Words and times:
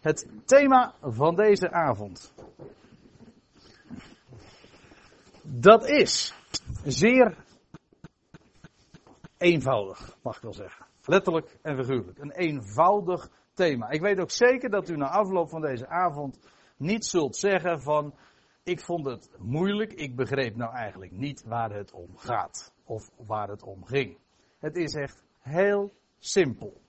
Het 0.00 0.26
thema 0.44 0.94
van 1.00 1.34
deze 1.34 1.70
avond. 1.70 2.32
Dat 5.42 5.88
is 5.88 6.34
zeer 6.84 7.36
eenvoudig, 9.36 10.16
mag 10.22 10.36
ik 10.36 10.42
wel 10.42 10.54
zeggen. 10.54 10.86
Letterlijk 11.04 11.58
en 11.62 11.76
figuurlijk. 11.76 12.18
Een 12.18 12.32
eenvoudig 12.32 13.30
thema. 13.52 13.88
Ik 13.88 14.00
weet 14.00 14.20
ook 14.20 14.30
zeker 14.30 14.70
dat 14.70 14.88
u 14.88 14.96
na 14.96 15.08
afloop 15.08 15.48
van 15.48 15.60
deze 15.60 15.88
avond 15.88 16.38
niet 16.76 17.04
zult 17.04 17.36
zeggen 17.36 17.80
van 17.80 18.14
ik 18.62 18.80
vond 18.80 19.06
het 19.06 19.30
moeilijk, 19.38 19.92
ik 19.92 20.16
begreep 20.16 20.56
nou 20.56 20.74
eigenlijk 20.74 21.12
niet 21.12 21.44
waar 21.44 21.70
het 21.70 21.92
om 21.92 22.16
gaat 22.16 22.72
of 22.84 23.10
waar 23.26 23.48
het 23.48 23.62
om 23.62 23.84
ging. 23.84 24.18
Het 24.58 24.76
is 24.76 24.94
echt 24.94 25.24
heel 25.38 25.92
simpel. 26.18 26.80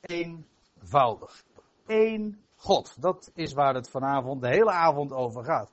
Eenvoudig. 0.00 1.44
Eén 1.90 2.44
God. 2.56 3.02
Dat 3.02 3.30
is 3.34 3.52
waar 3.52 3.74
het 3.74 3.90
vanavond, 3.90 4.40
de 4.40 4.48
hele 4.48 4.70
avond 4.70 5.12
over 5.12 5.44
gaat. 5.44 5.70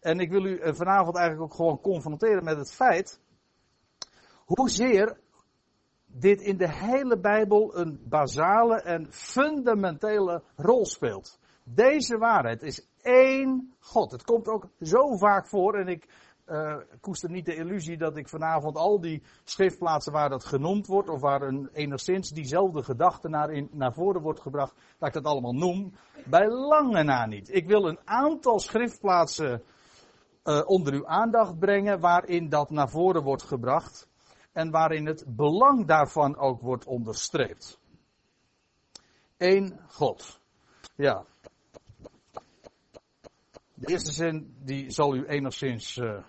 En 0.00 0.20
ik 0.20 0.30
wil 0.30 0.44
u 0.44 0.58
eh, 0.58 0.74
vanavond 0.74 1.16
eigenlijk 1.16 1.50
ook 1.50 1.56
gewoon 1.56 1.80
confronteren 1.80 2.44
met 2.44 2.56
het 2.56 2.74
feit 2.74 3.20
hoezeer 4.44 5.18
dit 6.06 6.40
in 6.40 6.56
de 6.56 6.72
hele 6.72 7.18
Bijbel 7.18 7.78
een 7.78 8.00
basale 8.04 8.80
en 8.80 9.06
fundamentele 9.12 10.42
rol 10.56 10.86
speelt. 10.86 11.38
Deze 11.64 12.18
waarheid 12.18 12.62
is 12.62 12.88
één 13.02 13.74
God. 13.78 14.10
Het 14.10 14.24
komt 14.24 14.48
ook 14.48 14.68
zo 14.80 15.16
vaak 15.16 15.48
voor 15.48 15.74
en 15.74 15.88
ik 15.88 16.08
uh, 16.50 16.76
koester 17.00 17.30
niet 17.30 17.44
de 17.44 17.54
illusie 17.54 17.96
dat 17.96 18.16
ik 18.16 18.28
vanavond 18.28 18.76
al 18.76 19.00
die 19.00 19.22
schriftplaatsen 19.44 20.12
waar 20.12 20.28
dat 20.28 20.44
genoemd 20.44 20.86
wordt, 20.86 21.08
of 21.08 21.20
waar 21.20 21.42
een, 21.42 21.68
enigszins 21.72 22.30
diezelfde 22.30 22.82
gedachte 22.82 23.28
naar, 23.28 23.50
in, 23.50 23.68
naar 23.72 23.92
voren 23.92 24.22
wordt 24.22 24.40
gebracht, 24.40 24.74
dat 24.98 25.08
ik 25.08 25.14
dat 25.14 25.24
allemaal 25.24 25.54
noem. 25.54 25.92
Bij 26.24 26.48
lange 26.48 27.02
na 27.02 27.26
niet. 27.26 27.54
Ik 27.54 27.66
wil 27.66 27.88
een 27.88 27.98
aantal 28.04 28.58
schriftplaatsen 28.58 29.62
uh, 30.44 30.62
onder 30.64 30.92
uw 30.92 31.06
aandacht 31.06 31.58
brengen 31.58 32.00
waarin 32.00 32.48
dat 32.48 32.70
naar 32.70 32.88
voren 32.88 33.22
wordt 33.22 33.42
gebracht 33.42 34.08
en 34.52 34.70
waarin 34.70 35.06
het 35.06 35.24
belang 35.26 35.86
daarvan 35.86 36.36
ook 36.36 36.60
wordt 36.60 36.86
onderstreept. 36.86 37.78
Eén 39.36 39.80
God. 39.88 40.40
Ja. 40.94 41.24
De 43.74 43.86
eerste 43.86 44.12
zin 44.12 44.56
die 44.64 44.90
zal 44.90 45.14
u 45.14 45.26
enigszins 45.26 45.96
uh, 45.96 46.24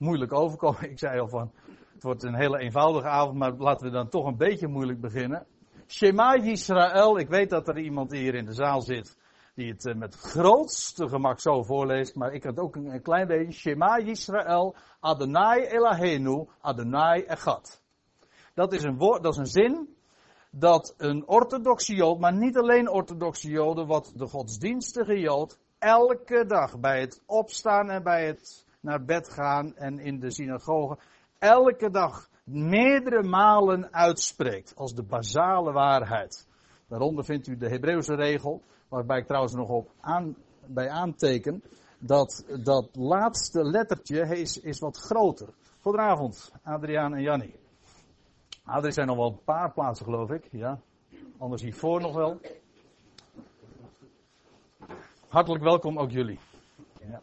moeilijk 0.00 0.32
overkomen. 0.32 0.90
Ik 0.90 0.98
zei 0.98 1.20
al 1.20 1.28
van, 1.28 1.52
het 1.94 2.02
wordt 2.02 2.22
een 2.22 2.34
hele 2.34 2.58
eenvoudige 2.58 3.08
avond, 3.08 3.38
maar 3.38 3.52
laten 3.52 3.86
we 3.86 3.92
dan 3.92 4.08
toch 4.08 4.26
een 4.26 4.36
beetje 4.36 4.68
moeilijk 4.68 5.00
beginnen. 5.00 5.46
Shema 5.86 6.36
Yisrael, 6.36 7.18
ik 7.18 7.28
weet 7.28 7.50
dat 7.50 7.68
er 7.68 7.78
iemand 7.78 8.12
hier 8.12 8.34
in 8.34 8.44
de 8.44 8.52
zaal 8.52 8.80
zit 8.80 9.18
die 9.54 9.72
het 9.72 9.86
eh, 9.86 9.94
met 9.94 10.14
grootste 10.14 11.08
gemak 11.08 11.40
zo 11.40 11.62
voorleest, 11.62 12.14
maar 12.14 12.32
ik 12.32 12.44
had 12.44 12.58
ook 12.58 12.76
een, 12.76 13.02
klein 13.02 13.26
beetje. 13.26 13.52
Shema 13.52 13.98
Yisrael, 13.98 14.76
Adonai 15.00 15.64
Elahenu, 15.64 16.48
Adonai 16.60 17.22
Echad. 17.22 17.82
Dat 18.54 18.72
is 18.72 18.82
een 18.82 18.96
woord, 18.96 19.22
dat 19.22 19.32
is 19.32 19.38
een 19.38 19.46
zin 19.46 19.96
dat 20.50 20.94
een 20.96 21.28
orthodoxe 21.28 21.94
jood, 21.94 22.18
maar 22.18 22.32
niet 22.32 22.56
alleen 22.56 22.90
orthodoxe 22.90 23.48
joden, 23.48 23.86
wat 23.86 24.12
de 24.16 24.26
godsdienstige 24.26 25.18
jood 25.18 25.58
elke 25.78 26.46
dag 26.46 26.78
bij 26.78 27.00
het 27.00 27.22
opstaan 27.26 27.90
en 27.90 28.02
bij 28.02 28.26
het 28.26 28.66
naar 28.80 29.04
bed 29.04 29.28
gaan 29.28 29.76
en 29.76 29.98
in 29.98 30.20
de 30.20 30.32
synagoge 30.32 30.98
elke 31.38 31.90
dag 31.90 32.28
meerdere 32.44 33.22
malen 33.22 33.92
uitspreekt 33.92 34.76
als 34.76 34.94
de 34.94 35.02
basale 35.02 35.72
waarheid. 35.72 36.48
Daaronder 36.88 37.24
vindt 37.24 37.46
u 37.46 37.56
de 37.56 37.68
Hebreeuwse 37.68 38.14
regel, 38.14 38.62
waarbij 38.88 39.18
ik 39.18 39.26
trouwens 39.26 39.54
nog 39.54 39.68
op 39.68 39.90
aan, 40.00 40.36
bij 40.66 40.88
aanteken, 40.88 41.62
dat 41.98 42.44
dat 42.64 42.88
laatste 42.92 43.64
lettertje 43.64 44.38
is, 44.38 44.60
is 44.60 44.78
wat 44.78 44.96
groter. 44.96 45.48
Goedenavond, 45.80 46.52
Adriaan 46.62 47.14
en 47.14 47.22
Jannie. 47.22 47.54
Ah, 48.64 48.84
er 48.84 48.92
zijn 48.92 49.06
nog 49.06 49.16
wel 49.16 49.26
een 49.26 49.44
paar 49.44 49.72
plaatsen, 49.72 50.04
geloof 50.04 50.30
ik. 50.30 50.48
Ja. 50.50 50.80
Anders 51.38 51.62
hiervoor 51.62 52.00
nog 52.00 52.14
wel. 52.14 52.40
Hartelijk 55.28 55.62
welkom 55.62 55.98
ook 55.98 56.10
jullie. 56.10 56.38
Ja. 57.00 57.20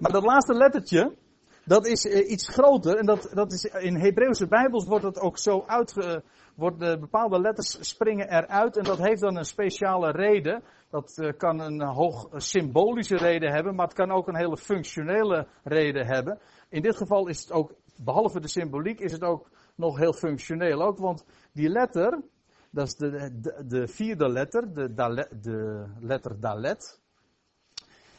Maar 0.00 0.12
dat 0.12 0.24
laatste 0.24 0.54
lettertje, 0.54 1.16
dat 1.64 1.86
is 1.86 2.04
uh, 2.04 2.30
iets 2.30 2.48
groter. 2.48 2.96
En 2.96 3.06
dat, 3.06 3.30
dat 3.34 3.52
is, 3.52 3.64
in 3.64 3.96
Hebreeuwse 3.96 4.46
Bijbels 4.46 4.86
wordt 4.86 5.04
dat 5.04 5.20
ook 5.20 5.38
zo 5.38 5.64
uitge, 5.66 6.22
worden 6.54 7.00
bepaalde 7.00 7.40
letters 7.40 7.88
springen 7.88 8.28
eruit. 8.28 8.76
En 8.76 8.84
dat 8.84 8.98
heeft 8.98 9.20
dan 9.20 9.36
een 9.36 9.44
speciale 9.44 10.10
reden. 10.10 10.62
Dat 10.90 11.16
uh, 11.20 11.32
kan 11.36 11.60
een 11.60 11.82
hoog 11.82 12.28
symbolische 12.36 13.16
reden 13.16 13.52
hebben, 13.52 13.74
maar 13.74 13.86
het 13.86 13.94
kan 13.94 14.10
ook 14.10 14.28
een 14.28 14.36
hele 14.36 14.56
functionele 14.56 15.46
reden 15.64 16.06
hebben. 16.06 16.38
In 16.68 16.82
dit 16.82 16.96
geval 16.96 17.26
is 17.26 17.40
het 17.40 17.52
ook, 17.52 17.74
behalve 17.96 18.40
de 18.40 18.48
symboliek, 18.48 19.00
is 19.00 19.12
het 19.12 19.22
ook 19.22 19.50
nog 19.74 19.98
heel 19.98 20.12
functioneel 20.12 20.82
ook. 20.82 20.98
Want 20.98 21.24
die 21.52 21.68
letter, 21.68 22.22
dat 22.70 22.86
is 22.86 22.94
de, 22.94 23.40
de, 23.40 23.64
de 23.66 23.88
vierde 23.88 24.28
letter, 24.28 24.74
de, 24.74 24.94
de 25.40 25.86
letter 26.00 26.40
Dalet 26.40 27.00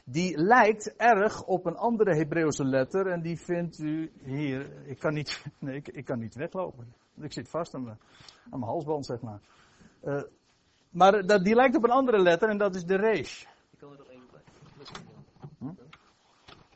die 0.05 0.37
lijkt 0.37 0.95
erg 0.95 1.43
op 1.43 1.65
een 1.65 1.75
andere 1.75 2.15
Hebreeuwse 2.15 2.65
letter 2.65 3.07
en 3.07 3.21
die 3.21 3.39
vindt 3.39 3.79
u 3.79 4.11
hier. 4.23 4.87
Ik 4.87 4.99
kan 4.99 5.13
niet, 5.13 5.45
nee, 5.59 5.75
ik, 5.75 5.87
ik 5.87 6.05
kan 6.05 6.19
niet 6.19 6.35
weglopen. 6.35 6.93
Ik 7.21 7.33
zit 7.33 7.49
vast 7.49 7.73
aan 7.73 7.83
mijn, 7.83 7.99
aan 8.49 8.59
mijn 8.59 8.71
halsband, 8.71 9.05
zeg 9.05 9.21
maar. 9.21 9.39
Uh, 10.03 10.23
maar 10.89 11.25
dat, 11.25 11.43
die 11.43 11.55
lijkt 11.55 11.75
op 11.75 11.83
een 11.83 11.91
andere 11.91 12.19
letter 12.19 12.49
en 12.49 12.57
dat 12.57 12.75
is 12.75 12.83
de 12.83 12.95
resh. 12.95 13.41
Ik 13.41 13.77
kan 13.79 13.91
er 13.91 13.97
nog 13.97 14.07
één 14.07 14.23
bij. 14.31 14.41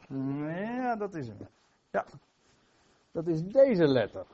Hm? 0.07 0.45
Ja, 0.47 0.95
dat 0.95 1.15
is 1.15 1.27
hem. 1.27 1.37
Ja, 1.91 2.05
dat 3.11 3.27
is 3.27 3.43
deze 3.43 3.87
letter. 3.87 4.25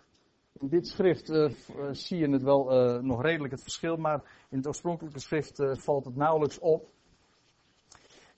In 0.53 0.67
dit 0.67 0.87
schrift 0.87 1.29
uh, 1.29 1.51
zie 1.91 2.17
je 2.17 2.29
het 2.29 2.43
wel 2.43 2.65
nog 3.01 3.21
redelijk 3.21 3.53
het 3.53 3.61
verschil, 3.61 3.95
maar 3.95 4.45
in 4.49 4.57
het 4.57 4.67
oorspronkelijke 4.67 5.19
schrift 5.19 5.63
valt 5.71 6.05
het 6.05 6.15
nauwelijks 6.15 6.59
op. 6.59 6.89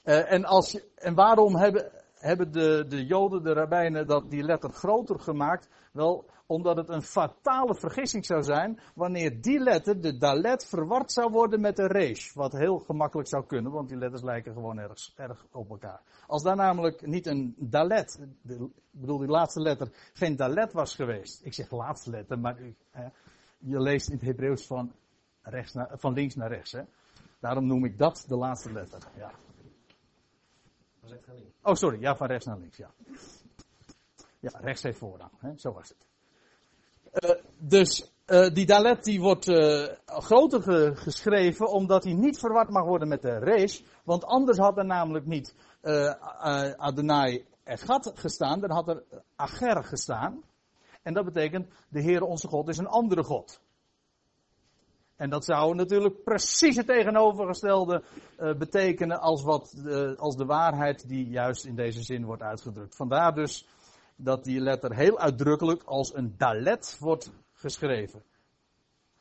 Uh, 0.03 0.31
en, 0.31 0.45
als, 0.45 0.79
en 0.95 1.15
waarom 1.15 1.55
hebben, 1.55 1.91
hebben 2.13 2.51
de, 2.51 2.85
de 2.87 3.05
Joden, 3.05 3.43
de 3.43 3.53
rabbijnen, 3.53 4.07
dat 4.07 4.29
die 4.29 4.43
letter 4.43 4.69
groter 4.69 5.19
gemaakt? 5.19 5.69
Wel, 5.91 6.25
omdat 6.45 6.77
het 6.77 6.89
een 6.89 7.01
fatale 7.01 7.75
vergissing 7.75 8.25
zou 8.25 8.43
zijn 8.43 8.79
wanneer 8.95 9.41
die 9.41 9.59
letter, 9.59 10.01
de 10.01 10.17
dalet, 10.17 10.65
verward 10.65 11.11
zou 11.11 11.31
worden 11.31 11.61
met 11.61 11.75
de 11.75 11.87
resh. 11.87 12.33
Wat 12.33 12.51
heel 12.51 12.79
gemakkelijk 12.79 13.27
zou 13.27 13.45
kunnen, 13.45 13.71
want 13.71 13.89
die 13.89 13.97
letters 13.97 14.21
lijken 14.21 14.53
gewoon 14.53 14.77
erg, 14.77 15.11
erg 15.15 15.45
op 15.51 15.69
elkaar. 15.69 16.01
Als 16.27 16.43
daar 16.43 16.55
namelijk 16.55 17.07
niet 17.07 17.25
een 17.25 17.55
dalet, 17.57 18.19
de, 18.41 18.53
ik 18.53 18.99
bedoel 18.99 19.17
die 19.17 19.27
laatste 19.27 19.61
letter, 19.61 19.87
geen 20.13 20.35
dalet 20.35 20.73
was 20.73 20.95
geweest. 20.95 21.45
Ik 21.45 21.53
zeg 21.53 21.71
laatste 21.71 22.09
letter, 22.09 22.39
maar 22.39 22.59
u, 22.59 22.75
hè, 22.91 23.07
je 23.57 23.81
leest 23.81 24.07
in 24.07 24.15
het 24.15 24.25
Hebreeuws 24.25 24.67
van, 24.67 24.91
van 25.89 26.13
links 26.13 26.35
naar 26.35 26.49
rechts. 26.49 26.71
Hè. 26.71 26.81
Daarom 27.39 27.65
noem 27.65 27.85
ik 27.85 27.97
dat 27.97 28.25
de 28.27 28.35
laatste 28.35 28.71
letter. 28.71 28.99
Ja. 29.17 29.31
Oh, 31.61 31.73
sorry. 31.73 31.99
Ja, 31.99 32.15
van 32.15 32.27
rechts 32.27 32.45
naar 32.45 32.57
links. 32.57 32.77
Ja, 32.77 32.91
ja 34.39 34.51
rechts 34.61 34.83
heeft 34.83 34.97
voorrang. 34.97 35.31
Hè? 35.39 35.57
Zo 35.57 35.73
was 35.73 35.89
het. 35.89 36.07
Uh, 37.13 37.35
dus 37.57 38.11
uh, 38.27 38.53
die 38.53 38.65
dalet 38.65 39.03
die 39.03 39.21
wordt 39.21 39.47
uh, 39.47 39.87
groter 40.05 40.61
ge 40.61 40.91
geschreven 40.95 41.71
omdat 41.71 42.03
hij 42.03 42.13
niet 42.13 42.39
verward 42.39 42.69
mag 42.69 42.83
worden 42.83 43.07
met 43.07 43.21
de 43.21 43.37
resh. 43.37 43.81
Want 44.03 44.25
anders 44.25 44.57
had 44.57 44.77
er 44.77 44.85
namelijk 44.85 45.25
niet 45.25 45.55
Adonai 46.77 47.45
Echad 47.63 48.11
gestaan. 48.15 48.59
Dan 48.59 48.71
had 48.71 48.87
er 48.87 49.03
Ager 49.35 49.83
gestaan. 49.83 50.43
En 51.01 51.13
dat 51.13 51.25
betekent 51.25 51.67
de 51.89 52.01
Heer 52.01 52.21
onze 52.21 52.47
God 52.47 52.67
is 52.67 52.77
een 52.77 52.87
andere 52.87 53.23
God. 53.23 53.59
En 55.23 55.29
dat 55.29 55.45
zou 55.45 55.75
natuurlijk 55.75 56.23
precies 56.23 56.75
het 56.75 56.87
tegenovergestelde 56.87 58.03
uh, 58.39 58.53
betekenen 58.53 59.19
als, 59.21 59.43
wat, 59.43 59.73
uh, 59.85 60.17
als 60.17 60.35
de 60.35 60.45
waarheid 60.45 61.07
die 61.07 61.27
juist 61.27 61.65
in 61.65 61.75
deze 61.75 62.03
zin 62.03 62.25
wordt 62.25 62.41
uitgedrukt. 62.41 62.95
Vandaar 62.95 63.35
dus 63.35 63.67
dat 64.15 64.43
die 64.43 64.59
letter 64.59 64.95
heel 64.95 65.19
uitdrukkelijk 65.19 65.83
als 65.83 66.15
een 66.15 66.35
dalet 66.37 66.97
wordt 66.99 67.31
geschreven. 67.53 68.23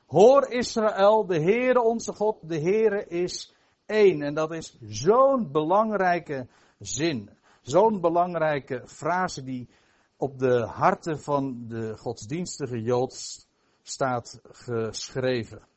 Hoor 0.07 0.51
Israël, 0.51 1.27
de 1.27 1.41
Heere 1.41 1.81
onze 1.81 2.13
God, 2.13 2.49
de 2.49 2.61
Heere 2.61 3.07
is 3.07 3.55
één. 3.87 4.23
En 4.23 4.35
dat 4.35 4.53
is 4.53 4.79
zo'n 4.81 5.53
belangrijke 5.53 6.47
zin. 6.79 7.31
Zo'n 7.61 8.01
belangrijke 8.01 8.83
frase 8.87 9.43
die 9.43 9.69
op 10.17 10.39
de 10.39 10.67
harten 10.67 11.21
van 11.21 11.65
de 11.69 11.97
godsdienstige 11.99 12.83
Jood 12.83 13.47
staat 13.83 14.41
geschreven. 14.43 15.71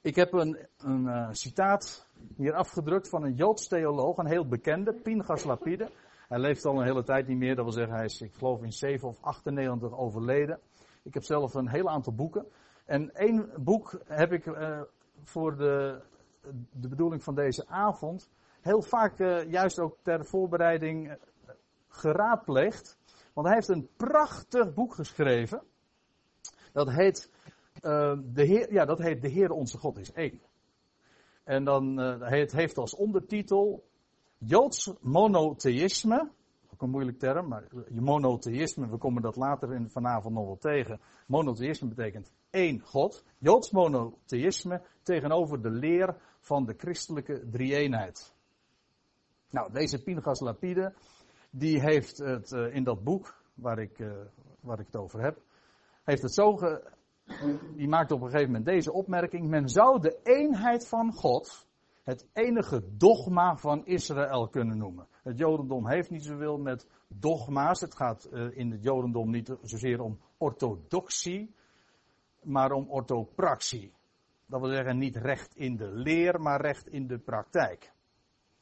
Ik 0.00 0.16
heb 0.16 0.32
een, 0.32 0.58
een 0.78 1.04
uh, 1.04 1.28
citaat 1.30 2.08
hier 2.36 2.54
afgedrukt 2.54 3.08
van 3.08 3.24
een 3.24 3.34
Joods 3.34 3.68
theoloog, 3.68 4.16
een 4.16 4.26
heel 4.26 4.48
bekende, 4.48 4.92
Pinchas 4.92 5.44
Lapide. 5.44 5.90
Hij 6.28 6.38
leeft 6.38 6.64
al 6.64 6.78
een 6.78 6.86
hele 6.86 7.04
tijd 7.04 7.26
niet 7.26 7.38
meer, 7.38 7.54
dat 7.54 7.64
wil 7.64 7.74
zeggen 7.74 7.94
hij 7.94 8.04
is, 8.04 8.20
ik 8.20 8.34
geloof 8.34 8.62
in 8.62 8.72
7 8.72 9.08
of 9.08 9.20
98 9.20 9.98
overleden. 9.98 10.60
Ik 11.02 11.14
heb 11.14 11.22
zelf 11.22 11.54
een 11.54 11.68
heel 11.68 11.88
aantal 11.88 12.14
boeken. 12.14 12.46
En 12.84 13.14
één 13.14 13.50
boek 13.56 14.00
heb 14.04 14.32
ik 14.32 14.46
uh, 14.46 14.80
voor 15.24 15.56
de 15.56 16.00
de 16.70 16.88
bedoeling 16.88 17.22
van 17.22 17.34
deze 17.34 17.66
avond, 17.66 18.30
heel 18.60 18.82
vaak 18.82 19.18
uh, 19.18 19.50
juist 19.50 19.78
ook 19.78 19.96
ter 20.02 20.24
voorbereiding 20.24 21.16
geraadpleegd. 21.88 22.98
Want 23.32 23.46
hij 23.46 23.56
heeft 23.56 23.68
een 23.68 23.88
prachtig 23.96 24.74
boek 24.74 24.94
geschreven. 24.94 25.62
Dat 26.72 26.90
heet, 26.90 27.30
uh, 27.82 28.18
de, 28.24 28.42
Heer, 28.42 28.72
ja, 28.72 28.84
dat 28.84 28.98
heet 28.98 29.22
De 29.22 29.28
Heer 29.28 29.50
onze 29.50 29.78
God 29.78 29.98
is 29.98 30.12
één. 30.12 30.40
En 31.44 31.64
dan, 31.64 31.96
het 32.22 32.52
heeft 32.52 32.78
als 32.78 32.94
ondertitel 32.94 33.84
Joods 34.38 34.92
monotheïsme 35.00 36.30
ook 36.80 36.86
een 36.86 36.90
moeilijk 36.90 37.18
term, 37.18 37.48
maar 37.48 37.64
monotheïsme, 37.90 38.88
we 38.88 38.96
komen 38.96 39.22
dat 39.22 39.36
later 39.36 39.74
in, 39.74 39.90
vanavond 39.90 40.34
nog 40.34 40.44
wel 40.44 40.58
tegen. 40.58 41.00
Monotheïsme 41.26 41.88
betekent 41.88 42.32
één 42.50 42.80
God. 42.80 43.24
Joods 43.38 43.70
monotheïsme 43.70 44.82
tegenover 45.02 45.62
de 45.62 45.70
leer 45.70 46.16
van 46.40 46.64
de 46.64 46.74
christelijke 46.76 47.48
drie-eenheid. 47.50 48.34
Nou, 49.50 49.72
deze 49.72 50.02
Pinchas 50.02 50.40
Lapide, 50.40 50.94
die 51.50 51.80
heeft 51.80 52.18
het 52.18 52.52
uh, 52.52 52.74
in 52.74 52.84
dat 52.84 53.04
boek 53.04 53.42
waar 53.54 53.78
ik, 53.78 53.98
uh, 53.98 54.12
waar 54.60 54.80
ik 54.80 54.86
het 54.86 54.96
over 54.96 55.20
heb, 55.20 55.42
heeft 56.04 56.22
het 56.22 56.34
zo 56.34 56.56
ge, 56.56 56.92
die 57.76 57.88
maakt 57.88 58.10
op 58.10 58.20
een 58.20 58.30
gegeven 58.30 58.46
moment 58.46 58.64
deze 58.64 58.92
opmerking. 58.92 59.48
Men 59.48 59.68
zou 59.68 60.00
de 60.00 60.20
eenheid 60.22 60.88
van 60.88 61.12
God 61.12 61.68
het 62.02 62.26
enige 62.32 62.96
dogma 62.96 63.56
van 63.56 63.86
Israël 63.86 64.48
kunnen 64.48 64.78
noemen. 64.78 65.06
Het 65.22 65.38
Jodendom 65.38 65.88
heeft 65.88 66.10
niet 66.10 66.24
zoveel 66.24 66.58
met 66.58 66.86
dogma's. 67.08 67.80
Het 67.80 67.96
gaat 67.96 68.28
uh, 68.32 68.56
in 68.56 68.70
het 68.70 68.82
Jodendom 68.82 69.30
niet 69.30 69.56
zozeer 69.62 70.00
om 70.00 70.20
orthodoxie, 70.38 71.54
maar 72.42 72.72
om 72.72 72.90
orthopraxie. 72.90 73.92
Dat 74.46 74.60
wil 74.60 74.70
zeggen 74.70 74.98
niet 74.98 75.16
recht 75.16 75.56
in 75.56 75.76
de 75.76 75.90
leer, 75.90 76.40
maar 76.40 76.60
recht 76.60 76.88
in 76.88 77.06
de 77.06 77.18
praktijk. 77.18 77.92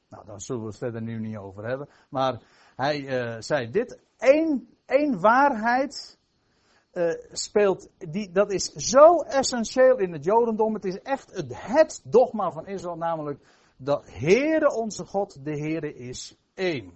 Nou, 0.08 0.26
daar 0.26 0.40
zullen 0.40 0.62
we 0.62 0.68
het 0.68 0.78
verder 0.78 1.02
nu 1.02 1.18
niet 1.18 1.36
over 1.36 1.64
hebben. 1.64 1.88
Maar 2.08 2.42
hij 2.76 3.00
uh, 3.00 3.40
zei 3.40 3.70
dit: 3.70 4.00
één, 4.16 4.68
één 4.86 5.20
waarheid 5.20 6.17
uh, 6.98 7.12
speelt, 7.32 7.90
die, 7.98 8.30
dat 8.32 8.52
is 8.52 8.72
zo 8.72 9.20
essentieel 9.20 9.98
in 9.98 10.12
het 10.12 10.24
Jodendom. 10.24 10.74
Het 10.74 10.84
is 10.84 11.00
echt 11.00 11.34
het, 11.34 11.52
het 11.54 12.00
dogma 12.04 12.50
van 12.50 12.66
Israël, 12.66 12.96
namelijk 12.96 13.40
dat 13.76 14.10
Heere 14.10 14.74
onze 14.74 15.04
God, 15.04 15.44
de 15.44 15.58
Heere 15.58 15.94
is 15.94 16.36
één. 16.54 16.92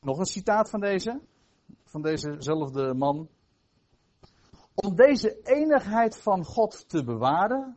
Nog 0.00 0.18
een 0.18 0.26
citaat 0.26 0.70
van 0.70 0.80
deze, 0.80 1.20
van 1.84 2.02
dezezelfde 2.02 2.94
man. 2.94 3.28
Om 4.74 4.96
deze 4.96 5.40
eenigheid 5.42 6.18
van 6.18 6.44
God 6.44 6.88
te 6.88 7.04
bewaren, 7.04 7.76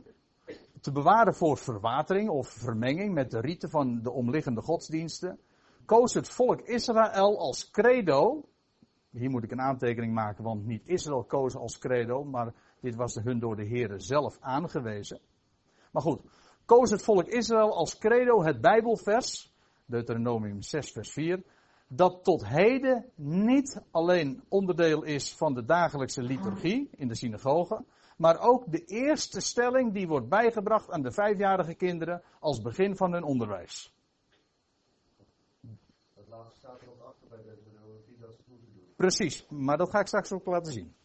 te 0.81 0.91
bewaren 0.91 1.35
voor 1.35 1.57
verwatering 1.57 2.29
of 2.29 2.47
vermenging 2.47 3.13
met 3.13 3.31
de 3.31 3.39
riten 3.39 3.69
van 3.69 4.01
de 4.01 4.11
omliggende 4.11 4.61
godsdiensten, 4.61 5.39
koos 5.87 6.13
het 6.13 6.29
volk 6.29 6.61
Israël 6.61 7.39
als 7.39 7.69
credo. 7.71 8.43
Hier 9.11 9.29
moet 9.29 9.43
ik 9.43 9.51
een 9.51 9.61
aantekening 9.61 10.13
maken, 10.13 10.43
want 10.43 10.65
niet 10.65 10.87
Israël 10.87 11.23
koos 11.23 11.55
als 11.55 11.77
credo, 11.77 12.23
maar 12.23 12.53
dit 12.81 12.95
was 12.95 13.15
hun 13.15 13.39
door 13.39 13.55
de 13.55 13.67
Heere 13.67 13.99
zelf 13.99 14.37
aangewezen. 14.39 15.19
Maar 15.91 16.01
goed, 16.01 16.21
koos 16.65 16.91
het 16.91 17.03
volk 17.03 17.27
Israël 17.27 17.75
als 17.75 17.97
credo 17.97 18.43
het 18.43 18.61
Bijbelvers, 18.61 19.53
Deuteronomium 19.85 20.61
6 20.61 20.91
vers 20.91 21.11
4, 21.11 21.43
dat 21.87 22.23
tot 22.23 22.47
heden 22.47 23.05
niet 23.15 23.81
alleen 23.91 24.43
onderdeel 24.49 25.03
is 25.03 25.35
van 25.35 25.53
de 25.53 25.65
dagelijkse 25.65 26.21
liturgie 26.21 26.89
in 26.91 27.07
de 27.07 27.15
synagoge, 27.15 27.83
maar 28.17 28.39
ook 28.39 28.71
de 28.71 28.85
eerste 28.85 29.41
stelling 29.41 29.93
die 29.93 30.07
wordt 30.07 30.29
bijgebracht 30.29 30.91
aan 30.91 31.01
de 31.01 31.11
vijfjarige 31.11 31.73
kinderen 31.73 32.21
als 32.39 32.61
begin 32.61 32.95
van 32.95 33.13
hun 33.13 33.23
onderwijs. 33.23 33.96
Dat 36.29 36.55
staat 36.57 36.81
er 36.81 36.89
ook 36.89 37.01
achter 37.01 37.27
bij 37.29 37.43
Deuteronomie 37.43 38.17
dat 38.19 38.29
ze 38.29 38.37
het 38.37 38.47
moeten 38.47 38.73
doen. 38.73 38.93
Precies, 38.95 39.47
maar 39.49 39.77
dat 39.77 39.89
ga 39.89 39.99
ik 39.99 40.07
straks 40.07 40.31
ook 40.31 40.45
laten 40.45 40.73
zien. 40.73 40.95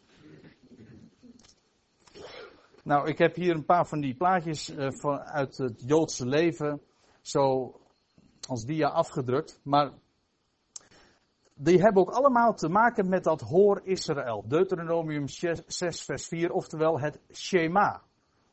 Nou, 2.84 3.08
ik 3.08 3.18
heb 3.18 3.34
hier 3.34 3.54
een 3.54 3.64
paar 3.64 3.86
van 3.86 4.00
die 4.00 4.14
plaatjes 4.14 4.70
uh, 4.70 4.90
van, 4.90 5.20
uit 5.20 5.56
het 5.56 5.82
Joodse 5.86 6.26
leven 6.26 6.80
zo 7.20 7.74
als 8.48 8.64
dia 8.64 8.88
afgedrukt. 8.88 9.60
Maar 9.62 9.92
die 11.54 11.80
hebben 11.80 12.02
ook 12.02 12.10
allemaal 12.10 12.54
te 12.54 12.68
maken 12.68 13.08
met 13.08 13.24
dat 13.24 13.40
hoor 13.40 13.80
Israël. 13.84 14.44
Deuteronomium 14.48 15.28
6, 15.28 16.02
vers 16.04 16.26
4, 16.26 16.52
oftewel 16.52 17.00
het 17.00 17.20
Shema. 17.32 18.02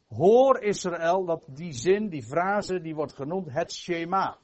Hoor 0.08 0.60
Israël, 0.60 1.26
dat 1.26 1.44
die 1.48 1.74
zin, 1.74 2.10
die 2.10 2.24
frase, 2.24 2.82
die 2.82 2.96
wordt 2.96 3.14
genoemd 3.14 3.52
het 3.52 3.74
Shema. 3.74 4.38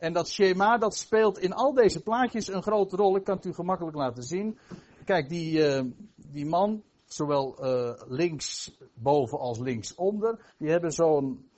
En 0.00 0.12
dat 0.12 0.28
Shema, 0.28 0.78
dat 0.78 0.96
speelt 0.96 1.38
in 1.38 1.52
al 1.52 1.74
deze 1.74 2.02
plaatjes 2.02 2.48
een 2.48 2.62
grote 2.62 2.96
rol. 2.96 3.16
Ik 3.16 3.24
kan 3.24 3.36
het 3.36 3.44
u 3.44 3.52
gemakkelijk 3.52 3.96
laten 3.96 4.22
zien. 4.22 4.58
Kijk, 5.04 5.28
die, 5.28 5.58
uh, 5.58 5.82
die 6.16 6.46
man, 6.46 6.82
zowel 7.04 7.64
uh, 7.64 7.92
linksboven 8.08 9.38
als 9.38 9.58
linksonder, 9.58 10.54
die 10.58 10.70
hebben 10.70 10.92
zo'n 10.92 11.48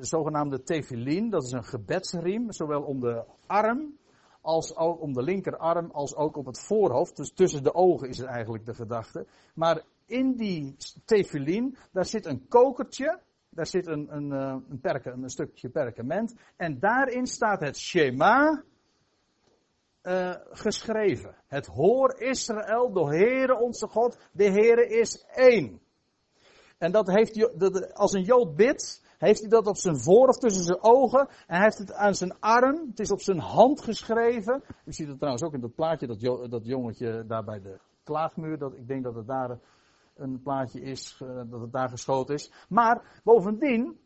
zogenaamde 0.00 0.62
tefillin, 0.62 1.30
dat 1.30 1.44
is 1.44 1.52
een 1.52 1.64
gebedsriem, 1.64 2.52
zowel 2.52 2.82
om 2.82 3.00
de 3.00 3.24
arm 3.46 3.96
als 4.40 4.76
ook 4.76 5.00
om 5.00 5.12
de 5.12 5.22
linkerarm, 5.22 5.90
als 5.90 6.14
ook 6.14 6.36
op 6.36 6.46
het 6.46 6.60
voorhoofd. 6.60 7.16
Dus 7.16 7.32
tussen 7.32 7.62
de 7.62 7.74
ogen 7.74 8.08
is 8.08 8.18
het 8.18 8.26
eigenlijk 8.26 8.66
de 8.66 8.74
gedachte. 8.74 9.26
Maar 9.54 9.82
in 10.06 10.36
die 10.36 10.76
tefillin, 11.04 11.76
daar 11.92 12.04
zit 12.04 12.26
een 12.26 12.48
kokertje, 12.48 13.20
daar 13.54 13.66
zit 13.66 13.86
een, 13.86 14.14
een, 14.16 14.32
eh, 14.32 14.56
een, 15.04 15.22
een 15.22 15.30
stukje 15.30 15.68
perkament, 15.68 16.34
en 16.56 16.78
daarin 16.78 17.26
staat 17.26 17.60
het 17.60 17.78
Shema, 17.78 18.62
uh, 20.02 20.34
geschreven. 20.50 21.34
Het 21.46 21.66
hoor 21.66 22.20
Israël, 22.20 22.92
de 22.92 23.04
Heere 23.04 23.58
onze 23.58 23.86
God, 23.86 24.18
de 24.32 24.50
Heere 24.50 24.88
is 24.88 25.24
één. 25.34 25.80
En 26.78 26.92
dat 26.92 27.06
heeft, 27.06 27.58
dat, 27.58 27.94
als 27.94 28.12
een 28.12 28.22
Jood 28.22 28.56
bidt, 28.56 29.02
heeft 29.18 29.40
hij 29.40 29.48
dat 29.48 29.66
op 29.66 29.76
zijn 29.76 30.00
voorhoofd 30.00 30.40
tussen 30.40 30.64
zijn 30.64 30.82
ogen. 30.82 31.20
En 31.28 31.56
hij 31.56 31.62
heeft 31.62 31.78
het 31.78 31.92
aan 31.92 32.14
zijn 32.14 32.40
arm. 32.40 32.88
Het 32.88 33.00
is 33.00 33.10
op 33.10 33.20
zijn 33.20 33.38
hand 33.38 33.80
geschreven. 33.80 34.62
U 34.84 34.92
ziet 34.92 35.08
het 35.08 35.16
trouwens 35.16 35.44
ook 35.44 35.54
in 35.54 35.60
dat 35.60 35.74
plaatje, 35.74 36.06
dat, 36.06 36.50
dat 36.50 36.66
jongetje 36.66 37.24
daar 37.26 37.44
bij 37.44 37.60
de 37.60 37.78
klaagmuur. 38.02 38.58
Dat, 38.58 38.74
ik 38.74 38.88
denk 38.88 39.04
dat 39.04 39.14
het 39.14 39.26
daar 39.26 39.58
een 40.14 40.42
plaatje 40.42 40.80
is, 40.80 41.20
uh, 41.22 41.40
dat 41.50 41.60
het 41.60 41.72
daar 41.72 41.88
geschoten 41.88 42.34
is. 42.34 42.52
Maar 42.68 43.20
bovendien, 43.24 43.98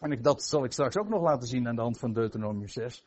en 0.00 0.12
ik, 0.12 0.24
dat 0.24 0.42
zal 0.42 0.64
ik 0.64 0.72
straks 0.72 0.96
ook 0.96 1.08
nog 1.08 1.22
laten 1.22 1.48
zien 1.48 1.68
aan 1.68 1.74
de 1.76 1.82
hand 1.82 1.98
van 1.98 2.12
Deuteronomium 2.12 2.68
6. 2.68 3.06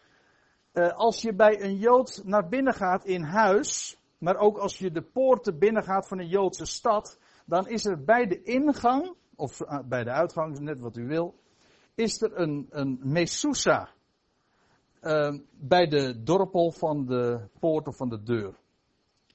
Uh, 0.74 0.92
als 0.92 1.22
je 1.22 1.34
bij 1.34 1.62
een 1.62 1.78
Jood 1.78 2.22
naar 2.26 2.48
binnen 2.48 2.74
gaat 2.74 3.06
in 3.06 3.24
huis, 3.24 3.98
maar 4.18 4.38
ook 4.38 4.58
als 4.58 4.78
je 4.78 4.92
de 4.92 5.02
poorten 5.02 5.60
binnengaat 5.60 6.08
van 6.08 6.20
een 6.20 6.28
Joodse 6.28 6.66
stad, 6.66 7.20
dan 7.46 7.68
is 7.68 7.86
er 7.86 8.04
bij 8.04 8.28
de 8.28 8.44
ingang, 8.44 9.16
of 9.36 9.60
uh, 9.60 9.80
bij 9.86 10.04
de 10.04 10.12
uitgang, 10.12 10.60
net 10.60 10.80
wat 10.80 10.98
u 10.98 11.08
wil, 11.08 11.36
is 11.96 12.22
er 12.22 12.38
een, 12.38 12.68
een 12.70 13.00
mesusa 13.02 13.90
bij 15.52 15.88
de 15.88 16.24
dorpel 16.24 16.72
van 16.72 17.06
de 17.06 17.48
poort 17.60 17.88
of 17.88 17.96
van 17.96 18.10
de 18.10 18.24
deur 18.24 18.56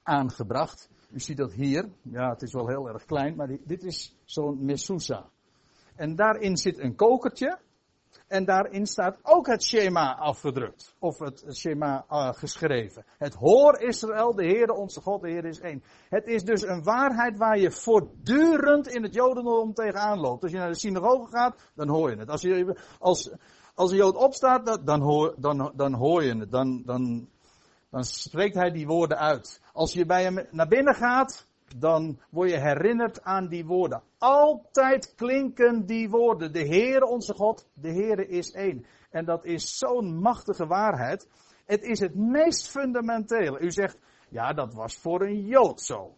aangebracht. 0.03 0.89
U 1.11 1.19
ziet 1.19 1.37
dat 1.37 1.53
hier, 1.53 1.89
ja 2.01 2.29
het 2.29 2.41
is 2.41 2.53
wel 2.53 2.67
heel 2.67 2.87
erg 2.87 3.05
klein, 3.05 3.35
maar 3.35 3.57
dit 3.65 3.83
is 3.83 4.15
zo'n 4.23 4.65
mesusa. 4.65 5.29
En 5.95 6.15
daarin 6.15 6.57
zit 6.57 6.79
een 6.79 6.95
kokertje, 6.95 7.59
en 8.29 8.45
daarin 8.45 8.85
staat 8.85 9.17
ook 9.23 9.47
het 9.47 9.63
schema 9.63 10.15
afgedrukt. 10.15 10.95
Of 10.99 11.19
het 11.19 11.43
schema 11.47 12.05
uh, 12.09 12.33
geschreven. 12.33 13.05
Het 13.17 13.33
hoor 13.33 13.79
Israël, 13.79 14.35
de 14.35 14.43
Heere 14.43 14.73
onze 14.73 15.01
God, 15.01 15.21
de 15.21 15.29
Heer 15.29 15.45
is 15.45 15.59
één. 15.59 15.83
Het 16.09 16.27
is 16.27 16.43
dus 16.43 16.61
een 16.61 16.83
waarheid 16.83 17.37
waar 17.37 17.59
je 17.59 17.71
voortdurend 17.71 18.87
in 18.87 19.03
het 19.03 19.13
Jodendom 19.13 19.73
tegenaan 19.73 20.19
loopt. 20.19 20.43
Als 20.43 20.51
je 20.51 20.57
naar 20.57 20.71
de 20.71 20.77
synagoge 20.77 21.27
gaat, 21.31 21.55
dan 21.75 21.89
hoor 21.89 22.09
je 22.09 22.17
het. 22.17 22.29
Als, 22.29 22.41
je, 22.41 22.77
als, 22.99 23.31
als 23.75 23.91
een 23.91 23.97
Jood 23.97 24.15
opstaat, 24.15 24.85
dan 24.85 25.01
hoor, 25.01 25.35
dan, 25.37 25.71
dan 25.75 25.93
hoor 25.93 26.23
je 26.23 26.35
het. 26.35 26.51
Dan, 26.51 26.83
dan, 26.85 27.29
dan 27.89 28.03
spreekt 28.03 28.55
hij 28.55 28.71
die 28.71 28.87
woorden 28.87 29.17
uit. 29.17 29.61
Als 29.73 29.93
je 29.93 30.05
bij 30.05 30.23
hem 30.23 30.47
naar 30.51 30.67
binnen 30.67 30.95
gaat, 30.95 31.47
dan 31.77 32.19
word 32.29 32.49
je 32.49 32.57
herinnerd 32.57 33.21
aan 33.23 33.47
die 33.47 33.65
woorden. 33.65 34.03
Altijd 34.17 35.15
klinken 35.15 35.85
die 35.85 36.09
woorden. 36.09 36.53
De 36.53 36.67
Heere 36.67 37.05
onze 37.05 37.33
God, 37.33 37.67
de 37.73 37.91
Heere 37.91 38.27
is 38.27 38.51
één. 38.51 38.85
En 39.09 39.25
dat 39.25 39.45
is 39.45 39.77
zo'n 39.77 40.19
machtige 40.19 40.67
waarheid. 40.67 41.27
Het 41.65 41.83
is 41.83 41.99
het 41.99 42.15
meest 42.15 42.67
fundamentele. 42.67 43.59
U 43.59 43.71
zegt, 43.71 43.97
ja, 44.29 44.53
dat 44.53 44.73
was 44.73 44.97
voor 44.97 45.21
een 45.21 45.45
Jood 45.45 45.81
zo. 45.81 46.17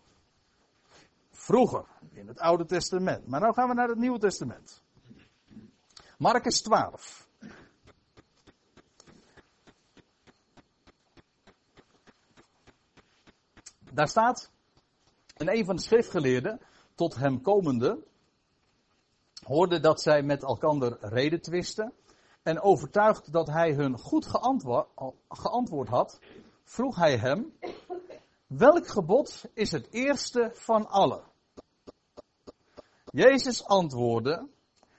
Vroeger, 1.31 1.85
in 2.13 2.27
het 2.27 2.39
Oude 2.39 2.65
Testament. 2.65 3.27
Maar 3.27 3.41
nu 3.41 3.53
gaan 3.53 3.67
we 3.67 3.73
naar 3.73 3.87
het 3.87 3.97
Nieuwe 3.97 4.19
Testament. 4.19 4.83
Marcus 6.17 6.61
12. 6.61 7.29
Daar 13.93 14.07
staat, 14.07 14.51
en 15.37 15.57
een 15.57 15.65
van 15.65 15.75
de 15.75 15.81
schriftgeleerden, 15.81 16.59
tot 16.95 17.15
hem 17.15 17.41
komende, 17.41 18.03
hoorde 19.45 19.79
dat 19.79 20.01
zij 20.01 20.23
met 20.23 20.43
elkander 20.43 20.97
reden 20.99 21.41
twisten. 21.41 21.93
En 22.43 22.61
overtuigd 22.61 23.31
dat 23.31 23.47
hij 23.47 23.73
hun 23.73 23.97
goed 23.97 24.25
geantwoord, 24.25 24.87
geantwoord 25.29 25.87
had, 25.87 26.19
vroeg 26.63 26.95
hij 26.95 27.17
hem: 27.17 27.53
Welk 28.47 28.87
gebod 28.87 29.45
is 29.53 29.71
het 29.71 29.87
eerste 29.91 30.51
van 30.53 30.87
alle? 30.87 31.23
Jezus 33.05 33.65
antwoordde: 33.65 34.47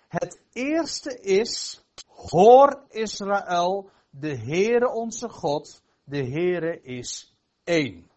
Het 0.09 0.41
eerste 0.53 1.21
is: 1.21 1.85
Hoor 2.07 2.85
Israël, 2.89 3.91
de 4.11 4.37
Heere 4.37 4.91
onze 4.91 5.29
God, 5.29 5.83
de 6.05 6.25
Heere 6.25 6.83
is 6.83 7.35
één. 7.65 8.11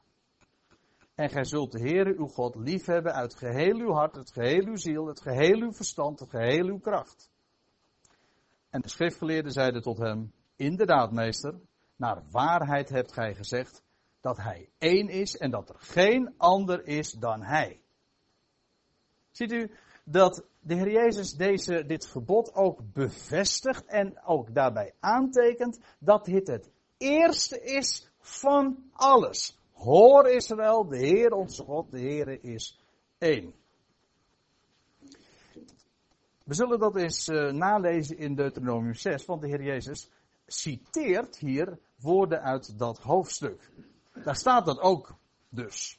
En 1.15 1.29
gij 1.29 1.43
zult 1.43 1.71
de 1.71 1.79
Heere 1.79 2.15
uw 2.17 2.27
God 2.27 2.55
liefhebben 2.55 3.13
uit 3.13 3.35
geheel 3.35 3.75
uw 3.75 3.91
hart, 3.91 4.15
het 4.15 4.31
geheel 4.31 4.65
uw 4.65 4.75
ziel, 4.75 5.07
het 5.07 5.21
geheel 5.21 5.59
uw 5.61 5.71
verstand, 5.71 6.19
het 6.19 6.29
geheel 6.29 6.65
uw 6.65 6.79
kracht. 6.79 7.29
En 8.69 8.81
de 8.81 8.89
schriftgeleerden 8.89 9.51
zeiden 9.51 9.81
tot 9.81 9.97
hem, 9.97 10.33
inderdaad 10.55 11.11
meester, 11.11 11.55
naar 11.95 12.23
waarheid 12.31 12.89
hebt 12.89 13.13
gij 13.13 13.35
gezegd 13.35 13.83
dat 14.21 14.37
hij 14.37 14.69
één 14.77 15.09
is 15.09 15.37
en 15.37 15.51
dat 15.51 15.69
er 15.69 15.75
geen 15.79 16.33
ander 16.37 16.87
is 16.87 17.11
dan 17.11 17.43
hij. 17.43 17.81
Ziet 19.31 19.51
u 19.51 19.71
dat 20.03 20.45
de 20.59 20.73
Heer 20.75 20.91
Jezus 20.91 21.33
deze, 21.33 21.85
dit 21.85 22.07
verbod 22.07 22.53
ook 22.53 22.93
bevestigt 22.93 23.85
en 23.85 24.21
ook 24.23 24.53
daarbij 24.53 24.93
aantekent 24.99 25.79
dat 25.99 26.25
dit 26.25 26.47
het 26.47 26.71
eerste 26.97 27.61
is 27.61 28.09
van 28.19 28.89
alles. 28.93 29.59
Hoor 29.75 30.29
Israël, 30.29 30.87
de 30.87 30.97
Heer 30.97 31.31
onze 31.31 31.63
God, 31.63 31.91
de 31.91 31.99
Heer 31.99 32.43
is 32.43 32.79
één. 33.17 33.53
We 36.45 36.53
zullen 36.53 36.79
dat 36.79 36.95
eens 36.95 37.27
uh, 37.27 37.51
nalezen 37.51 38.17
in 38.17 38.35
Deuteronomium 38.35 38.93
6, 38.93 39.25
want 39.25 39.41
de 39.41 39.47
Heer 39.47 39.63
Jezus 39.63 40.09
citeert 40.45 41.37
hier 41.37 41.79
woorden 41.99 42.41
uit 42.41 42.79
dat 42.79 42.99
hoofdstuk. 42.99 43.71
Daar 44.23 44.35
staat 44.35 44.65
dat 44.65 44.79
ook 44.79 45.15
dus. 45.49 45.97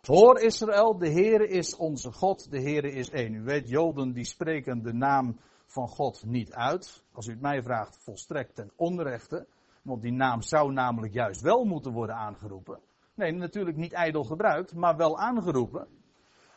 Hoor 0.00 0.40
Israël, 0.40 0.98
de 0.98 1.10
Heere 1.10 1.48
is 1.48 1.76
onze 1.76 2.12
God, 2.12 2.50
de 2.50 2.60
Heere 2.60 2.92
is 2.92 3.10
één. 3.10 3.34
U 3.34 3.42
weet, 3.42 3.68
Joden 3.68 4.12
die 4.12 4.24
spreken 4.24 4.82
de 4.82 4.92
naam 4.92 5.40
van 5.66 5.88
God 5.88 6.24
niet 6.24 6.52
uit. 6.52 7.04
Als 7.12 7.26
u 7.26 7.30
het 7.30 7.40
mij 7.40 7.62
vraagt, 7.62 7.98
volstrekt 8.02 8.54
ten 8.54 8.70
onrechte. 8.76 9.46
Want 9.82 10.02
die 10.02 10.12
naam 10.12 10.42
zou 10.42 10.72
namelijk 10.72 11.12
juist 11.12 11.40
wel 11.40 11.64
moeten 11.64 11.92
worden 11.92 12.16
aangeroepen. 12.16 12.80
Nee, 13.18 13.32
natuurlijk 13.32 13.76
niet 13.76 13.92
ijdel 13.92 14.24
gebruikt, 14.24 14.74
maar 14.74 14.96
wel 14.96 15.18
aangeroepen. 15.18 15.88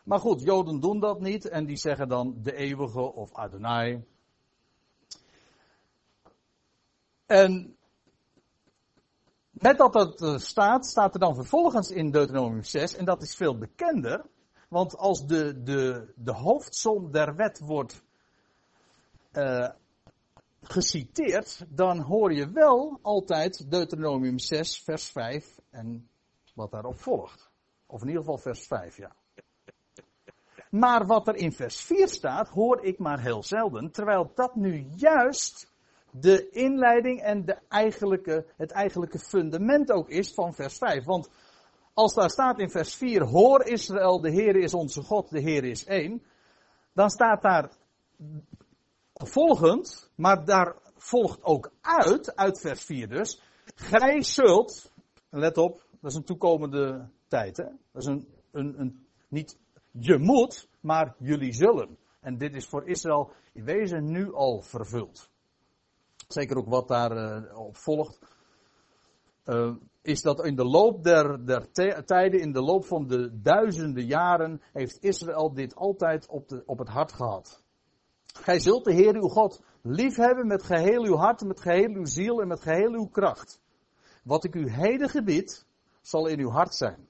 Maar 0.03 0.19
goed, 0.19 0.41
Joden 0.41 0.79
doen 0.79 0.99
dat 0.99 1.19
niet 1.19 1.49
en 1.49 1.65
die 1.65 1.77
zeggen 1.77 2.07
dan 2.07 2.35
de 2.41 2.55
eeuwige 2.55 3.13
of 3.13 3.33
Adonai. 3.33 4.05
En 7.25 7.77
net 9.51 9.77
dat 9.77 9.93
dat 9.93 10.21
eh, 10.21 10.37
staat, 10.37 10.85
staat 10.85 11.13
er 11.13 11.19
dan 11.19 11.35
vervolgens 11.35 11.91
in 11.91 12.11
Deuteronomium 12.11 12.63
6, 12.63 12.95
en 12.95 13.05
dat 13.05 13.21
is 13.21 13.35
veel 13.35 13.57
bekender, 13.57 14.25
want 14.69 14.97
als 14.97 15.25
de, 15.25 15.61
de, 15.63 16.13
de 16.15 16.33
hoofdsom 16.33 17.11
der 17.11 17.35
wet 17.35 17.59
wordt 17.59 18.03
uh, 19.33 19.69
geciteerd, 20.61 21.65
dan 21.69 21.99
hoor 21.99 22.33
je 22.33 22.51
wel 22.51 22.99
altijd 23.01 23.71
Deuteronomium 23.71 24.39
6, 24.39 24.81
vers 24.81 25.09
5 25.09 25.59
en 25.69 26.09
wat 26.53 26.71
daarop 26.71 26.99
volgt. 26.99 27.51
Of 27.85 28.01
in 28.01 28.07
ieder 28.07 28.21
geval 28.21 28.37
vers 28.37 28.67
5, 28.67 28.97
ja. 28.97 29.15
Maar 30.69 31.05
wat 31.05 31.27
er 31.27 31.35
in 31.35 31.51
vers 31.51 31.81
4 31.81 32.07
staat, 32.07 32.47
hoor 32.47 32.83
ik 32.83 32.99
maar 32.99 33.19
heel 33.19 33.43
zelden, 33.43 33.91
terwijl 33.91 34.31
dat 34.35 34.55
nu 34.55 34.87
juist 34.95 35.71
de 36.11 36.49
inleiding 36.49 37.21
en 37.21 37.45
de 37.45 37.57
het 38.57 38.71
eigenlijke 38.71 39.19
fundament 39.19 39.91
ook 39.91 40.09
is 40.09 40.33
van 40.33 40.53
vers 40.53 40.77
5. 40.77 41.05
Want 41.05 41.29
als 41.93 42.13
daar 42.13 42.29
staat 42.29 42.59
in 42.59 42.69
vers 42.69 42.95
4, 42.95 43.23
hoor 43.23 43.63
Israël, 43.63 44.21
de 44.21 44.29
Heer 44.29 44.55
is 44.55 44.73
onze 44.73 45.01
God, 45.01 45.29
de 45.29 45.39
Heer 45.39 45.63
is 45.63 45.85
één, 45.85 46.23
dan 46.93 47.09
staat 47.09 47.41
daar 47.41 47.71
volgend, 49.13 50.11
maar 50.15 50.45
daar 50.45 50.75
volgt 50.97 51.43
ook 51.43 51.71
uit, 51.81 52.35
uit 52.35 52.59
vers 52.59 52.83
4 52.83 53.09
dus, 53.09 53.41
gij 53.75 54.23
zult, 54.23 54.91
let 55.29 55.57
op, 55.57 55.83
dat 56.01 56.11
is 56.11 56.17
een 56.17 56.23
toekomende 56.23 57.09
tijd, 57.27 57.57
hè? 57.57 57.65
dat 57.91 58.01
is 58.01 58.05
een, 58.05 58.27
een, 58.51 58.79
een 58.79 59.05
niet 59.27 59.57
je 59.91 60.17
moet, 60.17 60.69
maar 60.79 61.15
jullie 61.17 61.53
zullen. 61.53 61.97
En 62.19 62.37
dit 62.37 62.55
is 62.55 62.65
voor 62.65 62.87
Israël 62.87 63.31
in 63.53 63.63
wezen 63.63 64.11
nu 64.11 64.33
al 64.33 64.61
vervuld. 64.61 65.29
Zeker 66.27 66.57
ook 66.57 66.67
wat 66.67 66.87
daarop 66.87 67.49
uh, 67.49 67.59
op 67.59 67.77
volgt. 67.77 68.19
Uh, 69.45 69.75
is 70.01 70.21
dat 70.21 70.45
in 70.45 70.55
de 70.55 70.65
loop 70.65 71.03
der, 71.03 71.45
der 71.45 71.71
tijden, 72.05 72.39
in 72.39 72.51
de 72.51 72.61
loop 72.61 72.85
van 72.85 73.07
de 73.07 73.41
duizenden 73.41 74.05
jaren, 74.05 74.61
heeft 74.73 75.03
Israël 75.03 75.53
dit 75.53 75.75
altijd 75.75 76.27
op, 76.27 76.47
de, 76.47 76.63
op 76.65 76.77
het 76.77 76.87
hart 76.87 77.11
gehad. 77.11 77.63
Gij 78.25 78.59
zult 78.59 78.83
de 78.83 78.93
Heer 78.93 79.15
uw 79.15 79.27
God 79.27 79.61
liefhebben 79.81 80.47
met 80.47 80.63
geheel 80.63 81.03
uw 81.03 81.15
hart, 81.15 81.41
met 81.41 81.61
geheel 81.61 81.93
uw 81.93 82.05
ziel 82.05 82.41
en 82.41 82.47
met 82.47 82.61
geheel 82.61 82.93
uw 82.93 83.07
kracht. 83.07 83.61
Wat 84.23 84.43
ik 84.43 84.55
u 84.55 84.69
heden 84.69 85.09
gebied, 85.09 85.65
zal 86.01 86.27
in 86.27 86.39
uw 86.39 86.49
hart 86.49 86.75
zijn. 86.75 87.07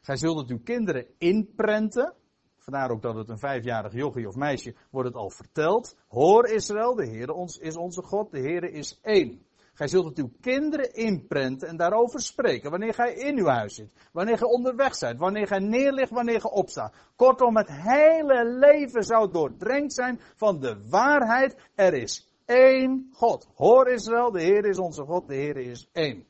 Gij 0.00 0.16
zult 0.16 0.38
het 0.38 0.50
uw 0.50 0.60
kinderen 0.64 1.06
inprenten. 1.18 2.14
Vandaar 2.58 2.90
ook 2.90 3.02
dat 3.02 3.14
het 3.14 3.28
een 3.28 3.38
vijfjarig 3.38 3.92
jochie 3.92 4.28
of 4.28 4.34
meisje 4.34 4.74
wordt 4.90 5.08
het 5.08 5.16
al 5.16 5.30
verteld. 5.30 5.96
Hoor 6.08 6.48
Israël, 6.48 6.94
de 6.94 7.06
Heer 7.06 7.30
ons, 7.30 7.58
is 7.58 7.76
onze 7.76 8.02
God, 8.02 8.30
de 8.30 8.38
Heer 8.38 8.64
is 8.64 8.98
één. 9.02 9.46
Gij 9.74 9.88
zult 9.88 10.04
het 10.04 10.18
uw 10.18 10.30
kinderen 10.40 10.94
inprenten 10.94 11.68
en 11.68 11.76
daarover 11.76 12.20
spreken. 12.20 12.70
Wanneer 12.70 12.94
gij 12.94 13.14
in 13.14 13.38
uw 13.38 13.46
huis 13.46 13.74
zit. 13.74 13.92
Wanneer 14.12 14.38
gij 14.38 14.48
onderweg 14.48 14.94
zijt. 14.94 15.18
Wanneer 15.18 15.46
gij 15.46 15.58
neerligt. 15.58 16.10
Wanneer 16.10 16.40
gij 16.40 16.50
opstaat. 16.50 16.94
Kortom, 17.16 17.56
het 17.56 17.70
hele 17.70 18.44
leven 18.44 19.04
zou 19.04 19.30
doordrenkt 19.30 19.92
zijn 19.92 20.20
van 20.36 20.60
de 20.60 20.88
waarheid. 20.88 21.56
Er 21.74 21.94
is 21.94 22.32
één 22.44 23.08
God. 23.12 23.48
Hoor 23.54 23.88
Israël, 23.88 24.30
de 24.30 24.42
Heer 24.42 24.64
is 24.64 24.78
onze 24.78 25.04
God. 25.04 25.28
De 25.28 25.34
Heer 25.34 25.56
is 25.56 25.88
één. 25.92 26.26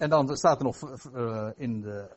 En 0.00 0.10
dan 0.10 0.36
staat 0.36 0.58
er 0.58 0.64
nog 0.64 0.76
uh, 1.14 1.50
in 1.56 1.80
de 1.80 2.10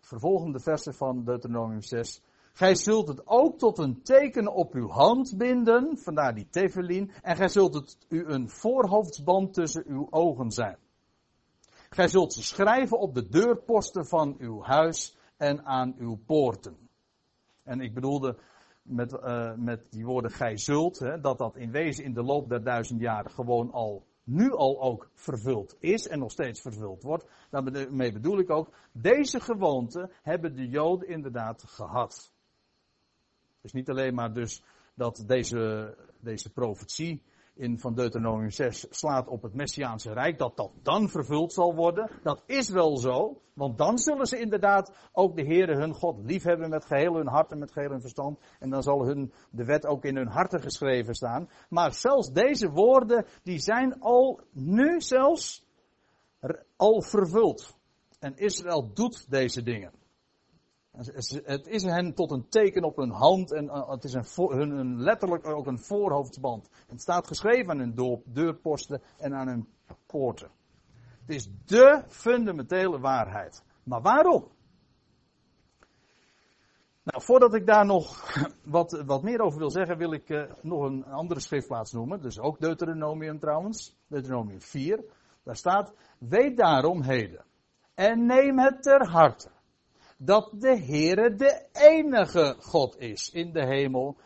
vervolgende 0.00 0.60
versen 0.60 0.94
van 0.94 1.24
Deuteronomium 1.24 1.82
6. 1.82 2.22
Gij 2.52 2.74
zult 2.74 3.08
het 3.08 3.26
ook 3.26 3.58
tot 3.58 3.78
een 3.78 4.02
teken 4.02 4.54
op 4.54 4.74
uw 4.74 4.88
hand 4.88 5.34
binden, 5.36 5.98
vandaar 5.98 6.34
die 6.34 6.48
tevelin, 6.50 7.10
en 7.22 7.36
gij 7.36 7.48
zult 7.48 7.74
het 7.74 7.98
u 8.08 8.26
een 8.26 8.50
voorhoofdsband 8.50 9.54
tussen 9.54 9.84
uw 9.86 10.06
ogen 10.10 10.50
zijn. 10.50 10.78
Gij 11.88 12.08
zult 12.08 12.32
ze 12.32 12.42
schrijven 12.42 12.98
op 12.98 13.14
de 13.14 13.28
deurposten 13.28 14.06
van 14.06 14.34
uw 14.38 14.62
huis 14.62 15.16
en 15.36 15.64
aan 15.64 15.94
uw 15.98 16.18
poorten. 16.26 16.76
En 17.62 17.80
ik 17.80 17.94
bedoelde 17.94 18.38
met, 18.82 19.12
uh, 19.12 19.54
met 19.54 19.86
die 19.90 20.04
woorden 20.04 20.30
gij 20.30 20.56
zult, 20.56 20.98
hè, 20.98 21.20
dat 21.20 21.38
dat 21.38 21.56
in 21.56 21.70
wezen 21.70 22.04
in 22.04 22.14
de 22.14 22.22
loop 22.22 22.48
der 22.48 22.64
duizend 22.64 23.00
jaren 23.00 23.30
gewoon 23.30 23.72
al 23.72 24.04
nu 24.24 24.52
al 24.52 24.80
ook 24.82 25.10
vervuld 25.14 25.76
is 25.78 26.08
en 26.08 26.18
nog 26.18 26.30
steeds 26.30 26.60
vervuld 26.60 27.02
wordt. 27.02 27.26
Daarmee 27.50 28.12
bedoel 28.12 28.38
ik 28.38 28.50
ook, 28.50 28.74
deze 28.92 29.40
gewoonte 29.40 30.10
hebben 30.22 30.54
de 30.56 30.68
Joden 30.68 31.08
inderdaad 31.08 31.62
gehad. 31.66 32.32
Dus 33.60 33.72
niet 33.72 33.90
alleen 33.90 34.14
maar 34.14 34.32
dus 34.32 34.62
dat 34.94 35.24
deze, 35.26 35.94
deze 36.20 36.52
profetie 36.52 37.22
in 37.54 37.78
van 37.78 37.94
Deuteronomium 37.94 38.50
6 38.50 38.86
slaat 38.90 39.28
op 39.28 39.42
het 39.42 39.54
Messiaanse 39.54 40.12
Rijk, 40.12 40.38
dat 40.38 40.56
dat 40.56 40.70
dan 40.82 41.08
vervuld 41.08 41.52
zal 41.52 41.74
worden. 41.74 42.10
Dat 42.22 42.42
is 42.46 42.68
wel 42.68 42.96
zo, 42.96 43.40
want 43.52 43.78
dan 43.78 43.98
zullen 43.98 44.26
ze 44.26 44.40
inderdaad 44.40 44.92
ook 45.12 45.36
de 45.36 45.44
Heere 45.44 45.76
hun 45.76 45.94
God 45.94 46.18
liefhebben 46.24 46.70
met 46.70 46.84
geheel 46.84 47.14
hun 47.14 47.28
hart 47.28 47.50
en 47.50 47.58
met 47.58 47.72
geheel 47.72 47.90
hun 47.90 48.00
verstand. 48.00 48.38
En 48.58 48.70
dan 48.70 48.82
zal 48.82 49.04
hun 49.06 49.32
de 49.50 49.64
wet 49.64 49.86
ook 49.86 50.04
in 50.04 50.16
hun 50.16 50.28
harten 50.28 50.60
geschreven 50.60 51.14
staan. 51.14 51.48
Maar 51.68 51.92
zelfs 51.92 52.32
deze 52.32 52.70
woorden, 52.70 53.26
die 53.42 53.58
zijn 53.58 54.00
al 54.00 54.40
nu 54.52 55.00
zelfs 55.00 55.66
al 56.76 57.02
vervuld. 57.02 57.76
En 58.18 58.36
Israël 58.36 58.92
doet 58.94 59.30
deze 59.30 59.62
dingen. 59.62 60.03
Het 60.96 61.66
is 61.66 61.82
hen 61.82 62.14
tot 62.14 62.30
een 62.30 62.48
teken 62.48 62.84
op 62.84 62.96
hun 62.96 63.10
hand 63.10 63.52
en 63.52 63.68
eh, 63.68 63.88
het 63.88 64.04
is 64.04 64.12
een, 64.12 64.24
hun, 64.36 65.00
letterlijk 65.00 65.46
ook 65.46 65.66
een 65.66 65.78
voorhoofdsband. 65.78 66.68
Het 66.86 67.00
staat 67.00 67.26
geschreven 67.26 67.70
aan 67.70 67.78
hun 67.78 68.22
deurposten 68.24 69.02
en 69.18 69.34
aan 69.34 69.48
hun 69.48 69.68
poorten. 70.06 70.50
Het 71.26 71.34
is 71.34 71.50
de 71.64 72.02
fundamentele 72.08 73.00
waarheid. 73.00 73.64
Maar 73.82 74.02
waarom? 74.02 74.52
Nou, 77.02 77.22
voordat 77.22 77.54
ik 77.54 77.66
daar 77.66 77.86
nog 77.86 78.34
wat, 78.76 79.02
wat 79.06 79.22
meer 79.22 79.40
over 79.40 79.58
wil 79.58 79.70
zeggen, 79.70 79.98
wil 79.98 80.12
ik 80.12 80.28
uh, 80.28 80.52
nog 80.62 80.82
een 80.82 81.04
andere 81.04 81.40
schriftplaats 81.40 81.92
noemen. 81.92 82.20
Dus 82.20 82.40
ook 82.40 82.60
Deuteronomium 82.60 83.38
trouwens. 83.38 83.96
Deuteronomium 84.06 84.60
4. 84.60 85.04
Daar 85.42 85.56
staat, 85.56 85.94
weet 86.18 86.56
daarom 86.56 87.02
heden 87.02 87.44
en 87.94 88.26
neem 88.26 88.58
het 88.58 88.82
ter 88.82 89.08
harte 89.08 89.53
dat 90.16 90.50
de 90.60 90.78
Heere 90.78 91.34
de 91.34 91.66
enige 91.72 92.56
God 92.58 92.98
is 92.98 93.30
in 93.30 93.52
de 93.52 93.66
hemel, 93.66 94.16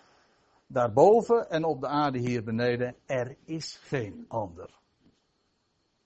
daarboven 0.66 1.50
en 1.50 1.64
op 1.64 1.80
de 1.80 1.86
aarde 1.86 2.18
hier 2.18 2.44
beneden. 2.44 2.96
Er 3.06 3.36
is 3.44 3.76
geen 3.82 4.24
ander. 4.28 4.70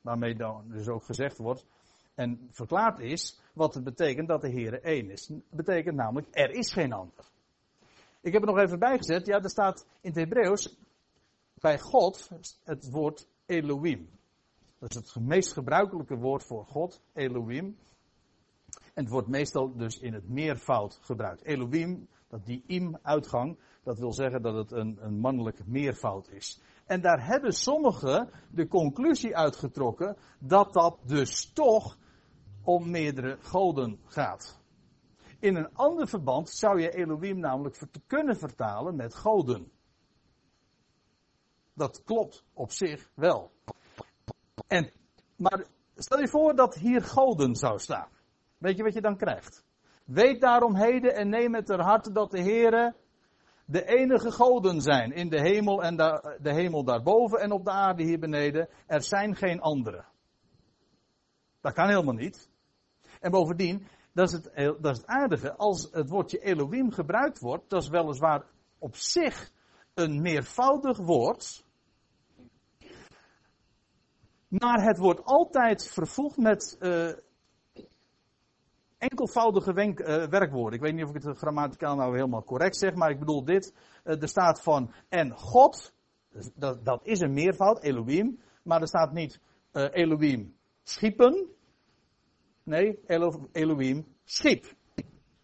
Waarmee 0.01 0.35
dan 0.35 0.69
dus 0.69 0.89
ook 0.89 1.05
gezegd 1.05 1.39
wordt 1.39 1.67
en 2.15 2.49
verklaard 2.51 2.99
is 2.99 3.41
wat 3.53 3.75
het 3.75 3.85
betekent 3.85 4.29
dat 4.29 4.41
de 4.41 4.51
Heere 4.51 4.81
één 4.81 5.11
is. 5.11 5.29
Het 5.29 5.43
betekent 5.51 5.97
namelijk 5.97 6.29
er 6.31 6.51
is 6.51 6.73
geen 6.73 6.93
ander. 6.93 7.31
Ik 8.21 8.33
heb 8.33 8.43
er 8.43 8.49
nog 8.49 8.59
even 8.59 8.79
bijgezet, 8.79 9.27
ja, 9.27 9.43
er 9.43 9.51
staat 9.51 9.87
in 10.01 10.11
het 10.11 10.19
Hebreeuws 10.19 10.77
bij 11.55 11.79
God 11.79 12.31
het 12.65 12.91
woord 12.91 13.27
Elohim. 13.47 14.09
Dat 14.79 14.91
is 14.91 14.97
het 14.97 15.25
meest 15.25 15.53
gebruikelijke 15.53 16.17
woord 16.17 16.45
voor 16.45 16.67
God, 16.67 17.03
Elohim. 17.13 17.77
En 18.93 19.03
het 19.03 19.13
wordt 19.13 19.29
meestal 19.29 19.77
dus 19.77 19.99
in 19.99 20.13
het 20.13 20.29
meervoud 20.29 20.99
gebruikt. 21.03 21.43
Elohim, 21.43 22.09
dat 22.29 22.47
die 22.47 22.65
im 22.67 22.99
uitgang, 23.03 23.59
dat 23.83 23.99
wil 23.99 24.13
zeggen 24.13 24.43
dat 24.43 24.55
het 24.55 24.73
een, 24.73 24.99
een 25.01 25.19
mannelijk 25.19 25.67
meervoud 25.67 26.29
is. 26.29 26.61
En 26.87 27.01
daar 27.01 27.27
hebben 27.27 27.53
sommigen 27.53 28.31
de 28.51 28.69
conclusie 28.69 29.37
uitgetrokken 29.37 30.17
dat 30.39 30.73
dat 30.73 30.99
dus 31.07 31.53
toch 31.53 31.99
om 32.63 32.91
meerdere 32.91 33.37
goden 33.41 34.01
gaat. 34.05 34.61
In 35.39 35.57
een 35.57 35.75
ander 35.75 36.09
verband 36.09 36.51
zou 36.51 36.81
je 36.81 36.91
Elohim 36.91 37.39
namelijk 37.39 37.79
kunnen 38.07 38.37
vertalen 38.37 38.97
met 38.97 39.15
goden. 39.15 39.71
Dat 41.75 42.03
klopt 42.05 42.45
op 42.53 42.71
zich 42.71 43.11
wel. 43.15 43.53
En, 44.67 44.93
maar 45.37 45.67
stel 45.95 46.21
je 46.21 46.29
voor 46.29 46.55
dat 46.55 46.75
hier 46.75 47.03
goden 47.03 47.55
zou 47.55 47.79
staan. 47.79 48.09
Weet 48.63 48.77
je 48.77 48.83
wat 48.83 48.95
je 48.95 49.01
dan 49.01 49.17
krijgt? 49.17 49.65
Weet 50.05 50.41
daarom 50.41 50.77
heden 50.77 51.15
en 51.15 51.29
neem 51.29 51.55
het 51.55 51.67
ter 51.67 51.81
harte 51.81 52.13
dat 52.13 52.31
de 52.31 52.41
Heere 52.41 52.95
de 53.65 53.85
enige 53.85 54.31
goden 54.31 54.81
zijn 54.81 55.13
in 55.13 55.29
de 55.29 55.41
hemel 55.41 55.83
en 55.83 55.97
de, 55.97 56.51
hemel 56.53 56.85
daarboven 56.85 57.41
en 57.41 57.53
op 57.53 57.65
de 57.65 57.71
aarde 57.71 58.03
hier 58.03 58.19
beneden. 58.19 58.69
Er 58.87 59.03
zijn 59.03 59.37
geen 59.37 59.61
andere. 59.61 60.05
Dat 61.61 61.73
kan 61.73 61.89
helemaal 61.89 62.15
niet. 62.15 62.51
En 63.21 63.31
bovendien, 63.31 63.87
dat 64.13 64.29
is, 64.29 64.33
het, 64.33 64.53
dat 64.83 64.93
is 64.93 64.99
het 64.99 65.07
aardige, 65.07 65.57
als 65.57 65.89
het 65.93 66.09
woordje 66.09 66.39
Elohim 66.39 66.91
gebruikt 66.91 67.39
wordt, 67.39 67.71
dat 67.71 67.83
is 67.83 67.89
weliswaar 67.89 68.45
op 68.79 68.97
zich 68.97 69.51
een 69.95 70.21
meervoudig 70.21 70.99
woord, 70.99 71.65
maar 74.49 74.85
het 74.85 74.99
wordt 74.99 75.25
altijd 75.25 75.87
vervoegd 75.87 76.37
met 76.37 76.77
uh, 76.81 77.13
enkelvoudige 79.03 79.73
wenk, 79.73 80.01
uh, 80.01 80.07
werkwoorden. 80.27 80.79
Ik 80.79 80.85
weet 80.85 80.95
niet 80.95 81.05
of 81.05 81.15
ik 81.15 81.23
het 81.23 81.39
grammaticaal 81.39 81.97
nou 81.97 82.15
helemaal 82.15 82.45
correct 82.45 82.77
zeg, 82.77 82.95
maar 82.95 83.11
ik 83.11 83.19
bedoel 83.19 83.45
dit. 83.45 83.75
Uh, 84.05 84.23
er 84.23 84.29
staat 84.29 84.63
van 84.63 84.93
en 85.09 85.31
God, 85.31 85.95
dus 86.29 86.51
dat, 86.55 86.85
dat 86.85 87.07
is 87.07 87.21
een 87.21 87.33
meervoud, 87.33 87.83
Elohim, 87.83 88.41
maar 88.63 88.81
er 88.81 88.89
staat 88.89 89.13
niet 89.13 89.41
Elohim 89.73 90.55
schiepen. 90.83 91.49
Nee, 92.63 92.99
Elo, 93.07 93.49
Elohim 93.53 94.07
schiep. 94.25 94.75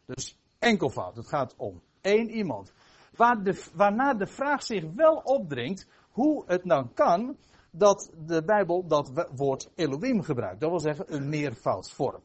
Dus 0.07 0.39
enkelvoud. 0.59 1.17
Het 1.17 1.29
gaat 1.29 1.55
om 1.57 1.83
één 2.01 2.31
iemand. 2.31 2.73
Waar 3.13 3.43
de, 3.43 3.65
waarna 3.75 4.15
de 4.15 4.27
vraag 4.27 4.63
zich 4.63 4.85
wel 4.95 5.17
opdringt 5.17 5.89
hoe 6.11 6.45
het 6.47 6.65
nou 6.65 6.87
kan 6.95 7.37
dat 7.71 8.13
de 8.27 8.45
Bijbel 8.45 8.87
dat 8.87 9.27
woord 9.35 9.71
Elohim 9.75 10.23
gebruikt. 10.23 10.61
Dat 10.61 10.71
wil 10.71 10.81
zeggen 10.81 11.15
een 11.15 11.29
meervoudsvorm. 11.29 12.23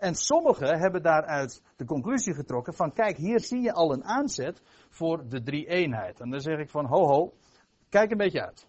En 0.00 0.14
sommigen 0.14 0.78
hebben 0.78 1.02
daaruit 1.02 1.62
de 1.76 1.84
conclusie 1.84 2.34
getrokken 2.34 2.74
van 2.74 2.92
kijk, 2.92 3.16
hier 3.16 3.40
zie 3.40 3.60
je 3.60 3.72
al 3.72 3.92
een 3.92 4.04
aanzet 4.04 4.62
voor 4.88 5.28
de 5.28 5.42
drie 5.42 5.66
eenheid. 5.66 6.20
En 6.20 6.30
dan 6.30 6.40
zeg 6.40 6.58
ik 6.58 6.70
van 6.70 6.86
ho 6.86 7.06
ho, 7.06 7.34
kijk 7.88 8.10
een 8.10 8.16
beetje 8.16 8.46
uit. 8.46 8.66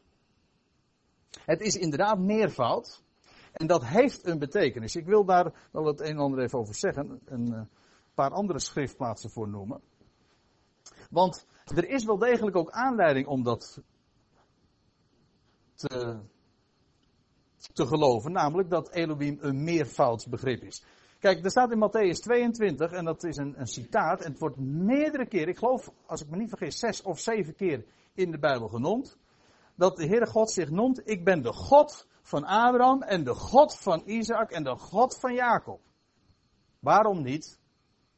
Het 1.46 1.62
is 1.62 1.76
inderdaad 1.76 2.20
meervoud. 2.20 3.04
En 3.52 3.68
dat 3.68 3.86
heeft 3.86 4.26
een 4.26 4.40
betekenis. 4.40 4.96
Ik 4.96 5.06
wil 5.06 5.26
daar 5.26 5.54
wel 5.72 5.86
het 5.86 6.00
een 6.00 6.08
en 6.08 6.18
ander 6.18 6.40
even 6.40 6.60
over 6.60 6.76
zeggen. 6.76 7.22
Een 7.26 7.54
eh, 7.54 7.62
paar 8.14 8.32
andere 8.32 8.60
schriftplaatsen 8.60 9.30
voor 9.30 9.50
noemen. 9.50 9.82
Want 11.10 11.46
er 11.66 11.90
is 11.90 12.06
wel 12.06 12.18
degelijk 12.18 12.56
ook 12.56 12.72
aanleiding 12.72 13.28
om 13.28 13.44
dat 13.44 13.82
te, 15.76 16.20
te 17.74 17.86
geloven. 17.88 18.32
Namelijk 18.32 18.70
dat 18.70 18.92
Elohim 18.92 19.38
een 19.42 19.64
meervoudsbegrip 19.64 20.62
is. 20.62 20.84
Kijk, 21.22 21.44
er 21.44 21.50
staat 21.50 21.72
in 21.72 21.90
Matthäus 21.90 22.20
22, 22.20 22.92
en 22.92 23.06
dat 23.06 23.24
is 23.24 23.38
een, 23.38 23.60
een 23.60 23.68
citaat, 23.68 24.22
en 24.22 24.32
het 24.32 24.40
wordt 24.40 24.58
meerdere 24.58 25.26
keren, 25.26 25.48
ik 25.48 25.58
geloof, 25.58 25.92
als 26.06 26.22
ik 26.22 26.30
me 26.30 26.38
niet 26.38 26.50
vergis, 26.50 26.80
zes 26.80 27.02
of 27.02 27.20
zeven 27.20 27.56
keer 27.56 27.86
in 28.14 28.32
de 28.32 28.40
Bijbel 28.40 28.68
genoemd, 28.68 29.18
dat 29.76 29.98
de 29.98 30.08
Heere 30.08 30.26
God 30.26 30.52
zich 30.52 30.70
noemt, 30.70 31.10
ik 31.10 31.24
ben 31.24 31.42
de 31.42 31.54
God 31.54 32.08
van 32.22 32.46
Abraham 32.46 33.02
en 33.02 33.24
de 33.24 33.34
God 33.34 33.78
van 33.78 34.02
Isaac 34.06 34.52
en 34.52 34.64
de 34.64 34.76
God 34.76 35.20
van 35.20 35.34
Jacob. 35.34 35.82
Waarom 36.80 37.22
niet, 37.22 37.60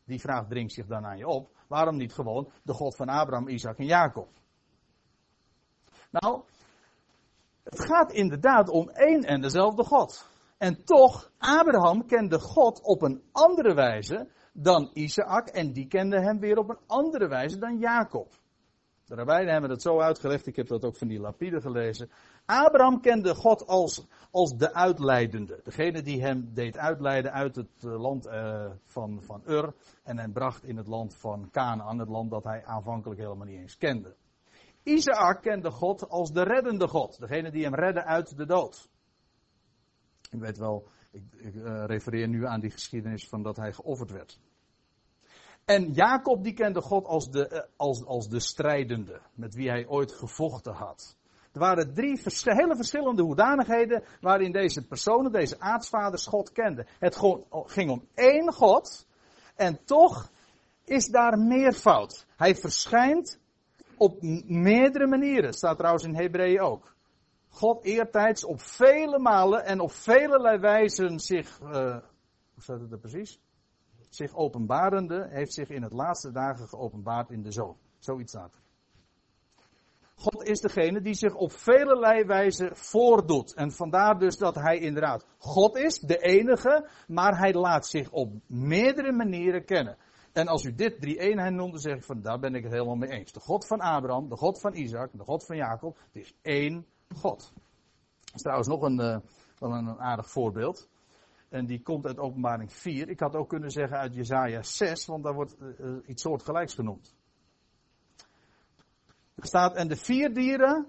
die 0.06 0.20
vraag 0.20 0.48
dringt 0.48 0.74
zich 0.74 0.86
dan 0.86 1.06
aan 1.06 1.18
je 1.18 1.28
op, 1.28 1.50
waarom 1.68 1.98
niet 1.98 2.13
gewoon 2.13 2.52
de 2.62 2.74
God 2.74 2.96
van 2.96 3.10
Abraham, 3.10 3.48
Isaac 3.48 3.78
en 3.78 3.86
Jacob? 3.86 4.30
Nou, 6.10 6.42
het 7.63 7.80
gaat 7.80 8.12
inderdaad 8.12 8.70
om 8.70 8.89
één 8.89 9.24
en 9.24 9.42
dezelfde 9.42 9.84
God. 9.84 10.32
En 10.58 10.84
toch, 10.84 11.32
Abraham 11.38 12.06
kende 12.06 12.39
God 12.39 12.82
op 12.82 13.02
een 13.02 13.24
andere 13.32 13.74
wijze 13.74 14.28
dan 14.54 14.89
Isaac 14.94 15.48
en 15.48 15.74
die 15.74 15.88
kende 15.88 16.20
hem 16.20 16.39
weer 16.39 16.58
op 16.58 16.70
een 16.70 16.80
andere 16.88 17.28
wijze 17.28 17.58
dan 17.58 17.78
Jacob. 17.78 18.42
De 19.06 19.16
rabbijnen 19.16 19.52
hebben 19.52 19.70
het 19.70 19.82
zo 19.82 20.00
uitgelegd, 20.00 20.48
ik 20.48 20.56
heb 20.56 20.68
dat 20.68 20.86
ook 20.86 20.96
van 20.96 21.08
die 21.08 21.20
lapide 21.20 21.62
gelezen. 21.62 22.10
Abraham 22.46 23.02
kende 23.02 23.36
God 23.36 23.68
als, 23.68 24.08
als 24.32 24.58
de 24.58 24.74
uitleidende. 24.74 25.60
Degene 25.63 26.02
die 26.02 26.22
hem 26.22 26.54
deed 26.54 26.78
uitleiden 26.78 27.32
uit 27.32 27.56
het 27.56 27.84
eh, 27.84 28.02
land 28.02 28.28
uh, 28.28 28.72
van, 28.86 29.22
van 29.22 29.42
Ur. 29.48 29.74
En 30.04 30.18
hem 30.18 30.34
bracht 30.34 30.63
in 30.63 30.78
het 30.78 30.88
land 30.88 31.16
van 31.16 31.50
Canaan, 31.52 32.00
het 32.00 32.10
land 32.10 32.32
dat 32.32 32.44
hij 32.44 32.66
aanvankelijk 32.66 33.20
helemaal 33.20 33.48
niet 33.48 33.60
eens 33.60 33.78
kende. 33.78 34.16
Isaac 34.84 35.42
kende 35.42 35.72
God 35.72 36.10
als 36.10 36.32
de 36.32 36.44
reddende 36.44 36.88
God. 36.88 37.20
Degene 37.20 37.52
die 37.52 37.63
hem 37.63 37.76
redde 37.76 38.04
uit 38.04 38.38
de 38.38 38.46
dood. 38.46 38.89
Ik 40.34 40.39
weet 40.39 40.58
wel, 40.58 40.88
ik, 41.12 41.24
uh, 41.56 41.84
refereer 41.86 42.28
nu 42.28 42.46
aan 42.46 42.60
die 42.60 42.72
geschiedenis 42.72 43.28
van 43.28 43.43
dat 43.43 43.58
hij 43.58 43.74
geofferd 43.74 44.12
werd. 44.12 44.39
En 45.65 45.91
Jacob 45.91 46.43
die 46.43 46.54
kende 46.54 46.82
God 46.82 47.06
als 47.06 47.32
de, 47.32 47.67
als, 47.76 48.06
als 48.06 48.30
de 48.30 48.39
strijdende, 48.39 49.22
met 49.34 49.56
wie 49.56 49.69
hij 49.69 49.88
ooit 49.88 50.12
gevochten 50.12 50.74
had. 50.74 51.17
Er 51.52 51.60
waren 51.60 51.93
drie 51.93 52.22
hele 52.43 52.76
verschillende 52.76 53.22
hoedanigheden 53.22 54.04
waarin 54.22 54.52
deze 54.52 54.88
personen, 54.88 55.32
deze 55.32 55.60
aartsvaders, 55.60 56.26
God 56.26 56.52
kenden. 56.52 56.88
Het 57.00 57.15
ging 57.50 57.91
om 57.91 58.08
één 58.13 58.54
God 58.54 59.08
en 59.56 59.84
toch 59.86 60.32
is 60.84 61.08
daar 61.08 61.38
meervoud. 61.38 62.26
Hij 62.36 62.56
verschijnt 62.56 63.39
op 63.98 64.22
meerdere 64.48 65.08
manieren, 65.08 65.54
staat 65.54 65.78
trouwens 65.78 66.04
in 66.04 66.15
Hebreeën 66.15 66.62
ook. 66.62 66.92
God 67.54 67.84
eertijds 67.84 68.44
op 68.44 68.62
vele 68.62 69.20
malen 69.20 69.66
en 69.66 69.80
op 69.80 69.92
vele 69.92 70.60
wijzen 70.60 71.20
zich, 71.20 71.60
uh, 71.62 71.70
hoe 72.54 72.63
staat 72.63 72.80
het 72.80 72.92
er 72.92 73.00
precies? 73.00 73.39
Zich 74.10 74.36
openbarende, 74.36 75.28
heeft 75.30 75.54
zich 75.54 75.70
in 75.70 75.82
het 75.82 75.94
laatste 75.94 76.32
dagen 76.32 76.68
geopenbaard 76.68 77.30
in 77.30 77.42
de 77.42 77.52
zoon. 77.52 77.78
Zoiets 78.00 78.32
staat 78.32 78.54
er. 78.54 78.62
God 80.16 80.48
is 80.48 80.60
degene 80.60 81.02
die 81.02 81.13
zich 81.13 81.36
op 81.36 81.52
vele 81.52 82.26
wijzen 82.26 82.76
voordoet. 82.76 83.54
En 83.54 83.72
vandaar 83.72 84.20
dus 84.20 84.38
dat 84.38 84.56
hij 84.56 84.78
inderdaad 84.78 85.26
God 85.38 85.78
is, 85.78 86.00
de 86.00 86.18
enige, 86.18 86.89
maar 87.08 87.38
hij 87.38 87.54
laat 87.54 87.88
zich 87.88 88.12
op 88.12 88.34
meerdere 88.48 89.12
manieren 89.12 89.66
kennen. 89.66 89.98
En 90.32 90.48
als 90.48 90.63
u 90.63 90.76
dit 90.76 91.02
drie 91.02 91.20
eenheid 91.20 91.54
noemt, 91.54 91.72
dan 91.72 91.82
zeg 91.82 91.96
ik 91.96 92.04
van 92.04 92.22
daar 92.22 92.39
ben 92.39 92.56
ik 92.56 92.63
het 92.63 92.72
helemaal 92.72 92.96
mee 92.96 93.10
eens. 93.10 93.32
De 93.32 93.39
God 93.39 93.68
van 93.68 93.80
Abraham, 93.80 94.30
de 94.30 94.38
God 94.38 94.60
van 94.60 94.76
Isaac, 94.76 95.10
de 95.12 95.24
God 95.24 95.46
van 95.46 95.56
Jacob, 95.56 95.98
het 96.12 96.22
is 96.22 96.36
één 96.42 96.86
God. 97.15 97.52
Dat 98.23 98.36
is 98.36 98.41
trouwens 98.41 98.67
nog 98.67 98.82
een, 98.82 98.99
uh, 98.99 99.17
wel 99.60 99.71
een 99.71 99.99
aardig 99.99 100.30
voorbeeld. 100.30 100.89
En 101.49 101.65
die 101.65 101.82
komt 101.82 102.06
uit 102.06 102.17
openbaring 102.17 102.73
4. 102.73 103.10
Ik 103.10 103.19
had 103.19 103.36
ook 103.36 103.49
kunnen 103.49 103.71
zeggen 103.71 103.97
uit 103.97 104.15
Jezaja 104.15 104.62
6, 104.62 105.06
want 105.06 105.23
daar 105.23 105.34
wordt 105.34 105.56
uh, 105.60 105.95
iets 106.06 106.21
soortgelijks 106.21 106.73
genoemd. 106.73 107.15
Er 109.36 109.45
staat, 109.45 109.76
en 109.76 109.88
de 109.88 109.95
vier 109.95 110.34
dieren, 110.34 110.88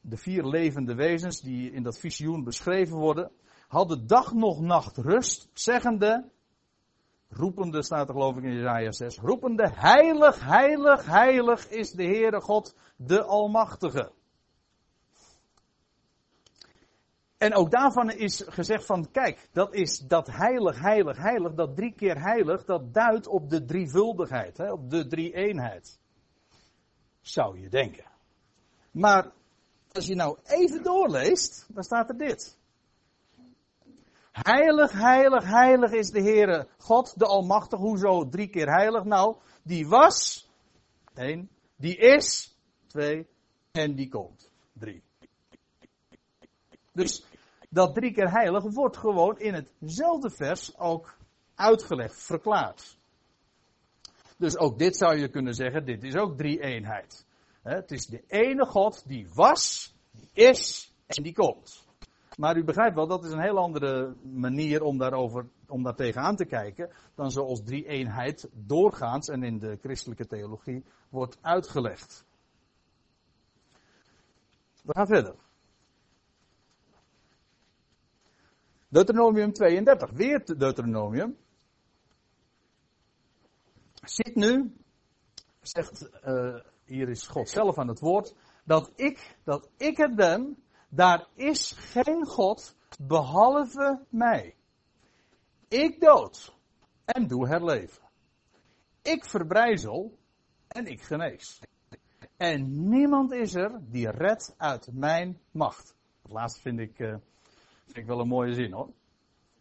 de 0.00 0.16
vier 0.16 0.44
levende 0.44 0.94
wezens 0.94 1.40
die 1.40 1.72
in 1.72 1.82
dat 1.82 1.98
visioen 1.98 2.44
beschreven 2.44 2.96
worden, 2.96 3.30
hadden 3.68 4.06
dag 4.06 4.32
nog 4.32 4.60
nacht 4.60 4.96
rust, 4.96 5.48
zeggende, 5.52 6.30
roepende 7.28 7.82
staat 7.82 8.08
er 8.08 8.14
geloof 8.14 8.36
ik 8.36 8.44
in 8.44 8.54
Jezaja 8.54 8.92
6, 8.92 9.18
roepende, 9.18 9.70
heilig, 9.74 10.44
heilig, 10.44 11.06
heilig 11.06 11.68
is 11.68 11.90
de 11.90 12.04
Heere 12.04 12.40
God, 12.40 12.76
de 12.96 13.22
Almachtige. 13.22 14.12
En 17.38 17.54
ook 17.54 17.70
daarvan 17.70 18.10
is 18.10 18.44
gezegd 18.46 18.86
van, 18.86 19.10
kijk, 19.10 19.48
dat 19.52 19.74
is 19.74 19.98
dat 19.98 20.26
heilig, 20.26 20.80
heilig, 20.80 21.16
heilig, 21.16 21.54
dat 21.54 21.76
drie 21.76 21.92
keer 21.92 22.20
heilig, 22.20 22.64
dat 22.64 22.94
duidt 22.94 23.26
op 23.26 23.50
de 23.50 23.64
drievuldigheid, 23.64 24.56
hè, 24.56 24.72
op 24.72 24.90
de 24.90 25.06
drie-eenheid. 25.06 25.98
Zou 27.20 27.60
je 27.60 27.68
denken. 27.68 28.04
Maar 28.90 29.32
als 29.92 30.06
je 30.06 30.14
nou 30.14 30.38
even 30.44 30.82
doorleest, 30.82 31.66
dan 31.68 31.82
staat 31.82 32.08
er 32.08 32.16
dit. 32.16 32.58
Heilig, 34.32 34.92
heilig, 34.92 35.44
heilig 35.44 35.92
is 35.92 36.10
de 36.10 36.22
Heere 36.22 36.68
God, 36.78 37.18
de 37.18 37.26
Almachtige. 37.26 37.82
Hoezo 37.82 38.28
drie 38.28 38.48
keer 38.48 38.68
heilig? 38.68 39.04
Nou, 39.04 39.36
die 39.62 39.88
was, 39.88 40.48
één, 41.14 41.50
die 41.76 41.96
is, 41.96 42.56
twee, 42.86 43.26
en 43.72 43.94
die 43.94 44.08
komt, 44.08 44.50
drie. 44.72 45.05
Dus 46.96 47.24
dat 47.70 47.94
drie 47.94 48.12
keer 48.12 48.30
heilig 48.30 48.62
wordt 48.62 48.96
gewoon 48.96 49.38
in 49.38 49.54
hetzelfde 49.78 50.30
vers 50.30 50.78
ook 50.78 51.16
uitgelegd, 51.54 52.22
verklaard. 52.22 52.98
Dus 54.38 54.56
ook 54.56 54.78
dit 54.78 54.96
zou 54.96 55.16
je 55.16 55.28
kunnen 55.28 55.54
zeggen, 55.54 55.84
dit 55.84 56.02
is 56.02 56.16
ook 56.16 56.36
drie 56.36 56.60
eenheid. 56.60 57.26
Het 57.62 57.90
is 57.90 58.06
de 58.06 58.22
ene 58.26 58.66
God 58.66 59.08
die 59.08 59.28
was, 59.34 59.94
die 60.10 60.30
is 60.32 60.92
en 61.06 61.22
die 61.22 61.34
komt. 61.34 61.84
Maar 62.36 62.56
u 62.56 62.64
begrijpt 62.64 62.94
wel, 62.94 63.06
dat 63.06 63.24
is 63.24 63.30
een 63.30 63.42
heel 63.42 63.58
andere 63.58 64.14
manier 64.22 64.82
om, 64.82 64.98
daarover, 64.98 65.46
om 65.68 65.82
daar 65.82 65.94
tegenaan 65.94 66.36
te 66.36 66.44
kijken. 66.44 66.90
dan 67.14 67.30
zoals 67.30 67.62
drie 67.62 67.86
eenheid 67.86 68.48
doorgaans 68.52 69.28
en 69.28 69.42
in 69.42 69.58
de 69.58 69.78
christelijke 69.80 70.26
theologie 70.26 70.84
wordt 71.08 71.38
uitgelegd. 71.40 72.24
We 74.82 74.92
gaan 74.92 75.06
verder. 75.06 75.34
Deuteronomium 78.96 79.52
32, 79.52 80.10
weer 80.10 80.58
Deuteronomium. 80.58 81.36
Zit 84.02 84.34
nu, 84.34 84.76
zegt, 85.60 86.10
uh, 86.24 86.56
hier 86.84 87.08
is 87.08 87.26
God 87.26 87.48
zelf 87.48 87.78
aan 87.78 87.88
het 87.88 88.00
woord, 88.00 88.34
dat 88.64 88.92
ik, 88.94 89.36
dat 89.44 89.68
ik 89.76 89.96
het 89.96 90.14
ben, 90.14 90.62
daar 90.88 91.28
is 91.34 91.72
geen 91.72 92.26
God 92.26 92.76
behalve 93.00 94.04
mij. 94.08 94.54
Ik 95.68 96.00
dood 96.00 96.56
en 97.04 97.26
doe 97.26 97.48
herleven. 97.48 98.02
Ik 99.02 99.24
verbrijzel 99.24 100.18
en 100.68 100.86
ik 100.86 101.02
genees. 101.02 101.60
En 102.36 102.88
niemand 102.88 103.32
is 103.32 103.54
er 103.54 103.80
die 103.90 104.10
redt 104.10 104.54
uit 104.56 104.88
mijn 104.92 105.40
macht. 105.50 105.94
Dat 106.22 106.32
laatste 106.32 106.60
vind 106.60 106.80
ik, 106.80 106.98
uh, 106.98 107.16
vind 107.86 107.96
ik 107.96 108.06
wel 108.06 108.20
een 108.20 108.28
mooie 108.28 108.54
zin 108.54 108.72
hoor. 108.72 108.88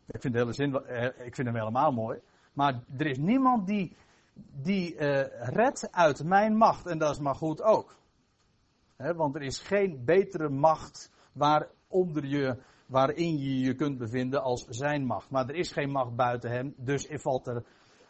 Ik 0.08 0.22
vind 0.22 0.34
de 0.34 0.54
zin, 0.54 0.70
uh, 0.70 1.04
ik 1.04 1.36
vind 1.36 1.48
hem 1.48 1.56
helemaal 1.56 1.92
mooi. 1.92 2.20
Maar 2.54 2.84
er 2.98 3.06
is 3.06 3.18
niemand 3.18 3.68
die, 3.68 3.96
die 4.62 4.94
uh, 4.94 5.00
redt 5.40 5.92
uit 5.92 6.24
mijn 6.24 6.58
macht. 6.58 6.86
En 6.86 6.98
dat 6.98 7.12
is 7.12 7.20
maar 7.20 7.36
goed 7.36 7.62
ook. 7.62 7.96
Want 8.98 9.36
er 9.36 9.42
is 9.42 9.60
geen 9.60 10.06
betere 10.06 10.50
macht 10.50 11.12
waaronder 11.32 12.26
je, 12.26 12.58
waarin 12.86 13.38
je 13.38 13.60
je 13.60 13.76
kunt 13.76 13.98
bevinden 13.98 14.44
als 14.44 14.66
zijn 14.68 15.06
macht. 15.06 15.30
Maar 15.30 15.50
er 15.50 15.56
is 15.56 15.72
geen 15.72 15.92
macht 15.92 16.16
buiten 16.16 16.52
hem, 16.52 16.74
dus 16.78 17.08
valt 17.12 17.48
er 17.48 17.66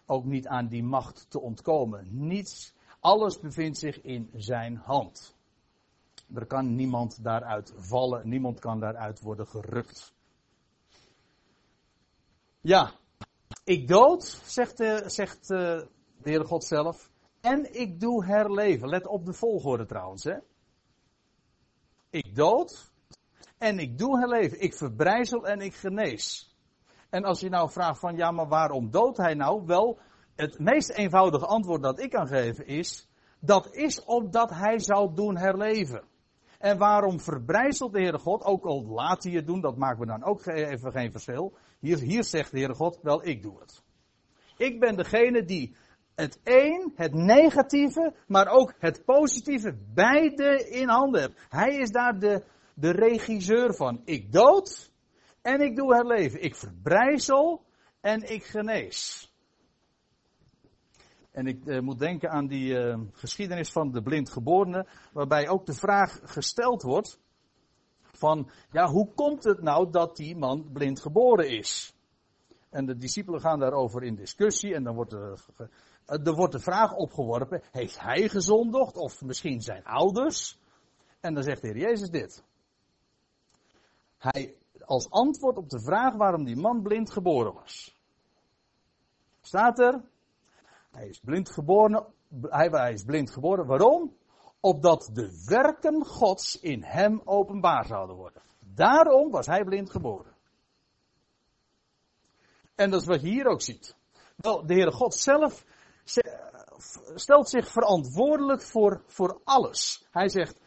ook 0.05 0.25
niet 0.25 0.47
aan 0.47 0.67
die 0.67 0.83
macht 0.83 1.29
te 1.29 1.41
ontkomen. 1.41 2.07
Niets, 2.09 2.73
alles 2.99 3.39
bevindt 3.39 3.77
zich 3.77 4.01
in 4.01 4.29
zijn 4.33 4.75
hand. 4.75 5.34
Er 6.33 6.45
kan 6.45 6.75
niemand 6.75 7.23
daaruit 7.23 7.73
vallen, 7.75 8.29
niemand 8.29 8.59
kan 8.59 8.79
daaruit 8.79 9.21
worden 9.21 9.47
gerukt. 9.47 10.13
Ja, 12.61 12.91
ik 13.63 13.87
dood, 13.87 14.41
zegt, 14.45 14.77
de, 14.77 15.03
zegt 15.05 15.47
de, 15.47 15.55
eh, 15.55 15.87
de 16.23 16.29
Heere 16.29 16.45
God 16.45 16.63
zelf, 16.63 17.11
en 17.41 17.79
ik 17.79 17.99
doe 17.99 18.25
herleven. 18.25 18.89
Let 18.89 19.07
op 19.07 19.25
de 19.25 19.33
volgorde 19.33 19.85
trouwens, 19.85 20.23
hè. 20.23 20.37
Ik 22.09 22.35
dood, 22.35 22.91
en 23.57 23.79
ik 23.79 23.97
doe 23.97 24.19
herleven. 24.19 24.61
Ik 24.61 24.73
verbrijzel 24.73 25.47
en 25.47 25.59
ik 25.59 25.75
genees. 25.75 26.55
En 27.09 27.23
als 27.23 27.39
je 27.39 27.49
nou 27.49 27.71
vraagt 27.71 27.99
van 27.99 28.15
ja, 28.15 28.31
maar 28.31 28.47
waarom 28.47 28.91
doodt 28.91 29.17
hij 29.17 29.33
nou? 29.33 29.65
Wel, 29.65 29.99
het 30.35 30.59
meest 30.59 30.89
eenvoudige 30.89 31.45
antwoord 31.45 31.81
dat 31.81 31.99
ik 31.99 32.09
kan 32.09 32.27
geven 32.27 32.67
is, 32.67 33.09
dat 33.39 33.73
is 33.73 34.03
omdat 34.03 34.49
hij 34.49 34.79
zou 34.79 35.15
doen 35.15 35.37
herleven. 35.37 36.03
En 36.65 36.77
waarom 36.77 37.19
verbrijzelt 37.19 37.93
de 37.93 37.99
Heere 37.99 38.19
God, 38.19 38.43
ook 38.43 38.65
al 38.65 38.85
laat 38.85 39.23
hij 39.23 39.31
het 39.31 39.47
doen, 39.47 39.61
dat 39.61 39.77
maken 39.77 39.99
we 39.99 40.05
dan 40.05 40.23
ook 40.23 40.45
even 40.45 40.91
geen 40.91 41.11
verschil. 41.11 41.53
Hier, 41.79 41.99
hier 41.99 42.23
zegt 42.23 42.51
de 42.51 42.57
Heere 42.57 42.73
God, 42.73 42.99
wel 43.01 43.25
ik 43.25 43.41
doe 43.41 43.59
het. 43.59 43.83
Ik 44.57 44.79
ben 44.79 44.95
degene 44.95 45.43
die 45.43 45.75
het 46.15 46.39
een, 46.43 46.91
het 46.95 47.13
negatieve, 47.13 48.13
maar 48.27 48.47
ook 48.47 48.73
het 48.79 49.05
positieve, 49.05 49.77
beide 49.93 50.69
in 50.69 50.87
handen 50.87 51.21
heeft. 51.21 51.33
Hij 51.49 51.75
is 51.75 51.91
daar 51.91 52.19
de, 52.19 52.43
de 52.73 52.91
regisseur 52.91 53.75
van 53.75 54.01
ik 54.05 54.31
dood 54.31 54.91
en 55.41 55.61
ik 55.61 55.75
doe 55.75 55.95
herleven. 55.95 56.43
Ik 56.43 56.55
verbrijzel 56.55 57.65
en 58.01 58.31
ik 58.33 58.43
genees. 58.43 59.24
En 61.35 61.47
ik 61.47 61.65
uh, 61.65 61.79
moet 61.79 61.99
denken 61.99 62.29
aan 62.29 62.47
die 62.47 62.73
uh, 62.73 62.99
geschiedenis 63.11 63.71
van 63.71 63.91
de 63.91 64.01
blindgeborene, 64.01 64.87
waarbij 65.13 65.49
ook 65.49 65.65
de 65.65 65.73
vraag 65.73 66.19
gesteld 66.23 66.81
wordt 66.81 67.19
van, 68.01 68.49
ja, 68.71 68.87
hoe 68.87 69.13
komt 69.13 69.43
het 69.43 69.61
nou 69.61 69.91
dat 69.91 70.15
die 70.15 70.35
man 70.35 70.69
blind 70.71 71.01
geboren 71.01 71.49
is? 71.49 71.95
En 72.69 72.85
de 72.85 72.97
discipelen 72.97 73.41
gaan 73.41 73.59
daarover 73.59 74.03
in 74.03 74.15
discussie 74.15 74.75
en 74.75 74.83
dan 74.83 74.95
wordt 74.95 75.11
wordt 76.35 76.53
de 76.53 76.59
vraag 76.59 76.93
opgeworpen, 76.93 77.61
heeft 77.71 77.99
hij 77.99 78.29
gezondigd 78.29 78.95
of 78.95 79.21
misschien 79.21 79.61
zijn 79.61 79.83
ouders? 79.83 80.59
En 81.19 81.33
dan 81.33 81.43
zegt 81.43 81.61
de 81.61 81.67
Heer 81.67 81.77
Jezus 81.77 82.09
dit. 82.09 82.43
Hij, 84.17 84.55
als 84.85 85.09
antwoord 85.09 85.57
op 85.57 85.69
de 85.69 85.79
vraag 85.79 86.15
waarom 86.15 86.43
die 86.43 86.55
man 86.55 86.81
blind 86.81 87.11
geboren 87.11 87.53
was. 87.53 87.99
Staat 89.41 89.79
er, 89.79 90.03
hij 90.95 91.07
is 91.07 91.19
blind 91.19 91.49
geboren, 91.49 92.05
hij, 92.41 92.67
hij 92.67 93.01
blind 93.05 93.31
geboren, 93.31 93.65
waarom? 93.65 94.15
Opdat 94.59 95.09
de 95.13 95.43
werken 95.45 96.05
Gods 96.05 96.59
in 96.59 96.83
hem 96.83 97.21
openbaar 97.23 97.85
zouden 97.85 98.15
worden. 98.15 98.41
Daarom 98.59 99.31
was 99.31 99.45
hij 99.45 99.63
blind 99.63 99.89
geboren. 99.89 100.33
En 102.75 102.89
dat 102.89 103.01
is 103.01 103.07
wat 103.07 103.21
je 103.21 103.27
hier 103.27 103.45
ook 103.45 103.61
ziet. 103.61 103.95
Wel, 104.35 104.65
de 104.65 104.73
Heere 104.73 104.91
God 104.91 105.15
zelf 105.15 105.65
stelt 107.15 107.49
zich 107.49 107.67
verantwoordelijk 107.67 108.61
voor, 108.61 109.03
voor 109.07 109.41
alles. 109.43 110.07
Hij 110.11 110.29
zegt, 110.29 110.59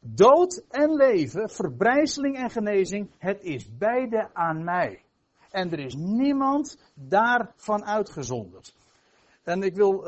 Dood 0.00 0.64
en 0.68 0.94
leven, 0.94 1.50
verbrijzeling 1.50 2.36
en 2.36 2.50
genezing, 2.50 3.10
het 3.18 3.42
is 3.42 3.76
beide 3.76 4.30
aan 4.32 4.64
mij. 4.64 5.04
En 5.50 5.72
er 5.72 5.78
is 5.78 5.94
niemand 5.94 6.78
daarvan 6.94 7.84
uitgezonderd. 7.84 8.74
En 9.42 9.62
ik 9.62 9.74
wil 9.74 10.06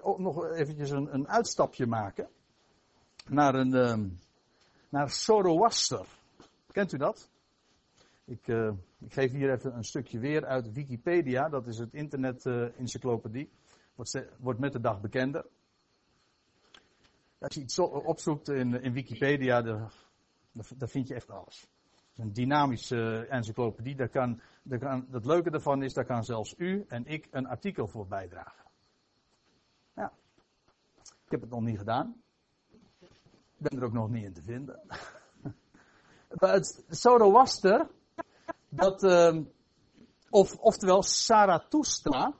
ook 0.00 0.18
nog 0.18 0.50
eventjes 0.50 0.90
een, 0.90 1.14
een, 1.14 1.28
uitstapje 1.28 1.86
maken 1.86 2.28
naar, 3.28 3.54
een, 3.54 3.74
uh, 3.74 4.10
naar 4.88 5.10
Zoroaster. 5.10 6.06
Kent 6.66 6.92
u 6.92 6.96
dat? 6.96 7.30
Ik, 8.24 8.46
uh, 8.46 8.72
ik, 8.98 9.12
geef 9.12 9.32
hier 9.32 9.52
even 9.52 9.76
een 9.76 9.84
stukje 9.84 10.18
weer 10.18 10.46
uit 10.46 10.72
Wikipedia, 10.72 11.48
dat 11.48 11.66
is 11.66 11.78
het 11.78 11.94
internet-encyclopedie. 11.94 13.50
Wordt, 13.94 14.26
wordt 14.38 14.60
met 14.60 14.72
de 14.72 14.80
dag 14.80 15.00
bekender. 15.00 15.46
Als 17.38 17.54
je 17.54 17.60
iets 17.60 17.78
opzoekt 17.78 18.48
in, 18.48 18.82
in 18.82 18.92
Wikipedia, 18.92 19.62
dan, 19.62 19.90
vind 20.78 21.08
je 21.08 21.14
echt 21.14 21.30
alles. 21.30 21.68
Een 22.16 22.32
dynamische 22.32 23.26
encyclopedie, 23.28 23.96
daar 23.96 24.08
kan, 24.08 24.40
kan, 24.78 25.06
het 25.10 25.24
leuke 25.24 25.50
ervan 25.50 25.82
is, 25.82 25.94
daar 25.94 26.04
kan 26.04 26.24
zelfs 26.24 26.54
u 26.58 26.84
en 26.88 27.06
ik 27.06 27.28
een 27.30 27.46
artikel 27.46 27.86
voor 27.86 28.06
bijdragen. 28.06 28.61
Ik 31.32 31.40
heb 31.40 31.50
het 31.50 31.58
nog 31.58 31.68
niet 31.68 31.78
gedaan. 31.78 32.22
Ik 33.00 33.68
ben 33.68 33.78
er 33.78 33.84
ook 33.84 33.92
nog 33.92 34.10
niet 34.10 34.24
in 34.24 34.32
te 34.32 34.42
vinden. 34.42 34.80
maar 36.40 36.52
het 36.52 36.84
Zoroaster, 36.88 37.90
dat, 38.68 39.02
uh, 39.02 39.40
of, 40.30 40.56
oftewel 40.56 41.02
Zarathustra, 41.02 42.34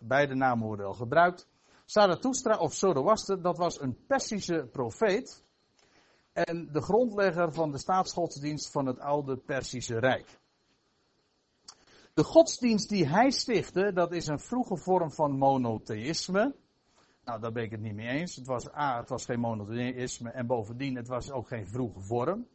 beide 0.00 0.34
namen 0.34 0.66
worden 0.66 0.86
al 0.86 0.94
gebruikt, 0.94 1.48
Zarathustra 1.84 2.56
of 2.58 2.74
Zoroaster, 2.74 3.42
dat 3.42 3.58
was 3.58 3.80
een 3.80 4.04
Persische 4.06 4.68
profeet. 4.72 5.44
En 6.32 6.68
de 6.72 6.82
grondlegger 6.82 7.52
van 7.52 7.70
de 7.70 7.78
staatsgodsdienst 7.78 8.70
van 8.70 8.86
het 8.86 8.98
oude 8.98 9.36
Persische 9.36 9.98
Rijk. 9.98 10.40
De 12.14 12.24
godsdienst 12.24 12.88
die 12.88 13.06
hij 13.06 13.30
stichtte, 13.30 13.92
dat 13.92 14.12
is 14.12 14.26
een 14.26 14.40
vroege 14.40 14.76
vorm 14.76 15.12
van 15.12 15.38
monotheïsme. 15.38 16.54
Nou, 17.28 17.40
daar 17.40 17.52
ben 17.52 17.62
ik 17.62 17.70
het 17.70 17.80
niet 17.80 17.94
mee 17.94 18.08
eens. 18.08 18.36
Het 18.36 18.46
was 18.46 18.74
A, 18.74 18.98
het 18.98 19.08
was 19.08 19.24
geen 19.24 19.40
monotheïsme 19.40 20.30
en 20.30 20.46
bovendien, 20.46 20.96
het 20.96 21.08
was 21.08 21.30
ook 21.30 21.48
geen 21.48 21.66
vroege 21.66 22.00
vorm. 22.00 22.46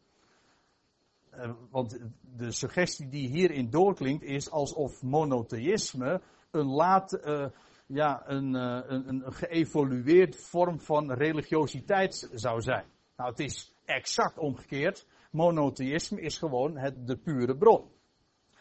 eh, 1.30 1.50
want 1.70 1.98
de 2.20 2.50
suggestie 2.50 3.08
die 3.08 3.28
hierin 3.28 3.70
doorklinkt 3.70 4.22
is 4.22 4.50
alsof 4.50 5.02
monotheïsme 5.02 6.20
een 6.50 6.66
laat, 6.66 7.20
uh, 7.24 7.46
ja, 7.86 8.22
een, 8.26 8.54
uh, 8.54 8.80
een, 8.86 9.08
een 9.08 9.32
geëvolueerd 9.32 10.36
vorm 10.36 10.80
van 10.80 11.12
religiositeit 11.12 12.28
zou 12.32 12.60
zijn. 12.60 12.84
Nou, 13.16 13.30
het 13.30 13.40
is 13.40 13.74
exact 13.84 14.38
omgekeerd. 14.38 15.06
Monotheïsme 15.30 16.20
is 16.20 16.38
gewoon 16.38 16.76
het, 16.76 17.06
de 17.06 17.16
pure 17.16 17.56
bron. 17.56 17.90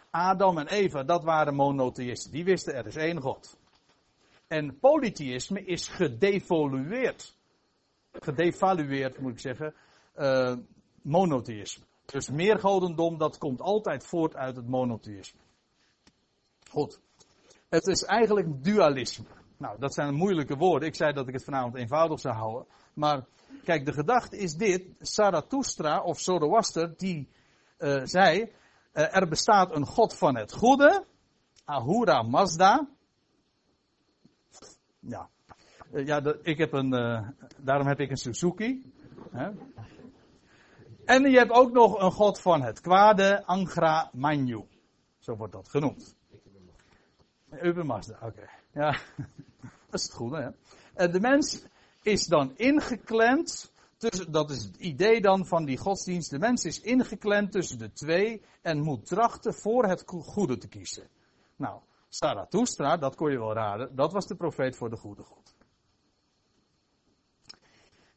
Adam 0.09 0.57
en 0.57 0.67
Eva, 0.67 1.03
dat 1.03 1.23
waren 1.23 1.55
monotheïsten. 1.55 2.31
Die 2.31 2.43
wisten 2.43 2.75
er 2.75 2.85
is 2.85 2.95
één 2.95 3.21
God. 3.21 3.61
En 4.47 4.79
polytheïsme 4.79 5.63
is 5.65 5.87
gedevolueerd. 5.87 7.35
Gedevalueerd, 8.11 9.19
moet 9.19 9.31
ik 9.31 9.39
zeggen. 9.39 9.73
Uh, 10.15 10.55
monotheïsme. 11.01 11.85
Dus 12.05 12.29
meer 12.29 12.59
godendom, 12.59 13.17
dat 13.17 13.37
komt 13.37 13.61
altijd 13.61 14.05
voort 14.05 14.35
uit 14.35 14.55
het 14.55 14.67
monotheïsme. 14.67 15.39
Goed. 16.69 16.99
Het 17.69 17.87
is 17.87 18.03
eigenlijk 18.03 18.63
dualisme. 18.63 19.25
Nou, 19.57 19.79
dat 19.79 19.93
zijn 19.93 20.13
moeilijke 20.13 20.55
woorden. 20.55 20.87
Ik 20.87 20.95
zei 20.95 21.13
dat 21.13 21.27
ik 21.27 21.33
het 21.33 21.43
vanavond 21.43 21.75
eenvoudig 21.75 22.19
zou 22.19 22.35
houden. 22.35 22.67
Maar 22.93 23.25
kijk, 23.63 23.85
de 23.85 23.93
gedachte 23.93 24.37
is 24.37 24.55
dit. 24.55 24.85
Zarathustra 24.99 26.01
of 26.01 26.19
Zoroaster, 26.19 26.97
die 26.97 27.29
uh, 27.79 28.01
zei, 28.03 28.41
uh, 28.41 29.15
er 29.15 29.27
bestaat 29.27 29.75
een 29.75 29.85
God 29.85 30.17
van 30.17 30.35
het 30.37 30.53
goede. 30.53 31.05
Ahura 31.65 32.21
Mazda. 32.21 32.87
Ja, 35.07 35.29
uh, 35.91 36.05
ja 36.05 36.35
ik 36.41 36.57
heb 36.57 36.73
een, 36.73 36.89
daarom 37.57 37.87
heb 37.87 37.99
ik 37.99 38.09
een 38.09 38.17
Suzuki. 38.17 38.91
Hè? 39.31 39.49
En 41.05 41.31
je 41.31 41.37
hebt 41.37 41.51
ook 41.51 41.71
nog 41.71 42.01
een 42.01 42.11
god 42.11 42.39
van 42.39 42.61
het 42.61 42.81
kwade, 42.81 43.45
Angra 43.45 44.09
Manyu. 44.13 44.63
Zo 45.19 45.35
wordt 45.35 45.53
dat 45.53 45.69
genoemd. 45.69 46.15
Ubermazda, 47.61 48.17
oké. 48.21 48.49
Ja, 48.73 48.91
dat 49.89 49.99
is 49.99 50.03
het 50.03 50.13
goede, 50.13 50.41
hè. 50.41 50.49
En 50.93 51.11
de 51.11 51.19
mens 51.19 51.63
is 52.01 52.25
dan 52.25 52.57
ingeklemd, 52.57 53.71
tussen, 53.97 54.31
dat 54.31 54.49
is 54.49 54.63
het 54.63 54.75
idee 54.75 55.21
dan 55.21 55.45
van 55.45 55.65
die 55.65 55.77
godsdienst. 55.77 56.29
De 56.29 56.39
mens 56.39 56.65
is 56.65 56.81
ingeklemd 56.81 57.51
tussen 57.51 57.77
de 57.77 57.91
twee 57.91 58.41
en 58.61 58.79
moet 58.79 59.05
trachten 59.05 59.53
voor 59.53 59.85
het 59.85 60.03
goede 60.07 60.57
te 60.57 60.67
kiezen. 60.67 61.07
Nou, 61.55 61.81
Zarathustra, 62.13 62.97
dat 62.97 63.15
kon 63.15 63.31
je 63.31 63.37
wel 63.37 63.53
raden, 63.53 63.95
dat 63.95 64.11
was 64.11 64.27
de 64.27 64.35
profeet 64.35 64.75
voor 64.75 64.89
de 64.89 64.95
goede 64.95 65.23
God. 65.23 65.55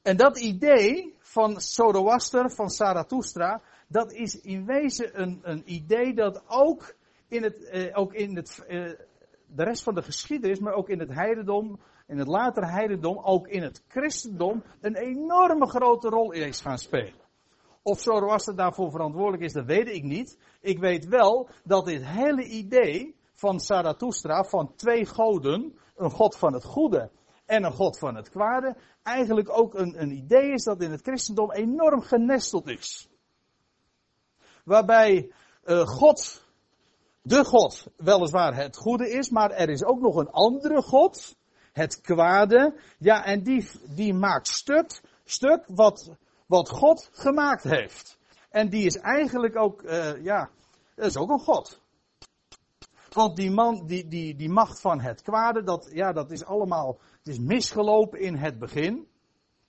En 0.02 0.16
dat 0.16 0.38
idee 0.38 1.16
van 1.18 1.60
Zoroaster, 1.60 2.50
van 2.50 2.70
Zarathustra, 2.70 3.62
dat 3.88 4.12
is 4.12 4.40
in 4.40 4.66
wezen 4.66 5.20
een, 5.20 5.40
een 5.42 5.62
idee 5.72 6.14
dat 6.14 6.42
ook 6.48 6.94
in, 7.28 7.42
het, 7.42 7.64
eh, 7.64 7.98
ook 7.98 8.12
in 8.12 8.36
het, 8.36 8.64
eh, 8.68 8.90
de 9.46 9.64
rest 9.64 9.82
van 9.82 9.94
de 9.94 10.02
geschiedenis, 10.02 10.58
maar 10.58 10.74
ook 10.74 10.88
in 10.88 11.00
het 11.00 11.14
heidendom, 11.14 11.80
in 12.06 12.18
het 12.18 12.28
latere 12.28 12.66
heidendom, 12.66 13.18
ook 13.18 13.48
in 13.48 13.62
het 13.62 13.84
christendom, 13.88 14.62
een 14.80 14.96
enorme 14.96 15.66
grote 15.66 16.08
rol 16.08 16.32
is 16.32 16.60
gaan 16.60 16.78
spelen. 16.78 17.24
Of 17.82 18.00
Zoroaster 18.00 18.56
daarvoor 18.56 18.90
verantwoordelijk 18.90 19.42
is, 19.42 19.52
dat 19.52 19.64
weet 19.64 19.88
ik 19.88 20.02
niet. 20.02 20.38
Ik 20.60 20.78
weet 20.78 21.06
wel 21.06 21.48
dat 21.64 21.84
dit 21.84 22.04
hele 22.06 22.44
idee 22.44 23.16
van 23.36 23.60
Zarathustra, 23.60 24.44
van 24.44 24.74
twee 24.76 25.06
goden, 25.06 25.78
een 25.96 26.10
god 26.10 26.36
van 26.36 26.52
het 26.52 26.64
goede 26.64 27.10
en 27.44 27.64
een 27.64 27.72
God 27.72 27.98
van 27.98 28.14
het 28.14 28.30
kwade, 28.30 28.76
eigenlijk 29.02 29.58
ook 29.58 29.74
een, 29.74 30.00
een 30.00 30.10
idee 30.10 30.52
is 30.52 30.64
dat 30.64 30.82
in 30.82 30.90
het 30.90 31.02
christendom 31.02 31.52
enorm 31.52 32.02
genesteld 32.02 32.66
is. 32.68 33.08
Waarbij 34.64 35.32
uh, 35.64 35.86
God, 35.86 36.44
de 37.22 37.44
God, 37.44 37.86
weliswaar 37.96 38.56
het 38.56 38.76
goede 38.76 39.10
is, 39.10 39.30
maar 39.30 39.50
er 39.50 39.68
is 39.68 39.84
ook 39.84 40.00
nog 40.00 40.16
een 40.16 40.30
andere 40.30 40.82
God, 40.82 41.36
het 41.72 42.00
kwade. 42.00 42.80
Ja, 42.98 43.24
en 43.24 43.42
die, 43.42 43.70
die 43.94 44.14
maakt 44.14 44.48
stuk, 44.48 45.00
stuk 45.24 45.64
wat, 45.66 46.10
wat 46.46 46.68
God 46.68 47.08
gemaakt 47.12 47.62
heeft. 47.62 48.18
En 48.50 48.68
die 48.68 48.86
is 48.86 48.96
eigenlijk 48.96 49.56
ook, 49.56 49.82
uh, 49.82 50.24
ja, 50.24 50.50
is 50.94 51.16
ook 51.16 51.30
een 51.30 51.40
God. 51.40 51.80
Want 53.16 53.36
die 53.36 53.50
man, 53.50 53.86
die, 53.86 54.08
die, 54.08 54.34
die 54.36 54.48
macht 54.48 54.80
van 54.80 55.00
het 55.00 55.22
kwade, 55.22 55.62
dat, 55.62 55.88
ja, 55.92 56.12
dat 56.12 56.30
is 56.30 56.44
allemaal 56.44 57.00
het 57.18 57.28
is 57.28 57.38
misgelopen 57.38 58.20
in 58.20 58.34
het 58.34 58.58
begin. 58.58 59.08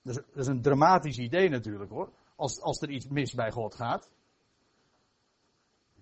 Dat 0.01 0.23
is, 0.33 0.47
een 0.47 0.61
dramatisch 0.61 1.17
idee 1.17 1.49
natuurlijk 1.49 1.91
hoor. 1.91 2.11
Als, 2.35 2.61
als 2.61 2.81
er 2.81 2.89
iets 2.89 3.07
mis 3.07 3.33
bij 3.33 3.51
God 3.51 3.75
gaat. 3.75 4.09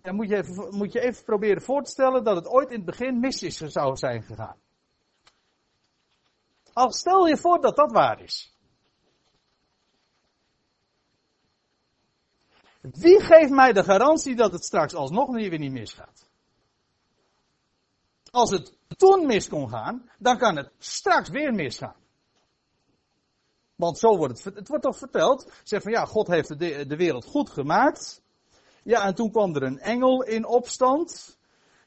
Dan 0.01 0.15
moet 0.15 0.29
je, 0.29 0.35
even, 0.35 0.75
moet 0.75 0.91
je 0.91 0.99
even 0.99 1.23
proberen 1.23 1.61
voor 1.61 1.83
te 1.83 1.91
stellen 1.91 2.23
dat 2.23 2.35
het 2.35 2.47
ooit 2.47 2.69
in 2.69 2.75
het 2.75 2.85
begin 2.85 3.19
mis 3.19 3.43
is, 3.43 3.57
zou 3.57 3.95
zijn 3.95 4.23
gegaan. 4.23 4.57
Al 6.73 6.91
stel 6.91 7.27
je 7.27 7.37
voor 7.37 7.61
dat 7.61 7.75
dat 7.75 7.91
waar 7.91 8.21
is. 8.21 8.57
Wie 12.81 13.19
geeft 13.19 13.51
mij 13.51 13.73
de 13.73 13.83
garantie 13.83 14.35
dat 14.35 14.51
het 14.51 14.63
straks 14.63 14.93
alsnog 14.93 15.31
weer 15.31 15.59
niet 15.59 15.71
misgaat? 15.71 16.24
Als 18.35 18.51
het 18.51 18.77
toen 18.97 19.25
mis 19.25 19.47
kon 19.47 19.69
gaan, 19.69 20.09
dan 20.19 20.37
kan 20.37 20.55
het 20.55 20.71
straks 20.77 21.29
weer 21.29 21.53
misgaan. 21.53 21.95
Want 23.75 23.97
zo 23.97 24.17
wordt 24.17 24.43
het, 24.43 24.55
het 24.55 24.67
wordt 24.67 24.83
toch 24.83 24.97
verteld, 24.97 25.51
zeg 25.63 25.81
van 25.81 25.91
ja, 25.91 26.05
God 26.05 26.27
heeft 26.27 26.59
de, 26.59 26.85
de 26.87 26.95
wereld 26.95 27.25
goed 27.25 27.49
gemaakt. 27.49 28.21
Ja, 28.83 29.05
en 29.05 29.15
toen 29.15 29.31
kwam 29.31 29.55
er 29.55 29.63
een 29.63 29.79
engel 29.79 30.23
in 30.23 30.45
opstand. 30.45 31.37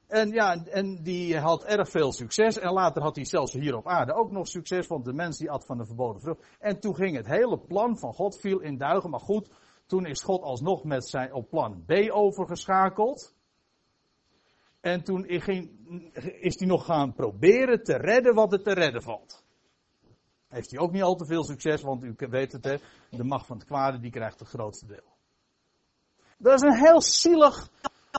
En 0.06 0.30
ja, 0.30 0.64
en 0.64 1.02
die 1.02 1.38
had 1.38 1.64
erg 1.64 1.90
veel 1.90 2.12
succes. 2.12 2.58
En 2.58 2.72
later 2.72 3.02
had 3.02 3.16
hij 3.16 3.24
zelfs 3.24 3.52
hier 3.52 3.76
op 3.76 3.87
aarde 3.87 4.14
ook 4.14 4.30
nog 4.30 4.48
succes, 4.48 4.87
want 4.87 5.04
de 5.04 5.12
mens 5.12 5.38
die 5.38 5.50
at 5.50 5.64
van 5.64 5.78
de 5.78 5.87
verboden 5.87 6.20
vrucht. 6.20 6.44
En 6.58 6.80
toen 6.80 6.94
ging 6.94 7.16
het 7.16 7.26
hele 7.26 7.58
plan 7.58 7.98
van 7.98 8.14
God 8.14 8.40
viel 8.40 8.61
in 8.61 8.78
duigen. 8.78 9.11
Maar 9.11 9.20
goed, 9.20 9.50
toen 9.87 10.06
is 10.06 10.22
God 10.22 10.42
alsnog 10.42 10.84
met 10.84 11.08
zijn 11.08 11.34
op 11.34 11.48
plan 11.48 11.84
B 11.87 11.92
overgeschakeld. 12.11 13.37
En 14.80 15.02
toen 15.02 15.26
is 15.26 16.58
hij 16.58 16.66
nog 16.66 16.84
gaan 16.84 17.12
proberen 17.12 17.82
te 17.82 17.96
redden 17.96 18.34
wat 18.34 18.52
er 18.52 18.62
te 18.62 18.72
redden 18.72 19.02
valt. 19.02 19.44
Heeft 20.48 20.70
hij 20.70 20.80
ook 20.80 20.92
niet 20.92 21.02
al 21.02 21.16
te 21.16 21.26
veel 21.26 21.44
succes, 21.44 21.82
want 21.82 22.04
u 22.04 22.14
weet 22.16 22.52
het, 22.52 22.64
hè, 22.64 22.76
de 23.10 23.24
macht 23.24 23.46
van 23.46 23.56
het 23.56 23.66
kwade 23.66 24.00
die 24.00 24.10
krijgt 24.10 24.38
het 24.38 24.48
grootste 24.48 24.86
deel. 24.86 25.16
Dat 26.38 26.54
is 26.54 26.62
een 26.62 26.84
heel 26.84 27.02
zielig 27.02 27.68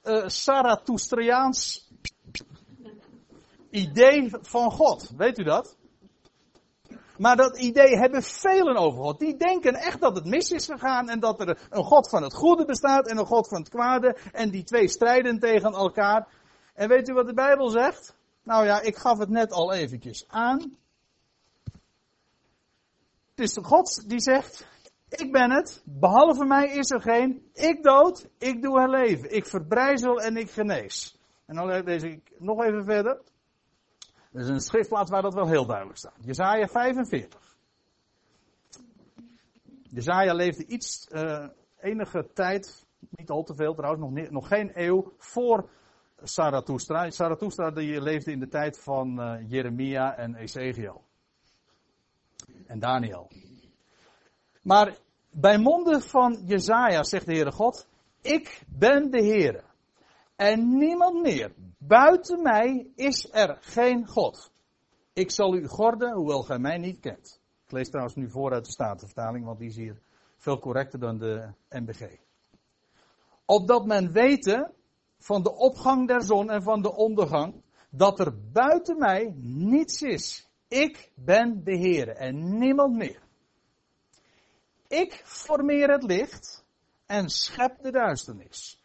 uh, 0.04 0.28
Zarathustriaans 0.28 1.90
idee 3.70 4.30
van 4.42 4.72
God. 4.72 5.12
Weet 5.18 5.40
u 5.40 5.44
dat? 5.44 5.78
Maar 7.18 7.36
dat 7.36 7.58
idee 7.58 7.98
hebben 7.98 8.24
velen 8.24 8.78
over 8.78 9.02
God. 9.02 9.20
Die 9.20 9.38
denken 9.38 9.74
echt 9.74 10.02
dat 10.02 10.16
het 10.16 10.26
mis 10.26 10.52
is 10.52 10.66
gegaan 10.66 11.10
en 11.10 11.20
dat 11.20 11.40
er 11.40 11.68
een 11.70 11.84
God 11.84 12.10
van 12.10 12.24
het 12.24 12.34
goede 12.34 12.66
bestaat 12.66 13.08
en 13.08 13.18
een 13.18 13.26
God 13.26 13.48
van 13.48 13.60
het 13.60 13.70
kwade. 13.70 14.18
En 14.32 14.50
die 14.50 14.64
twee 14.64 14.88
strijden 14.88 15.40
tegen 15.40 15.74
elkaar. 15.74 16.28
En 16.80 16.88
weet 16.88 17.10
u 17.10 17.14
wat 17.14 17.28
de 17.28 17.34
Bijbel 17.34 17.70
zegt? 17.70 18.16
Nou 18.44 18.66
ja, 18.66 18.82
ik 18.82 18.96
gaf 18.96 19.18
het 19.18 19.30
net 19.30 19.52
al 19.52 19.74
eventjes 19.74 20.28
aan. 20.28 20.78
Het 23.30 23.40
is 23.40 23.54
de 23.54 23.64
God 23.64 24.10
die 24.10 24.20
zegt, 24.20 24.68
ik 25.10 25.32
ben 25.32 25.52
het, 25.52 25.82
behalve 25.86 26.46
mij 26.46 26.70
is 26.70 26.92
er 26.92 27.02
geen, 27.02 27.50
ik 27.54 27.84
dood, 27.84 28.30
ik 28.38 28.62
doe 28.62 28.82
het 28.82 28.90
leven, 28.90 29.36
ik 29.36 29.46
verbrijzel 29.46 30.22
en 30.22 30.38
ik 30.38 30.52
genees. 30.52 31.20
En 31.46 31.56
dan 31.56 31.84
lees 31.84 32.04
ik 32.04 32.32
nog 32.38 32.64
even 32.64 32.86
verder. 32.86 33.22
Er 34.32 34.40
is 34.40 34.48
een 34.48 34.60
schriftplaats 34.60 35.12
waar 35.12 35.22
dat 35.22 35.34
wel 35.34 35.48
heel 35.48 35.66
duidelijk 35.66 35.98
staat. 35.98 36.18
Jezaja 36.22 36.68
45. 36.68 37.58
Jezaja 39.90 40.34
leefde 40.34 40.66
iets, 40.66 41.08
uh, 41.12 41.48
enige 41.80 42.28
tijd, 42.34 42.86
niet 43.10 43.30
al 43.30 43.44
te 43.44 43.56
veel 43.56 43.74
trouwens, 43.74 44.04
nog, 44.04 44.30
nog 44.30 44.48
geen 44.48 44.72
eeuw, 44.74 45.14
voor 45.18 45.70
Zarathustra. 46.24 47.12
Zarathustra 47.12 47.72
die 47.72 48.02
leefde 48.02 48.32
in 48.32 48.40
de 48.40 48.48
tijd 48.48 48.80
van 48.80 49.20
uh, 49.20 49.50
Jeremia 49.50 50.16
en 50.16 50.36
Ezekiel. 50.36 51.04
En 52.68 52.80
Daniel. 52.80 53.32
Maar 54.62 54.98
bij 55.32 55.58
monden 55.58 56.02
van 56.02 56.42
Jezaja 56.46 57.04
zegt 57.04 57.26
de 57.26 57.34
Heere 57.34 57.52
God, 57.52 57.88
ik 58.22 58.64
ben 58.68 59.12
de 59.12 59.24
Heere. 59.24 59.64
En 60.36 60.78
niemand 60.78 61.22
meer. 61.22 61.54
Buiten 61.78 62.42
mij 62.42 62.88
is 62.96 63.28
er 63.32 63.58
geen 63.62 64.08
God. 64.08 64.52
Ik 65.14 65.32
zal 65.32 65.56
u 65.56 65.68
gorden, 65.68 66.14
hoewel 66.14 66.44
gij 66.44 66.60
mij 66.60 66.78
niet 66.78 67.00
kent. 67.00 67.40
Ik 67.66 67.72
lees 67.72 67.90
trouwens 67.90 68.16
nu 68.16 68.30
voor 68.30 68.54
uit 68.54 68.66
de 68.66 68.72
Statenvertaling, 68.72 69.46
want 69.46 69.60
die 69.60 69.70
is 69.70 69.76
hier 69.76 70.02
veel 70.38 70.60
correcter 70.60 71.00
dan 71.00 71.18
de 71.18 71.50
MBG. 71.70 72.18
Opdat 73.46 73.86
men 73.86 74.12
weten 74.12 74.74
van 75.20 75.44
de 75.44 75.56
opgang 75.56 76.08
der 76.08 76.22
zon 76.22 76.50
en 76.50 76.64
van 76.64 76.82
de 76.82 76.96
ondergang, 76.96 77.64
dat 77.90 78.20
er 78.20 78.52
buiten 78.52 78.98
mij 78.98 79.34
niets 79.42 80.02
is. 80.02 80.48
Ik 80.68 81.12
ben 81.16 81.64
de 81.64 81.76
Heer 81.76 82.08
en 82.08 82.58
niemand 82.58 82.96
meer. 82.96 83.22
Ik 84.88 85.22
formeer 85.26 85.90
het 85.90 86.04
licht 86.04 86.66
en 87.06 87.30
schep 87.30 87.82
de 87.82 87.92
duisternis. 87.92 88.82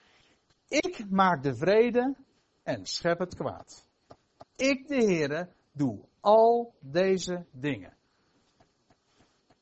Ik 0.68 1.10
maak 1.10 1.42
de 1.42 1.54
vrede 1.54 2.14
en 2.62 2.86
schep 2.86 3.18
het 3.18 3.34
kwaad. 3.34 3.86
Ik, 4.56 4.88
de 4.88 5.04
Heere, 5.04 5.48
doe 5.72 5.98
al 6.20 6.74
deze 6.80 7.44
dingen. 7.50 7.96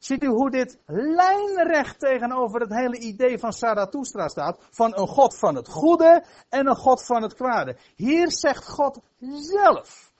Ziet 0.02 0.22
u 0.22 0.26
hoe 0.26 0.50
dit 0.50 0.78
lijnrecht 0.86 1.98
tegenover 1.98 2.60
het 2.60 2.74
hele 2.74 2.98
idee 2.98 3.38
van 3.38 3.52
Zarathustra 3.52 4.28
staat? 4.28 4.66
Van 4.70 4.98
een 4.98 5.06
God 5.06 5.38
van 5.38 5.54
het 5.54 5.68
goede 5.68 6.24
en 6.48 6.66
een 6.66 6.76
God 6.76 7.04
van 7.04 7.22
het 7.22 7.34
kwade. 7.34 7.76
Hier 7.96 8.30
zegt 8.30 8.68
God 8.68 9.00
zelf. 9.30 10.12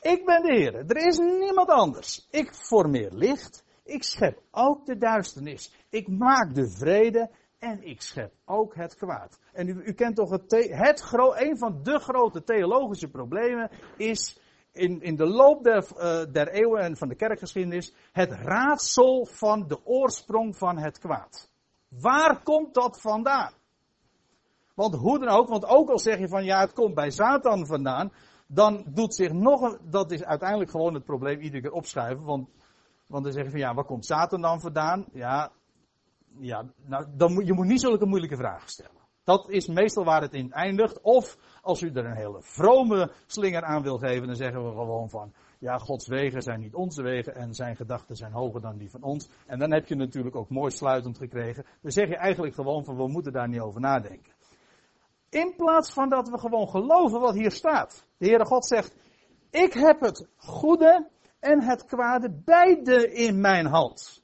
Ik 0.00 0.24
ben 0.24 0.42
de 0.42 0.52
Heer. 0.52 0.74
Er 0.74 1.06
is 1.06 1.18
niemand 1.18 1.68
anders. 1.68 2.26
Ik 2.30 2.54
formeer 2.54 3.10
licht. 3.12 3.64
Ik 3.84 4.02
schep 4.02 4.42
ook 4.50 4.86
de 4.86 4.98
duisternis. 4.98 5.72
Ik 5.88 6.08
maak 6.08 6.54
de 6.54 6.70
vrede 6.70 7.30
en 7.58 7.82
ik 7.82 8.02
schep 8.02 8.32
ook 8.44 8.74
het 8.74 8.94
kwaad. 8.94 9.38
En 9.52 9.68
u, 9.68 9.82
u 9.84 9.92
kent 9.92 10.16
toch 10.16 10.30
het, 10.30 10.50
het 10.70 11.12
een 11.12 11.58
van 11.58 11.82
de 11.82 11.98
grote 11.98 12.42
theologische 12.42 13.08
problemen 13.08 13.70
is 13.96 14.39
in, 14.72 15.02
in 15.02 15.16
de 15.16 15.26
loop 15.26 15.64
der, 15.64 15.86
uh, 15.96 16.32
der 16.32 16.48
eeuwen 16.48 16.80
en 16.80 16.96
van 16.96 17.08
de 17.08 17.14
kerkgeschiedenis 17.14 17.94
het 18.12 18.32
raadsel 18.32 19.26
van 19.26 19.66
de 19.66 19.86
oorsprong 19.86 20.56
van 20.56 20.78
het 20.78 20.98
kwaad. 20.98 21.50
Waar 21.88 22.42
komt 22.42 22.74
dat 22.74 23.00
vandaan? 23.00 23.52
Want 24.74 24.94
hoe 24.94 25.18
dan 25.18 25.28
ook, 25.28 25.48
want 25.48 25.66
ook 25.66 25.90
al 25.90 25.98
zeg 25.98 26.18
je 26.18 26.28
van 26.28 26.44
ja, 26.44 26.60
het 26.60 26.72
komt 26.72 26.94
bij 26.94 27.10
Satan 27.10 27.66
vandaan, 27.66 28.12
dan 28.46 28.84
doet 28.86 29.14
zich 29.14 29.32
nog 29.32 29.60
een, 29.60 29.78
dat 29.90 30.10
is 30.10 30.24
uiteindelijk 30.24 30.70
gewoon 30.70 30.94
het 30.94 31.04
probleem 31.04 31.40
iedere 31.40 31.62
keer 31.62 31.72
opschuiven, 31.72 32.24
want, 32.24 32.48
want 33.06 33.24
dan 33.24 33.32
zeg 33.32 33.44
je 33.44 33.50
van 33.50 33.60
ja, 33.60 33.74
waar 33.74 33.84
komt 33.84 34.06
Satan 34.06 34.40
dan 34.40 34.60
vandaan? 34.60 35.06
Ja, 35.12 35.52
ja 36.38 36.64
nou, 36.84 37.06
dan 37.16 37.44
je 37.44 37.52
moet 37.52 37.66
niet 37.66 37.80
zulke 37.80 38.06
moeilijke 38.06 38.36
vragen 38.36 38.68
stellen. 38.68 38.99
Dat 39.30 39.48
is 39.48 39.66
meestal 39.66 40.04
waar 40.04 40.22
het 40.22 40.32
in 40.32 40.52
eindigt. 40.52 41.00
Of 41.00 41.38
als 41.62 41.82
u 41.82 41.90
er 41.90 42.04
een 42.04 42.16
hele 42.16 42.42
vrome 42.42 43.12
slinger 43.26 43.62
aan 43.62 43.82
wil 43.82 43.98
geven, 43.98 44.26
dan 44.26 44.36
zeggen 44.36 44.64
we 44.64 44.70
gewoon 44.70 45.10
van, 45.10 45.32
ja, 45.58 45.78
Gods 45.78 46.06
wegen 46.06 46.42
zijn 46.42 46.60
niet 46.60 46.74
onze 46.74 47.02
wegen 47.02 47.34
en 47.34 47.54
zijn 47.54 47.76
gedachten 47.76 48.16
zijn 48.16 48.32
hoger 48.32 48.60
dan 48.60 48.76
die 48.76 48.90
van 48.90 49.02
ons. 49.02 49.28
En 49.46 49.58
dan 49.58 49.72
heb 49.72 49.86
je 49.86 49.94
natuurlijk 49.94 50.36
ook 50.36 50.48
mooi 50.48 50.70
sluitend 50.70 51.18
gekregen. 51.18 51.64
Dan 51.82 51.90
zeg 51.90 52.08
je 52.08 52.16
eigenlijk 52.16 52.54
gewoon 52.54 52.84
van, 52.84 52.96
we 52.96 53.08
moeten 53.08 53.32
daar 53.32 53.48
niet 53.48 53.60
over 53.60 53.80
nadenken. 53.80 54.32
In 55.28 55.54
plaats 55.56 55.92
van 55.92 56.08
dat 56.08 56.28
we 56.28 56.38
gewoon 56.38 56.68
geloven 56.68 57.20
wat 57.20 57.34
hier 57.34 57.50
staat. 57.50 58.06
De 58.16 58.26
Heere 58.26 58.44
God 58.44 58.66
zegt, 58.66 58.94
ik 59.50 59.72
heb 59.72 60.00
het 60.00 60.28
goede 60.36 61.08
en 61.40 61.62
het 61.62 61.84
kwade 61.84 62.40
beide 62.44 63.12
in 63.12 63.40
mijn 63.40 63.66
hand. 63.66 64.22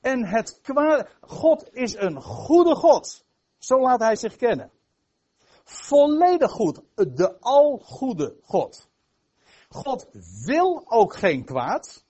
En 0.00 0.26
het 0.26 0.58
kwade, 0.62 1.08
God 1.20 1.68
is 1.72 1.96
een 1.96 2.22
goede 2.22 2.74
God. 2.74 3.25
Zo 3.66 3.80
laat 3.80 4.00
hij 4.00 4.16
zich 4.16 4.36
kennen. 4.36 4.70
Volledig 5.64 6.50
goed. 6.50 6.80
De 6.94 7.36
algoede 7.40 8.36
God. 8.42 8.88
God 9.68 10.08
wil 10.44 10.84
ook 10.86 11.16
geen 11.16 11.44
kwaad. 11.44 12.04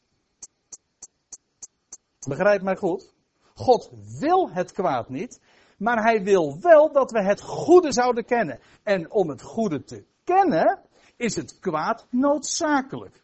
Begrijp 2.29 2.62
mij 2.62 2.77
goed. 2.77 3.14
God 3.55 3.90
wil 4.19 4.51
het 4.51 4.73
kwaad 4.73 5.09
niet. 5.09 5.40
Maar 5.79 6.03
hij 6.03 6.23
wil 6.23 6.61
wel 6.61 6.92
dat 6.92 7.11
we 7.11 7.23
het 7.23 7.40
goede 7.40 7.92
zouden 7.92 8.25
kennen. 8.25 8.61
En 8.83 9.11
om 9.11 9.29
het 9.29 9.42
goede 9.42 9.85
te 9.85 10.05
kennen, 10.25 10.81
is 11.16 11.37
het 11.37 11.59
kwaad 11.59 12.07
noodzakelijk. 12.11 13.23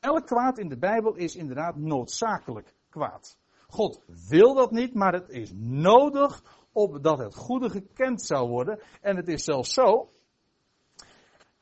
Elk 0.00 0.26
kwaad 0.26 0.58
in 0.58 0.68
de 0.68 0.78
Bijbel 0.78 1.14
is 1.14 1.36
inderdaad 1.36 1.76
noodzakelijk 1.76 2.74
kwaad. 2.88 3.36
God 3.66 4.00
wil 4.28 4.54
dat 4.54 4.70
niet, 4.70 4.94
maar 4.94 5.12
het 5.12 5.28
is 5.28 5.50
nodig 5.54 6.42
opdat 6.74 7.18
het 7.18 7.34
goede 7.34 7.70
gekend 7.70 8.22
zou 8.22 8.48
worden. 8.48 8.80
En 9.00 9.16
het 9.16 9.28
is 9.28 9.44
zelfs 9.44 9.72
zo. 9.72 10.12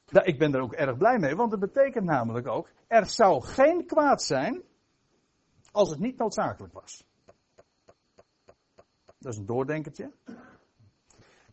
Ik 0.06 0.38
ben 0.38 0.54
er 0.54 0.60
ook 0.60 0.72
erg 0.72 0.96
blij 0.96 1.18
mee, 1.18 1.36
want 1.36 1.50
het 1.50 1.60
betekent 1.60 2.04
namelijk 2.04 2.46
ook, 2.46 2.68
er 2.86 3.06
zou 3.06 3.42
geen 3.42 3.86
kwaad 3.86 4.22
zijn 4.22 4.62
als 5.70 5.90
het 5.90 5.98
niet 5.98 6.18
noodzakelijk 6.18 6.72
was. 6.72 7.04
Dat 9.18 9.32
is 9.32 9.38
een 9.38 9.46
doordenkertje. 9.46 10.12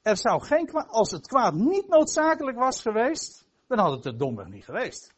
Er 0.01 0.17
zou 0.17 0.41
geen 0.41 0.65
kwaad, 0.65 0.87
als 0.89 1.11
het 1.11 1.27
kwaad 1.27 1.53
niet 1.53 1.87
noodzakelijk 1.87 2.57
was 2.57 2.81
geweest, 2.81 3.47
dan 3.67 3.79
had 3.79 3.91
het 3.91 4.05
er 4.05 4.17
domweg 4.17 4.47
niet 4.47 4.65
geweest. 4.65 5.13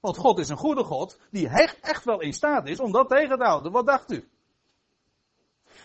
Want 0.00 0.16
God 0.16 0.38
is 0.38 0.48
een 0.48 0.56
goede 0.56 0.84
God, 0.84 1.20
die 1.30 1.48
echt 1.80 2.04
wel 2.04 2.20
in 2.20 2.32
staat 2.32 2.66
is 2.66 2.80
om 2.80 2.92
dat 2.92 3.08
tegen 3.08 3.38
te 3.38 3.44
houden. 3.44 3.72
Wat 3.72 3.86
dacht 3.86 4.12
u? 4.12 4.28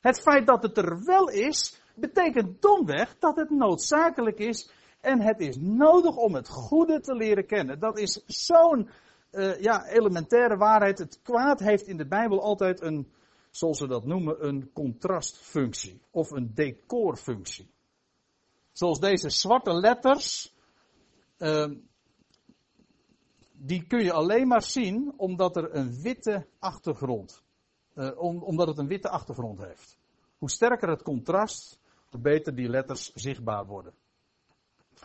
Het 0.02 0.22
feit 0.22 0.48
dat 0.48 0.64
het 0.64 0.78
er 0.78 1.04
wel 1.06 1.30
is, 1.30 1.82
betekent 1.94 2.62
domweg 2.62 3.16
dat 3.20 3.36
het 3.36 3.50
noodzakelijk 3.50 4.40
is 4.40 4.72
en 5.02 5.22
het 5.22 5.40
is 5.40 5.58
nodig 5.58 6.16
om 6.16 6.36
het 6.36 6.50
goede 6.50 7.00
te 7.00 7.16
leren 7.16 7.46
kennen. 7.46 7.80
Dat 7.80 7.98
is 7.98 8.24
zo'n 8.26 8.90
uh, 9.32 9.62
ja, 9.62 9.86
elementaire 9.86 10.58
waarheid. 10.58 10.98
Het 10.98 11.20
kwaad 11.22 11.60
heeft 11.60 11.88
in 11.88 11.98
de 11.98 12.08
Bijbel 12.08 12.42
altijd 12.42 12.82
een, 12.82 13.12
zoals 13.52 13.78
ze 13.78 13.88
dat 13.88 14.06
noemen, 14.06 14.48
een 14.48 14.72
contrastfunctie 14.74 16.02
of 16.12 16.32
een 16.32 16.52
decorfunctie. 16.54 17.72
Zoals 18.72 19.00
deze 19.00 19.30
zwarte 19.30 19.74
letters, 19.74 20.54
uh, 21.38 21.72
die 23.52 23.88
kun 23.88 24.04
je 24.04 24.14
alleen 24.14 24.48
maar 24.48 24.64
zien 24.64 25.14
omdat 25.18 25.56
er 25.56 25.76
een 25.76 26.02
witte 26.02 26.48
achtergrond, 26.60 27.44
om, 28.16 28.44
omdat 28.44 28.68
het 28.68 28.78
een 28.78 28.88
witte 28.88 29.10
achtergrond 29.10 29.60
heeft. 29.60 29.98
Hoe 30.38 30.50
sterker 30.50 30.90
het 30.90 31.04
contrast, 31.04 31.80
hoe 32.14 32.22
beter 32.22 32.56
die 32.56 32.70
letters 32.70 33.12
zichtbaar 33.14 33.66
worden. 33.66 33.94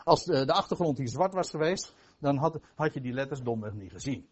Als 0.04 0.24
de, 0.24 0.44
de 0.44 0.52
achtergrond 0.52 0.98
hier 0.98 1.08
zwart 1.08 1.34
was 1.34 1.50
geweest, 1.50 1.94
dan 2.18 2.36
had, 2.36 2.60
had 2.74 2.94
je 2.94 3.00
die 3.00 3.12
letters 3.12 3.42
domweg 3.42 3.72
niet 3.72 3.92
gezien. 3.92 4.28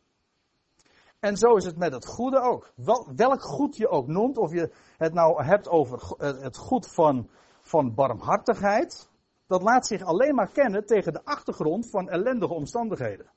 En 1.20 1.36
zo 1.36 1.54
is 1.54 1.64
het 1.64 1.76
met 1.76 1.92
het 1.92 2.06
goede 2.06 2.40
ook. 2.40 2.72
Wel, 2.74 3.08
welk 3.16 3.42
goed 3.42 3.76
je 3.76 3.88
ook 3.88 4.06
noemt, 4.06 4.38
of 4.38 4.52
je 4.52 4.72
het 4.96 5.12
nou 5.12 5.44
hebt 5.44 5.68
over 5.68 6.14
eh, 6.18 6.40
het 6.40 6.56
goed 6.56 6.88
van, 6.88 7.28
van 7.60 7.94
barmhartigheid, 7.94 9.08
dat 9.46 9.62
laat 9.62 9.86
zich 9.86 10.02
alleen 10.02 10.34
maar 10.34 10.52
kennen 10.52 10.86
tegen 10.86 11.12
de 11.12 11.24
achtergrond 11.24 11.90
van 11.90 12.08
ellendige 12.08 12.54
omstandigheden. 12.54 13.30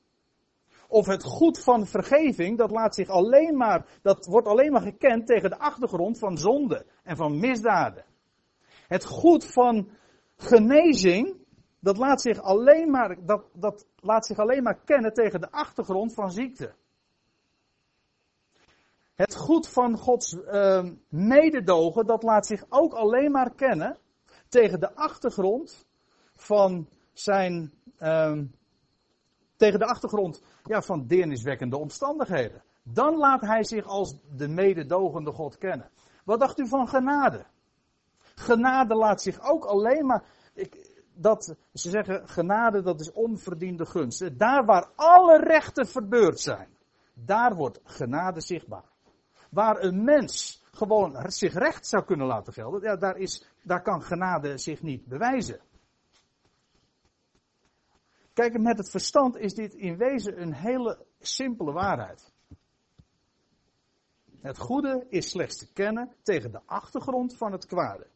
Of 0.88 1.06
het 1.06 1.23
goed 1.23 1.60
van 1.60 1.86
vergeving, 1.86 2.58
dat 2.58 2.71
laat 2.71 2.95
zich 2.95 3.10
alleen 3.10 3.58
maar, 3.58 3.86
dat 4.02 4.25
wordt 4.25 4.47
alleen 4.47 4.71
maar 4.71 4.82
gekend 4.82 5.28
tegen 5.28 5.49
de 5.49 5.58
achtergrond 5.58 6.19
van 6.19 6.38
zonde 6.38 6.86
en 7.04 7.15
van 7.15 7.39
misdaden. 7.39 8.06
Het 8.89 9.06
goed 9.06 9.45
van 9.45 9.89
genezing, 10.38 11.38
dat 11.80 11.97
laat 11.97 12.21
zich 12.21 12.41
alleen 12.41 12.91
maar, 12.91 13.25
dat, 13.25 13.43
dat 13.54 13.88
laat 13.95 14.25
zich 14.25 14.39
alleen 14.39 14.63
maar 14.63 14.80
kennen 14.86 15.13
tegen 15.13 15.41
de 15.41 15.52
achtergrond 15.52 16.13
van 16.13 16.32
ziekte. 16.32 16.73
Het 19.15 19.36
goed 19.36 19.67
van 19.67 19.97
Gods 19.97 20.34
uh, 20.34 20.89
mededogen, 21.10 22.06
dat 22.06 22.23
laat 22.23 22.45
zich 22.45 22.65
ook 22.69 22.93
alleen 22.93 23.32
maar 23.32 23.56
kennen 23.56 23.97
tegen 24.47 24.80
de 24.80 24.95
achtergrond 24.95 25.88
van 26.36 26.89
zijn, 27.13 27.73
uh, 27.99 28.41
tegen 29.56 29.80
de 29.80 29.86
achtergrond 29.86 30.43
ja, 30.63 30.82
van 30.82 31.08
deerniswekkende 31.08 31.78
omstandigheden. 31.78 32.63
Dan 32.84 33.17
laat 33.17 33.41
hij 33.41 33.63
zich 33.63 33.86
als 33.86 34.15
de 34.36 34.47
mededogende 34.47 35.32
God 35.32 35.58
kennen. 35.58 35.89
Wat 36.25 36.39
dacht 36.39 36.60
u 36.60 36.67
van 36.67 36.88
genade? 36.88 37.45
Genade 38.39 38.95
laat 38.95 39.21
zich 39.21 39.41
ook 39.41 39.65
alleen 39.65 40.06
maar. 40.06 40.23
Ik, 40.54 41.02
dat, 41.13 41.56
ze 41.73 41.89
zeggen 41.89 42.28
genade 42.30 42.82
dat 42.82 42.99
is 42.99 43.12
onverdiende 43.12 43.86
gunst. 43.86 44.39
Daar 44.39 44.65
waar 44.65 44.89
alle 44.95 45.39
rechten 45.39 45.88
verbeurd 45.88 46.39
zijn, 46.39 46.67
daar 47.13 47.56
wordt 47.56 47.80
genade 47.84 48.41
zichtbaar. 48.41 48.86
Waar 49.49 49.84
een 49.84 50.04
mens 50.04 50.63
gewoon 50.71 51.32
zich 51.32 51.54
recht 51.54 51.88
zou 51.88 52.03
kunnen 52.03 52.28
laten 52.28 52.53
gelden, 52.53 52.82
ja, 52.82 52.95
daar, 52.95 53.18
is, 53.18 53.45
daar 53.64 53.82
kan 53.82 54.03
genade 54.03 54.57
zich 54.57 54.82
niet 54.82 55.05
bewijzen. 55.05 55.59
Kijk, 58.34 58.59
met 58.59 58.78
het 58.78 58.89
verstand 58.89 59.38
is 59.38 59.53
dit 59.53 59.74
in 59.74 59.97
wezen 59.97 60.41
een 60.41 60.53
hele 60.53 61.05
simpele 61.20 61.72
waarheid. 61.72 62.32
Het 64.41 64.57
goede 64.57 65.05
is 65.09 65.30
slechts 65.30 65.57
te 65.57 65.74
kennen 65.74 66.16
tegen 66.24 66.51
de 66.51 66.61
achtergrond 66.66 67.38
van 67.38 67.51
het 67.51 67.66
kwade. 67.66 68.07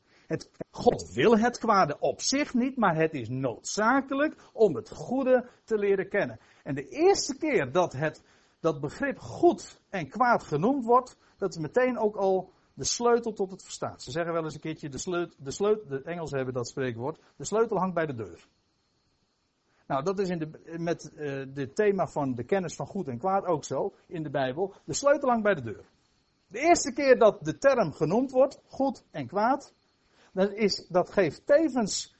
God 0.72 1.14
wil 1.14 1.38
het 1.38 1.58
kwade 1.58 2.00
op 2.00 2.22
zich 2.22 2.54
niet, 2.54 2.78
maar 2.78 2.96
het 2.96 3.14
is 3.14 3.30
noodzakelijk 3.30 4.36
om 4.54 4.76
het 4.76 4.90
goede 4.90 5.50
te 5.64 5.78
leren 5.78 6.10
kennen. 6.10 6.40
En 6.64 6.76
de 6.76 6.88
eerste 6.88 7.38
keer 7.38 7.72
dat 7.72 7.94
het, 7.94 8.24
dat 8.60 8.80
begrip 8.80 9.20
goed 9.20 9.82
en 9.90 10.10
kwaad 10.10 10.44
genoemd 10.44 10.86
wordt, 10.86 11.18
dat 11.38 11.50
is 11.50 11.58
meteen 11.58 11.98
ook 11.98 12.16
al 12.16 12.52
de 12.74 12.84
sleutel 12.84 13.34
tot 13.34 13.52
het 13.52 13.64
verstaan. 13.64 14.00
Ze 14.00 14.12
zeggen 14.12 14.34
wel 14.34 14.44
eens 14.44 14.54
een 14.54 14.60
keertje, 14.60 14.90
de 14.90 14.98
sleutel, 14.98 15.36
de 15.40 15.52
sleutel, 15.52 16.02
Engelsen 16.02 16.36
hebben 16.36 16.54
dat 16.56 16.68
spreekwoord, 16.68 17.20
de 17.36 17.46
sleutel 17.46 17.78
hangt 17.78 17.96
bij 17.96 18.06
de 18.06 18.16
deur. 18.16 18.48
Nou, 19.88 20.04
dat 20.04 20.20
is 20.20 20.30
in 20.30 20.40
de, 20.40 20.78
met 20.78 21.12
het 21.54 21.76
thema 21.76 22.08
van 22.08 22.36
de 22.36 22.44
kennis 22.44 22.76
van 22.76 22.88
goed 22.88 23.08
en 23.08 23.18
kwaad 23.18 23.46
ook 23.46 23.64
zo 23.64 23.94
in 24.08 24.24
de 24.24 24.30
Bijbel. 24.30 24.74
De 24.86 24.94
sleutel 24.94 25.30
hangt 25.30 25.44
bij 25.44 25.56
de 25.56 25.62
deur. 25.62 25.86
De 26.48 26.60
eerste 26.60 26.94
keer 26.94 27.20
dat 27.20 27.46
de 27.46 27.58
term 27.58 27.92
genoemd 27.92 28.32
wordt, 28.32 28.62
goed 28.68 29.04
en 29.12 29.28
kwaad, 29.28 29.74
dat, 30.34 30.52
is, 30.52 30.88
dat 30.88 31.12
geeft 31.12 31.46
tevens 31.46 32.16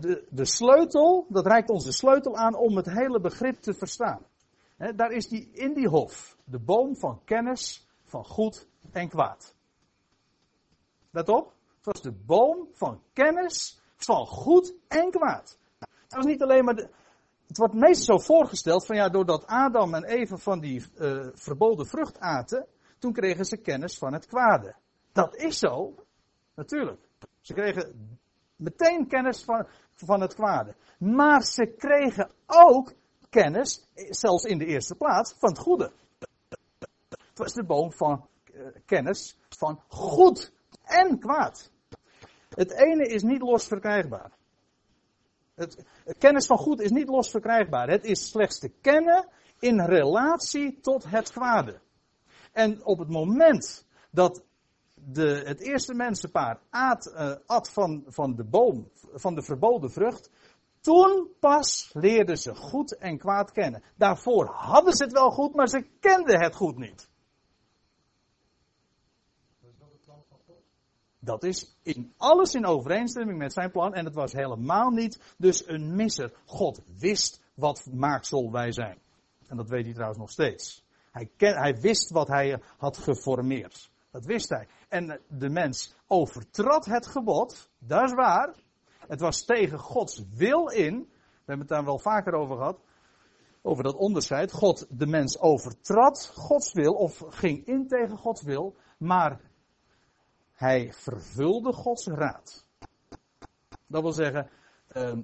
de, 0.00 0.26
de 0.30 0.44
sleutel, 0.44 1.26
dat 1.28 1.46
reikt 1.46 1.70
ons 1.70 1.84
de 1.84 1.92
sleutel 1.92 2.36
aan 2.36 2.54
om 2.54 2.76
het 2.76 2.90
hele 2.90 3.20
begrip 3.20 3.56
te 3.60 3.74
verstaan. 3.74 4.26
daar 4.96 5.12
is 5.12 5.28
die 5.28 5.50
in 5.52 5.74
die 5.74 5.88
hof, 5.88 6.36
de 6.44 6.58
boom 6.58 6.96
van 6.96 7.20
kennis 7.24 7.86
van 8.04 8.24
goed 8.24 8.66
en 8.92 9.08
kwaad. 9.08 9.54
Let 11.10 11.28
op, 11.28 11.54
het 11.76 11.84
was 11.84 12.02
de 12.02 12.12
boom 12.12 12.68
van 12.72 13.02
kennis 13.12 13.80
van 13.96 14.26
goed 14.26 14.74
en 14.88 15.10
kwaad. 15.10 15.58
Het 15.78 16.14
was 16.14 16.24
niet 16.24 16.42
alleen 16.42 16.64
maar 16.64 16.74
de, 16.74 16.88
het 17.46 17.56
wordt 17.56 17.74
meestal 17.74 18.18
zo 18.18 18.24
voorgesteld 18.24 18.86
van 18.86 18.96
ja, 18.96 19.08
doordat 19.08 19.46
Adam 19.46 19.94
en 19.94 20.04
Eva 20.04 20.36
van 20.36 20.60
die 20.60 20.84
uh, 20.98 21.26
verboden 21.34 21.86
vrucht 21.86 22.18
aten, 22.18 22.66
toen 22.98 23.12
kregen 23.12 23.44
ze 23.44 23.56
kennis 23.56 23.98
van 23.98 24.12
het 24.12 24.26
kwade. 24.26 24.74
Dat 25.12 25.36
is 25.36 25.58
zo, 25.58 25.94
natuurlijk. 26.54 27.05
Ze 27.40 27.54
kregen 27.54 28.18
meteen 28.56 29.06
kennis 29.06 29.44
van, 29.44 29.66
van 29.92 30.20
het 30.20 30.34
kwade. 30.34 30.74
Maar 30.98 31.42
ze 31.42 31.66
kregen 31.66 32.30
ook 32.46 32.92
kennis, 33.30 33.86
zelfs 33.94 34.44
in 34.44 34.58
de 34.58 34.66
eerste 34.66 34.94
plaats, 34.94 35.34
van 35.38 35.48
het 35.48 35.58
goede. 35.58 35.92
Het 37.08 37.38
was 37.38 37.52
de 37.52 37.64
boom 37.64 37.92
van 37.92 38.28
uh, 38.54 38.66
kennis 38.84 39.36
van 39.48 39.82
goed 39.88 40.52
en 40.82 41.18
kwaad. 41.18 41.70
Het 42.48 42.72
ene 42.72 43.06
is 43.06 43.22
niet 43.22 43.42
los 43.42 43.66
verkrijgbaar. 43.66 44.30
Het, 45.54 45.84
kennis 46.18 46.46
van 46.46 46.58
goed 46.58 46.80
is 46.80 46.90
niet 46.90 47.08
los 47.08 47.30
verkrijgbaar. 47.30 47.88
Het 47.88 48.04
is 48.04 48.28
slechts 48.28 48.58
te 48.58 48.68
kennen 48.68 49.28
in 49.58 49.80
relatie 49.80 50.80
tot 50.80 51.10
het 51.10 51.32
kwade. 51.32 51.80
En 52.52 52.84
op 52.84 52.98
het 52.98 53.08
moment 53.08 53.86
dat 54.10 54.42
de, 55.08 55.42
het 55.44 55.60
eerste 55.60 55.94
mensenpaar 55.94 56.60
aat, 56.70 57.06
uh, 57.06 57.34
at 57.46 57.70
van, 57.70 58.04
van 58.06 58.34
de 58.34 58.44
boom, 58.44 58.90
van 59.14 59.34
de 59.34 59.42
verboden 59.42 59.90
vrucht, 59.90 60.30
toen 60.80 61.28
pas 61.40 61.90
leerden 61.92 62.38
ze 62.38 62.54
goed 62.54 62.96
en 62.96 63.18
kwaad 63.18 63.52
kennen. 63.52 63.82
Daarvoor 63.96 64.46
hadden 64.46 64.92
ze 64.92 65.04
het 65.04 65.12
wel 65.12 65.30
goed, 65.30 65.54
maar 65.54 65.68
ze 65.68 65.86
kenden 66.00 66.40
het 66.40 66.54
goed 66.54 66.76
niet. 66.76 67.08
Dat 71.18 71.44
is 71.44 71.76
in 71.82 72.12
alles 72.16 72.54
in 72.54 72.66
overeenstemming 72.66 73.38
met 73.38 73.52
zijn 73.52 73.70
plan 73.70 73.94
en 73.94 74.04
het 74.04 74.14
was 74.14 74.32
helemaal 74.32 74.90
niet 74.90 75.34
dus 75.38 75.68
een 75.68 75.94
misser. 75.94 76.32
God 76.44 76.80
wist 76.98 77.42
wat 77.54 77.86
maaksel 77.92 78.52
wij 78.52 78.72
zijn. 78.72 78.98
En 79.46 79.56
dat 79.56 79.68
weet 79.68 79.84
hij 79.84 79.92
trouwens 79.92 80.20
nog 80.20 80.30
steeds. 80.30 80.84
Hij, 81.10 81.30
hij 81.36 81.80
wist 81.80 82.10
wat 82.10 82.28
hij 82.28 82.62
had 82.76 82.98
geformeerd. 82.98 83.90
Dat 84.10 84.24
wist 84.24 84.48
hij. 84.48 84.68
En 84.88 85.20
de 85.28 85.48
mens 85.48 85.94
overtrad 86.06 86.84
het 86.84 87.06
gebod, 87.06 87.70
dat 87.78 88.02
is 88.02 88.14
waar. 88.14 88.54
Het 89.08 89.20
was 89.20 89.44
tegen 89.44 89.78
Gods 89.78 90.22
wil 90.34 90.68
in. 90.68 90.98
We 90.98 91.52
hebben 91.52 91.66
het 91.66 91.68
daar 91.68 91.84
wel 91.84 91.98
vaker 91.98 92.34
over 92.34 92.56
gehad. 92.56 92.80
Over 93.62 93.84
dat 93.84 93.94
onderscheid. 93.94 94.52
God, 94.52 94.86
de 94.98 95.06
mens 95.06 95.38
overtrad 95.38 96.32
Gods 96.34 96.72
wil 96.72 96.92
of 96.92 97.24
ging 97.28 97.66
in 97.66 97.88
tegen 97.88 98.16
Gods 98.16 98.42
wil. 98.42 98.76
Maar 98.98 99.40
hij 100.52 100.92
vervulde 100.92 101.72
Gods 101.72 102.06
raad. 102.06 102.66
Dat 103.86 104.02
wil 104.02 104.12
zeggen, 104.12 104.50
ehm, 104.88 105.20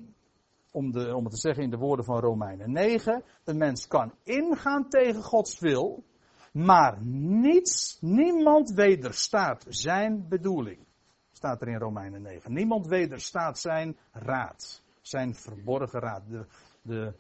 om, 0.70 0.92
de, 0.92 1.16
om 1.16 1.24
het 1.24 1.32
te 1.32 1.40
zeggen 1.40 1.62
in 1.62 1.70
de 1.70 1.76
woorden 1.76 2.04
van 2.04 2.20
Romeinen 2.20 2.72
9, 2.72 3.24
een 3.44 3.56
mens 3.56 3.86
kan 3.86 4.14
ingaan 4.22 4.88
tegen 4.88 5.22
Gods 5.22 5.58
wil, 5.58 6.04
maar 6.52 7.02
niets, 7.02 7.98
niemand 8.00 8.70
wederstaat 8.70 9.64
zijn 9.68 10.28
bedoeling. 10.28 10.86
Staat 11.32 11.60
er 11.60 11.68
in 11.68 11.78
Romeinen 11.78 12.22
9. 12.22 12.52
Niemand 12.52 12.86
wederstaat 12.86 13.58
zijn 13.58 13.96
raad. 14.12 14.82
Zijn 15.00 15.34
verborgen 15.34 16.00
raad. 16.00 16.22
De, 16.28 16.46
de, 16.82 17.14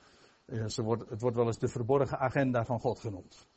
eh, 0.44 0.66
ze 0.66 0.82
wordt, 0.82 1.10
het 1.10 1.20
wordt 1.20 1.36
wel 1.36 1.46
eens 1.46 1.58
de 1.58 1.68
verborgen 1.68 2.18
agenda 2.18 2.64
van 2.64 2.80
God 2.80 2.98
genoemd. 2.98 3.48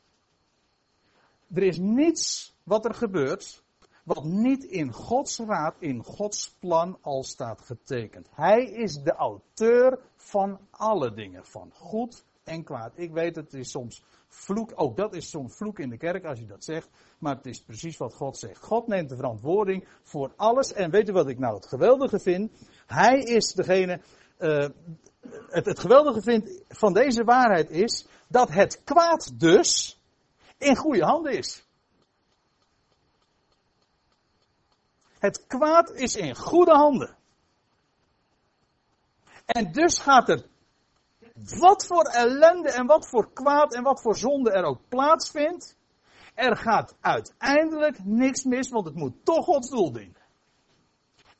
Er 1.54 1.62
is 1.62 1.78
niets 1.78 2.54
wat 2.62 2.84
er 2.84 2.94
gebeurt 2.94 3.64
wat 4.06 4.24
niet 4.24 4.64
in 4.64 4.92
Gods 4.92 5.38
raad, 5.38 5.76
in 5.78 6.04
Gods 6.04 6.56
plan 6.58 6.98
al 7.00 7.22
staat 7.22 7.60
getekend. 7.60 8.28
Hij 8.30 8.64
is 8.64 9.02
de 9.02 9.12
auteur 9.12 9.98
van 10.16 10.58
alle 10.70 11.14
dingen, 11.14 11.46
van 11.46 11.70
goed 11.74 12.25
en 12.46 12.64
kwaad. 12.64 12.92
Ik 12.94 13.12
weet, 13.12 13.36
het 13.36 13.54
is 13.54 13.70
soms 13.70 14.02
vloek, 14.28 14.72
ook 14.74 14.96
dat 14.96 15.14
is 15.14 15.30
soms 15.30 15.56
vloek 15.56 15.78
in 15.78 15.88
de 15.88 15.96
kerk 15.96 16.24
als 16.24 16.38
je 16.38 16.46
dat 16.46 16.64
zegt, 16.64 16.88
maar 17.18 17.36
het 17.36 17.46
is 17.46 17.62
precies 17.62 17.96
wat 17.96 18.14
God 18.14 18.38
zegt. 18.38 18.62
God 18.62 18.86
neemt 18.86 19.08
de 19.08 19.16
verantwoording 19.16 19.88
voor 20.02 20.32
alles 20.36 20.72
en 20.72 20.90
weet 20.90 21.08
u 21.08 21.12
wat 21.12 21.28
ik 21.28 21.38
nou 21.38 21.54
het 21.54 21.66
geweldige 21.66 22.18
vind? 22.18 22.52
Hij 22.86 23.18
is 23.18 23.52
degene, 23.52 24.00
uh, 24.38 24.68
het, 25.48 25.66
het 25.66 25.78
geweldige 25.78 26.22
vind 26.22 26.62
van 26.68 26.92
deze 26.92 27.24
waarheid 27.24 27.70
is 27.70 28.06
dat 28.28 28.48
het 28.48 28.84
kwaad 28.84 29.40
dus 29.40 30.00
in 30.58 30.76
goede 30.76 31.04
handen 31.04 31.36
is. 31.38 31.64
Het 35.18 35.46
kwaad 35.46 35.92
is 35.92 36.16
in 36.16 36.36
goede 36.36 36.74
handen. 36.74 37.16
En 39.46 39.72
dus 39.72 39.98
gaat 39.98 40.28
er, 40.28 40.46
wat 41.44 41.86
voor 41.86 42.04
ellende 42.04 42.70
en 42.70 42.86
wat 42.86 43.08
voor 43.08 43.32
kwaad 43.32 43.74
en 43.74 43.82
wat 43.82 44.00
voor 44.00 44.16
zonde 44.16 44.50
er 44.50 44.64
ook 44.64 44.80
plaatsvindt, 44.88 45.76
er 46.34 46.56
gaat 46.56 46.96
uiteindelijk 47.00 48.04
niks 48.04 48.44
mis, 48.44 48.68
want 48.68 48.86
het 48.86 48.94
moet 48.94 49.24
toch 49.24 49.44
Gods 49.44 49.70
doel 49.70 49.92
dienen. 49.92 50.24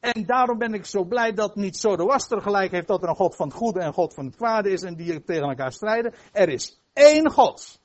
En 0.01 0.27
daarom 0.27 0.59
ben 0.59 0.75
ik 0.75 0.85
zo 0.85 1.05
blij 1.05 1.33
dat 1.33 1.57
niet 1.57 1.77
Zoroaster 1.77 2.43
gelijk 2.43 2.71
heeft 2.71 2.87
dat 2.87 3.03
er 3.03 3.09
een 3.09 3.17
God 3.17 3.37
van 3.37 3.49
het 3.49 3.57
goede 3.57 3.81
en 3.81 3.93
God 3.93 4.15
van 4.15 4.25
het 4.25 4.37
kwade 4.37 4.71
is 4.71 4.83
en 4.83 4.97
die 4.97 5.25
tegen 5.25 5.49
elkaar 5.49 5.73
strijden. 5.73 6.15
Er 6.33 6.49
is 6.49 6.81
één 6.93 7.31
God. 7.31 7.81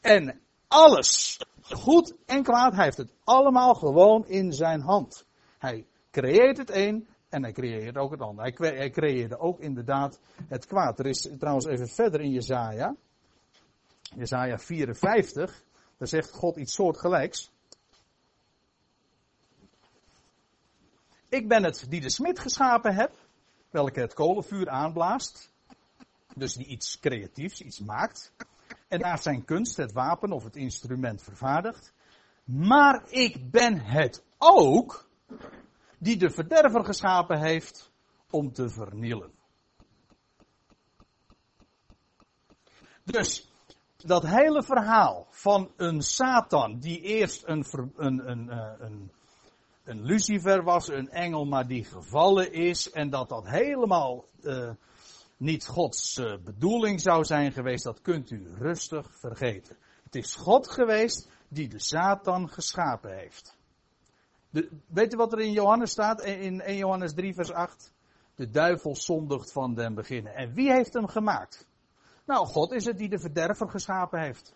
En 0.00 0.40
alles, 0.68 1.40
goed 1.62 2.14
en 2.26 2.42
kwaad, 2.42 2.74
hij 2.74 2.84
heeft 2.84 2.96
het 2.96 3.12
allemaal 3.24 3.74
gewoon 3.74 4.26
in 4.26 4.52
zijn 4.52 4.80
hand. 4.80 5.26
Hij 5.58 5.86
creëert 6.10 6.58
het 6.58 6.70
een 6.70 7.08
en 7.34 7.42
hij 7.42 7.52
creëert 7.52 7.96
ook 7.96 8.10
het 8.10 8.20
ander. 8.20 8.44
Hij, 8.44 8.90
creëerde 8.90 9.38
ook 9.38 9.60
inderdaad 9.60 10.20
het 10.48 10.66
kwaad. 10.66 10.98
Er 10.98 11.06
is 11.06 11.28
trouwens 11.38 11.66
even 11.66 11.88
verder 11.88 12.20
in 12.20 12.30
Jezaja. 12.30 12.96
Jezaja 14.16 14.58
54. 14.58 15.62
Daar 15.98 16.08
zegt 16.08 16.30
God 16.30 16.56
iets 16.56 16.74
soortgelijks. 16.74 17.52
Ik 21.28 21.48
ben 21.48 21.64
het 21.64 21.86
die 21.88 22.00
de 22.00 22.10
smid 22.10 22.38
geschapen 22.38 22.94
heb, 22.94 23.12
welke 23.70 24.00
het 24.00 24.14
kolenvuur 24.14 24.68
aanblaast. 24.68 25.52
Dus 26.34 26.54
die 26.54 26.66
iets 26.66 27.00
creatiefs, 27.00 27.60
iets 27.60 27.80
maakt. 27.80 28.32
En 28.88 29.00
naar 29.00 29.18
zijn 29.18 29.44
kunst 29.44 29.76
het 29.76 29.92
wapen 29.92 30.32
of 30.32 30.44
het 30.44 30.56
instrument 30.56 31.22
vervaardigt. 31.22 31.92
Maar 32.44 33.04
ik 33.10 33.50
ben 33.50 33.80
het 33.80 34.22
ook 34.38 35.08
die 36.04 36.16
de 36.16 36.30
verderver 36.30 36.84
geschapen 36.84 37.40
heeft 37.40 37.92
om 38.30 38.52
te 38.52 38.68
vernielen. 38.68 39.32
Dus 43.04 43.52
dat 43.96 44.26
hele 44.26 44.62
verhaal 44.62 45.26
van 45.30 45.72
een 45.76 46.02
Satan 46.02 46.78
die 46.78 47.00
eerst 47.00 47.42
een, 47.46 47.64
een, 47.96 48.30
een, 48.30 48.50
eh, 48.50 48.72
een, 48.78 49.12
een 49.84 50.04
Lucifer 50.04 50.62
was, 50.62 50.88
een 50.88 51.10
engel, 51.10 51.44
maar 51.44 51.66
die 51.66 51.84
gevallen 51.84 52.52
is 52.52 52.90
en 52.90 53.10
dat 53.10 53.28
dat 53.28 53.48
helemaal 53.48 54.24
uh, 54.42 54.70
niet 55.36 55.66
Gods 55.66 56.16
uh, 56.16 56.36
bedoeling 56.44 57.00
zou 57.00 57.24
zijn 57.24 57.52
geweest, 57.52 57.84
dat 57.84 58.00
kunt 58.00 58.30
u 58.30 58.54
rustig 58.58 59.18
vergeten. 59.18 59.76
Het 60.02 60.14
is 60.14 60.34
God 60.34 60.68
geweest 60.68 61.30
die 61.48 61.68
de 61.68 61.80
Satan 61.80 62.48
geschapen 62.48 63.16
heeft. 63.16 63.56
Weet 64.86 65.12
u 65.12 65.16
wat 65.16 65.32
er 65.32 65.40
in 65.40 65.52
Johannes 65.52 65.90
staat? 65.90 66.22
In 66.22 66.60
1 66.60 66.76
Johannes 66.76 67.14
3 67.14 67.34
vers 67.34 67.52
8. 67.52 67.92
De 68.34 68.50
duivel 68.50 68.96
zondigt 68.96 69.52
van 69.52 69.74
den 69.74 69.94
beginnen. 69.94 70.34
En 70.34 70.52
wie 70.52 70.72
heeft 70.72 70.92
hem 70.92 71.06
gemaakt? 71.06 71.68
Nou, 72.24 72.46
God 72.46 72.72
is 72.72 72.84
het 72.84 72.98
die 72.98 73.08
de 73.08 73.18
verderver 73.18 73.68
geschapen 73.68 74.20
heeft. 74.20 74.52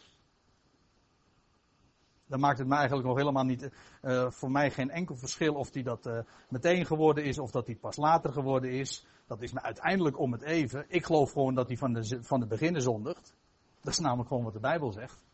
Dan 2.27 2.41
maakt 2.41 2.59
het 2.59 2.69
me 2.69 2.75
eigenlijk 2.75 3.07
nog 3.09 3.17
helemaal 3.17 3.45
niet, 3.45 3.71
uh, 4.03 4.31
voor 4.31 4.51
mij 4.51 4.71
geen 4.71 4.91
enkel 4.91 5.17
verschil 5.17 5.55
of 5.55 5.71
die 5.71 5.83
dat 5.83 6.07
uh, 6.07 6.19
meteen 6.49 6.87
geworden 6.87 7.25
is 7.25 7.39
of 7.39 7.51
dat 7.51 7.67
die 7.67 7.77
pas 7.77 7.97
later 7.97 8.33
geworden 8.33 8.71
is. 8.71 9.07
Dat 9.27 9.43
is 9.43 9.53
me 9.53 9.63
uiteindelijk 9.63 10.19
om 10.19 10.33
het 10.33 10.43
even. 10.43 10.85
Ik 10.89 11.05
geloof 11.05 11.33
gewoon 11.33 11.55
dat 11.55 11.69
hij 11.69 11.77
van 11.77 11.93
de, 11.93 12.19
van 12.23 12.41
de 12.41 12.47
beginnen 12.47 12.83
zondigt. 12.83 13.35
Dat 13.81 13.93
is 13.93 13.99
namelijk 13.99 14.29
gewoon 14.29 14.45
wat 14.45 14.53
de 14.53 14.61
Bijbel 14.61 14.93
zegt. 14.93 15.25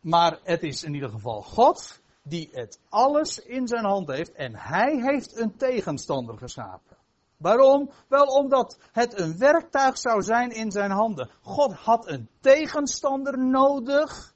Maar 0.00 0.38
het 0.42 0.62
is 0.62 0.84
in 0.84 0.94
ieder 0.94 1.10
geval 1.10 1.42
God 1.42 2.00
die 2.30 2.48
het 2.52 2.80
alles 2.88 3.38
in 3.38 3.66
zijn 3.66 3.84
hand 3.84 4.08
heeft 4.08 4.32
en 4.32 4.56
hij 4.56 5.00
heeft 5.00 5.38
een 5.38 5.56
tegenstander 5.56 6.38
geschapen. 6.38 6.96
Waarom? 7.36 7.90
Wel 8.08 8.26
omdat 8.26 8.78
het 8.92 9.20
een 9.20 9.38
werktuig 9.38 9.98
zou 9.98 10.22
zijn 10.22 10.50
in 10.50 10.70
zijn 10.70 10.90
handen. 10.90 11.30
God 11.42 11.72
had 11.72 12.08
een 12.08 12.28
tegenstander 12.40 13.38
nodig 13.38 14.34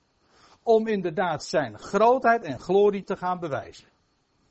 om 0.63 0.87
inderdaad 0.87 1.45
zijn 1.45 1.79
grootheid 1.79 2.43
en 2.43 2.61
glorie 2.61 3.05
te 3.05 3.17
gaan 3.17 3.39
bewijzen. 3.39 3.89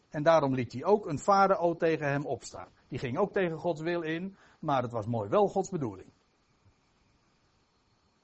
En 0.10 0.24
daarom 0.24 0.56
liet 0.56 0.74
hij 0.74 0.86
ook 0.86 1.06
een 1.06 1.20
farao 1.20 1.76
tegen 1.76 2.08
hem 2.08 2.26
opstaan. 2.26 2.68
Die 2.88 3.00
ging 3.00 3.18
ook 3.18 3.32
tegen 3.32 3.58
Gods 3.58 3.82
wil 3.82 4.02
in, 4.02 4.38
maar 4.60 4.82
het 4.82 4.92
was 4.92 5.06
mooi 5.06 5.30
wel 5.30 5.48
Gods 5.48 5.70
bedoeling. 5.70 6.08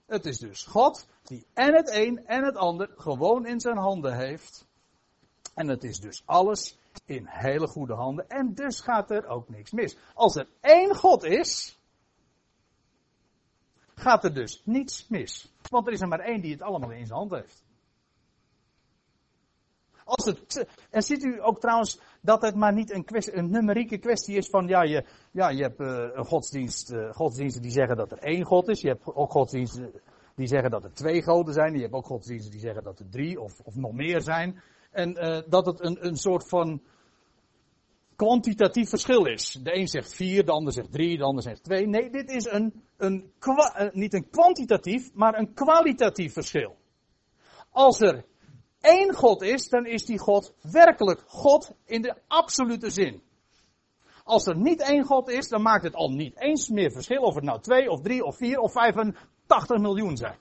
Het 0.06 0.26
is 0.26 0.38
dus 0.38 0.64
God 0.64 1.08
die 1.24 1.46
en 1.54 1.74
het 1.76 1.92
een 1.94 2.26
en 2.26 2.44
het 2.44 2.56
ander 2.56 2.90
gewoon 2.96 3.46
in 3.46 3.60
zijn 3.60 3.78
handen 3.78 4.18
heeft. 4.18 4.68
En 5.60 5.68
het 5.68 5.84
is 5.84 6.00
dus 6.00 6.24
alles 6.26 6.78
in 7.06 7.26
hele 7.28 7.68
goede 7.68 7.94
handen. 7.94 8.30
En 8.30 8.54
dus 8.54 8.80
gaat 8.80 9.12
er 9.12 9.28
ook 9.28 9.50
niks 9.50 9.72
mis. 9.72 9.98
Als 10.14 10.36
er 10.36 10.48
één 10.62 10.96
God 10.96 11.24
is, 11.24 11.80
gaat 13.96 14.24
er 14.24 14.34
dus 14.34 14.62
niets 14.66 15.08
mis. 15.08 15.54
Want 15.70 15.88
er 15.88 15.94
is 15.94 16.02
er 16.02 16.08
maar 16.08 16.20
één 16.20 16.42
die 16.42 16.52
het 16.52 16.62
allemaal 16.62 16.92
in 16.92 17.06
zijn 17.06 17.20
hand 17.20 17.32
heeft. 17.32 17.64
Als 20.04 20.26
het, 20.26 20.68
en 20.90 21.02
ziet 21.02 21.24
u 21.24 21.44
ook 21.44 21.60
trouwens 21.60 22.00
dat 22.22 22.42
het 22.42 22.56
maar 22.56 22.74
niet 22.74 22.92
een, 22.92 23.06
een 23.38 23.50
numerieke 23.50 23.98
kwestie 23.98 24.38
is 24.38 24.48
van, 24.48 24.68
ja, 24.68 24.82
je, 24.84 25.06
ja, 25.32 25.50
je 25.50 25.62
hebt 25.62 25.80
uh, 25.80 26.10
een 26.14 26.26
godsdienst, 26.26 26.92
uh, 26.92 27.14
godsdiensten 27.14 27.62
die 27.62 27.72
zeggen 27.72 27.98
dat 27.98 28.12
er 28.12 28.18
één 28.18 28.46
God 28.46 28.68
is. 28.68 28.82
Je 28.82 28.88
hebt 28.88 29.06
ook 29.06 29.32
godsdiensten 29.32 30.02
die 30.36 30.48
zeggen 30.48 30.72
dat 30.72 30.84
er 30.84 30.94
twee 30.94 31.22
goden 31.22 31.54
zijn. 31.54 31.74
Je 31.74 31.82
hebt 31.82 31.94
ook 31.94 32.06
godsdiensten 32.06 32.52
die 32.52 32.60
zeggen 32.60 32.84
dat 32.84 33.00
er 33.00 33.10
drie 33.10 33.42
of, 33.42 33.60
of 33.60 33.76
nog 33.76 33.94
meer 33.94 34.22
zijn. 34.22 34.62
En 34.92 35.18
uh, 35.18 35.42
dat 35.48 35.66
het 35.66 35.84
een, 35.84 36.06
een 36.06 36.16
soort 36.16 36.50
van 36.50 36.82
kwantitatief 38.16 38.90
verschil 38.90 39.26
is. 39.26 39.60
De 39.64 39.76
een 39.76 39.88
zegt 39.88 40.16
vier, 40.16 40.46
de 40.46 40.52
ander 40.52 40.74
zegt 40.74 40.92
drie, 40.92 41.18
de 41.18 41.24
ander 41.24 41.44
zegt 41.44 41.64
twee. 41.64 41.88
Nee, 41.88 42.10
dit 42.10 42.30
is 42.30 42.46
een, 42.46 42.84
een 42.98 43.32
niet 43.92 44.14
een 44.14 44.30
kwantitatief, 44.30 45.14
maar 45.14 45.38
een 45.38 45.54
kwalitatief 45.54 46.34
verschil. 46.34 46.76
Als 47.70 48.00
er 48.00 48.26
één 48.80 49.14
God 49.14 49.42
is, 49.42 49.70
dan 49.70 49.86
is 49.86 50.06
die 50.06 50.20
God 50.20 50.54
werkelijk 50.62 51.24
God 51.28 51.72
in 51.86 52.02
de 52.02 52.16
absolute 52.28 52.90
zin. 52.90 53.22
Als 54.24 54.46
er 54.46 54.58
niet 54.58 54.82
één 54.82 55.04
God 55.04 55.30
is, 55.30 55.48
dan 55.48 55.62
maakt 55.62 55.84
het 55.84 55.96
al 55.96 56.10
niet 56.10 56.40
eens 56.40 56.70
meer 56.70 56.92
verschil 56.92 57.22
of 57.22 57.36
het 57.36 57.44
nou 57.44 57.62
twee 57.62 57.90
of 57.90 58.02
drie 58.02 58.24
of 58.24 58.38
vier 58.38 58.60
of 58.60 58.72
85 58.72 59.78
miljoen 59.78 60.18
zijn. 60.18 60.38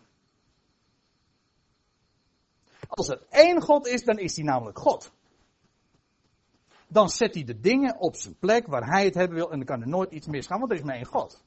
Als 2.88 3.08
er 3.08 3.26
één 3.30 3.62
God 3.62 3.86
is, 3.86 4.04
dan 4.04 4.18
is 4.18 4.36
hij 4.36 4.44
namelijk 4.44 4.78
God. 4.78 5.12
Dan 6.88 7.08
zet 7.08 7.34
hij 7.34 7.44
de 7.44 7.60
dingen 7.60 7.98
op 7.98 8.16
zijn 8.16 8.38
plek 8.38 8.66
waar 8.66 8.86
hij 8.86 9.04
het 9.04 9.14
hebben 9.14 9.36
wil 9.36 9.50
en 9.50 9.56
dan 9.56 9.66
kan 9.66 9.80
er 9.80 9.88
nooit 9.88 10.12
iets 10.12 10.26
misgaan, 10.26 10.58
want 10.58 10.70
er 10.70 10.76
is 10.76 10.82
maar 10.82 10.94
één 10.94 11.04
God. 11.04 11.44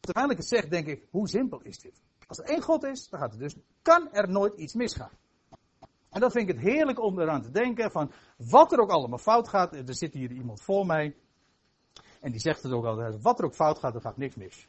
Terwijl 0.00 0.30
ik 0.30 0.36
het 0.36 0.48
zeg, 0.48 0.68
denk 0.68 0.86
ik, 0.86 1.06
hoe 1.10 1.28
simpel 1.28 1.60
is 1.62 1.78
dit? 1.78 2.02
Als 2.26 2.38
er 2.38 2.44
één 2.44 2.62
God 2.62 2.84
is, 2.84 3.08
dan 3.08 3.20
gaat 3.20 3.32
er 3.32 3.38
dus, 3.38 3.56
kan 3.82 4.12
er 4.12 4.28
nooit 4.28 4.54
iets 4.54 4.74
misgaan. 4.74 5.10
En 6.10 6.20
dan 6.20 6.30
vind 6.30 6.48
ik 6.48 6.54
het 6.54 6.64
heerlijk 6.64 7.00
om 7.00 7.20
eraan 7.20 7.42
te 7.42 7.50
denken 7.50 7.90
van 7.90 8.12
wat 8.36 8.72
er 8.72 8.78
ook 8.78 8.90
allemaal 8.90 9.18
fout 9.18 9.48
gaat. 9.48 9.74
Er 9.74 9.94
zit 9.94 10.14
hier 10.14 10.30
iemand 10.30 10.60
voor 10.60 10.86
mij. 10.86 11.16
En 12.20 12.30
die 12.30 12.40
zegt 12.40 12.62
het 12.62 12.72
ook 12.72 12.84
altijd. 12.84 13.22
Wat 13.22 13.38
er 13.38 13.44
ook 13.44 13.54
fout 13.54 13.78
gaat, 13.78 13.94
er 13.94 14.00
gaat 14.00 14.16
niks 14.16 14.34
mis. 14.34 14.68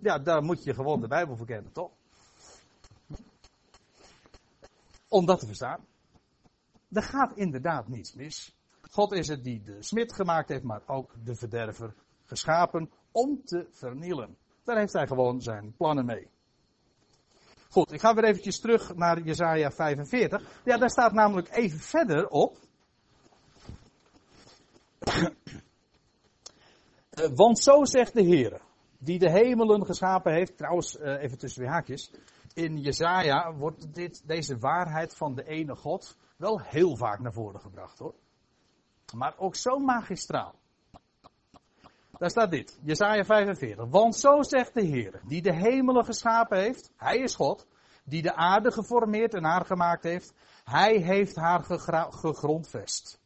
Ja, 0.00 0.18
daar 0.18 0.42
moet 0.42 0.64
je 0.64 0.74
gewoon 0.74 1.00
de 1.00 1.08
Bijbel 1.08 1.36
voor 1.36 1.46
kennen, 1.46 1.72
toch? 1.72 1.90
Om 5.08 5.26
dat 5.26 5.40
te 5.40 5.46
verstaan. 5.46 5.86
Er 6.92 7.02
gaat 7.02 7.36
inderdaad 7.36 7.88
niets 7.88 8.14
mis. 8.14 8.56
God 8.90 9.12
is 9.12 9.28
het 9.28 9.44
die 9.44 9.62
de 9.62 9.82
smid 9.82 10.12
gemaakt 10.12 10.48
heeft, 10.48 10.62
maar 10.62 10.82
ook 10.86 11.14
de 11.24 11.34
verderver 11.34 11.94
geschapen 12.24 12.90
om 13.12 13.44
te 13.44 13.66
vernielen. 13.72 14.36
Daar 14.64 14.78
heeft 14.78 14.92
hij 14.92 15.06
gewoon 15.06 15.40
zijn 15.40 15.74
plannen 15.76 16.04
mee. 16.04 16.28
Goed, 17.68 17.92
ik 17.92 18.00
ga 18.00 18.14
weer 18.14 18.24
eventjes 18.24 18.60
terug 18.60 18.94
naar 18.94 19.20
Jesaja 19.20 19.70
45. 19.70 20.42
Ja, 20.64 20.76
daar 20.76 20.90
staat 20.90 21.12
namelijk 21.12 21.48
even 21.56 21.78
verder 21.78 22.28
op. 22.28 22.56
Eh, 27.18 27.28
want 27.34 27.58
zo 27.58 27.84
zegt 27.84 28.14
de 28.14 28.22
Heer, 28.22 28.60
die 28.98 29.18
de 29.18 29.30
hemelen 29.30 29.86
geschapen 29.86 30.32
heeft. 30.32 30.56
Trouwens, 30.56 30.98
eh, 30.98 31.22
even 31.22 31.38
tussen 31.38 31.62
twee 31.62 31.72
haakjes. 31.72 32.10
In 32.58 32.80
Jesaja 32.80 33.54
wordt 33.54 33.94
dit, 33.94 34.22
deze 34.26 34.58
waarheid 34.58 35.16
van 35.16 35.34
de 35.34 35.44
ene 35.44 35.76
God 35.76 36.16
wel 36.36 36.60
heel 36.60 36.96
vaak 36.96 37.18
naar 37.18 37.32
voren 37.32 37.60
gebracht 37.60 37.98
hoor. 37.98 38.14
Maar 39.14 39.34
ook 39.36 39.54
zo 39.54 39.78
magistraal. 39.78 40.54
Daar 42.12 42.30
staat 42.30 42.50
dit, 42.50 42.78
Jesaja 42.82 43.24
45. 43.24 43.86
Want 43.88 44.16
zo 44.16 44.42
zegt 44.42 44.74
de 44.74 44.82
Heer, 44.82 45.20
die 45.24 45.42
de 45.42 45.52
hemelen 45.52 46.04
geschapen 46.04 46.58
heeft, 46.58 46.92
Hij 46.96 47.18
is 47.18 47.34
God, 47.34 47.66
die 48.04 48.22
de 48.22 48.34
aarde 48.34 48.72
geformeerd 48.72 49.34
en 49.34 49.44
haar 49.44 49.64
gemaakt 49.64 50.02
heeft, 50.02 50.32
Hij 50.64 50.96
heeft 50.96 51.36
haar 51.36 51.64
gegrondvest. 52.10 53.20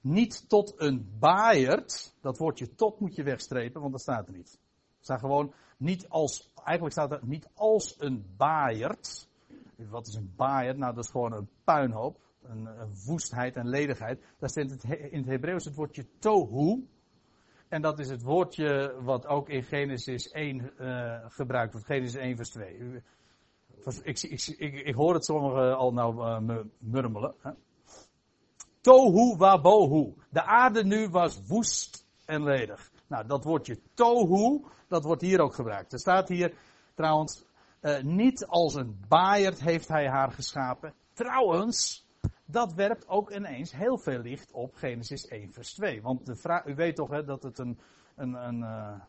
Niet 0.00 0.48
tot 0.48 0.74
een 0.76 1.16
baaierd, 1.18 2.14
dat 2.20 2.38
woordje 2.38 2.74
tot 2.74 3.00
moet 3.00 3.14
je 3.14 3.22
wegstrepen, 3.22 3.80
want 3.80 3.92
dat 3.92 4.00
staat 4.00 4.26
er 4.26 4.32
niet. 4.32 4.50
Het 4.50 5.04
staat 5.04 5.20
gewoon 5.20 5.52
niet 5.76 6.08
als, 6.08 6.47
eigenlijk 6.64 6.92
staat 6.92 7.12
er 7.12 7.20
niet 7.22 7.48
als 7.54 7.96
een 7.98 8.24
baaierd. 8.36 9.28
Wat 9.76 10.06
is 10.06 10.14
een 10.14 10.32
baaierd? 10.36 10.76
Nou, 10.76 10.94
dat 10.94 11.04
is 11.04 11.10
gewoon 11.10 11.32
een 11.32 11.48
puinhoop, 11.64 12.20
een, 12.42 12.68
woestheid 13.06 13.56
en 13.56 13.68
ledigheid. 13.68 14.20
Daar 14.38 14.48
staat 14.48 14.84
in 14.84 15.18
het 15.18 15.26
Hebreeuws 15.26 15.64
het 15.64 15.74
woordje 15.74 16.06
tohu. 16.18 16.86
En 17.68 17.82
dat 17.82 17.98
is 17.98 18.08
het 18.08 18.22
woordje 18.22 18.94
wat 19.02 19.26
ook 19.26 19.48
in 19.48 19.62
Genesis 19.62 20.30
1 20.30 20.70
uh, 20.80 21.14
eh, 21.14 21.24
gebruikt 21.28 21.72
wordt. 21.72 21.86
Genesis 21.86 22.20
1 22.20 22.36
vers 22.36 22.50
2. 22.50 23.02
Ik, 24.02 24.22
ik, 24.22 24.46
ik, 24.58 24.74
ik 24.74 24.94
hoor 24.94 25.14
het 25.14 25.24
sommigen 25.24 25.76
al 25.76 25.92
nou 25.92 26.16
uh, 26.48 26.58
murmelen. 26.78 27.34
Hè? 27.40 27.50
Tohu 28.80 29.36
wabohu. 29.36 30.14
De 30.30 30.42
aarde 30.42 30.84
nu 30.84 31.08
was 31.08 31.46
woest 31.46 32.06
en 32.24 32.42
ledig. 32.42 32.90
Nou, 33.08 33.26
dat 33.26 33.44
woordje 33.44 33.80
tohu, 33.94 34.64
dat 34.88 35.04
wordt 35.04 35.22
hier 35.22 35.40
ook 35.40 35.54
gebruikt. 35.54 35.92
Er 35.92 35.98
staat 35.98 36.28
hier 36.28 36.54
trouwens, 36.94 37.44
uh, 37.80 38.00
niet 38.02 38.46
als 38.46 38.74
een 38.74 39.04
baaierd 39.08 39.60
heeft 39.60 39.88
hij 39.88 40.08
haar 40.08 40.32
geschapen. 40.32 40.94
Trouwens, 41.12 42.06
dat 42.44 42.72
werpt 42.72 43.08
ook 43.08 43.30
ineens 43.30 43.72
heel 43.72 43.98
veel 43.98 44.18
licht 44.18 44.52
op 44.52 44.74
Genesis 44.74 45.26
1 45.26 45.52
vers 45.52 45.74
2. 45.74 46.02
Want 46.02 46.26
de 46.26 46.36
vraag, 46.36 46.66
u 46.66 46.74
weet 46.74 46.96
toch 46.96 47.10
hè, 47.10 47.24
dat 47.24 47.42
het 47.42 47.58
een, 47.58 47.78
een, 48.16 48.34
een, 48.34 48.60
uh, 48.60 49.00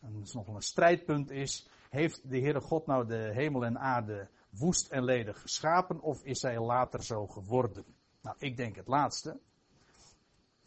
een, 0.00 0.26
nog 0.32 0.46
een 0.46 0.62
strijdpunt 0.62 1.30
is. 1.30 1.68
Heeft 1.90 2.30
de 2.30 2.40
Heere 2.40 2.60
God 2.60 2.86
nou 2.86 3.06
de 3.06 3.30
hemel 3.32 3.64
en 3.64 3.78
aarde 3.78 4.28
woest 4.50 4.90
en 4.90 5.04
ledig 5.04 5.40
geschapen 5.40 6.00
of 6.00 6.22
is 6.22 6.42
hij 6.42 6.60
later 6.60 7.02
zo 7.02 7.26
geworden? 7.26 7.84
Nou, 8.22 8.36
ik 8.38 8.56
denk 8.56 8.76
het 8.76 8.88
laatste. 8.88 9.40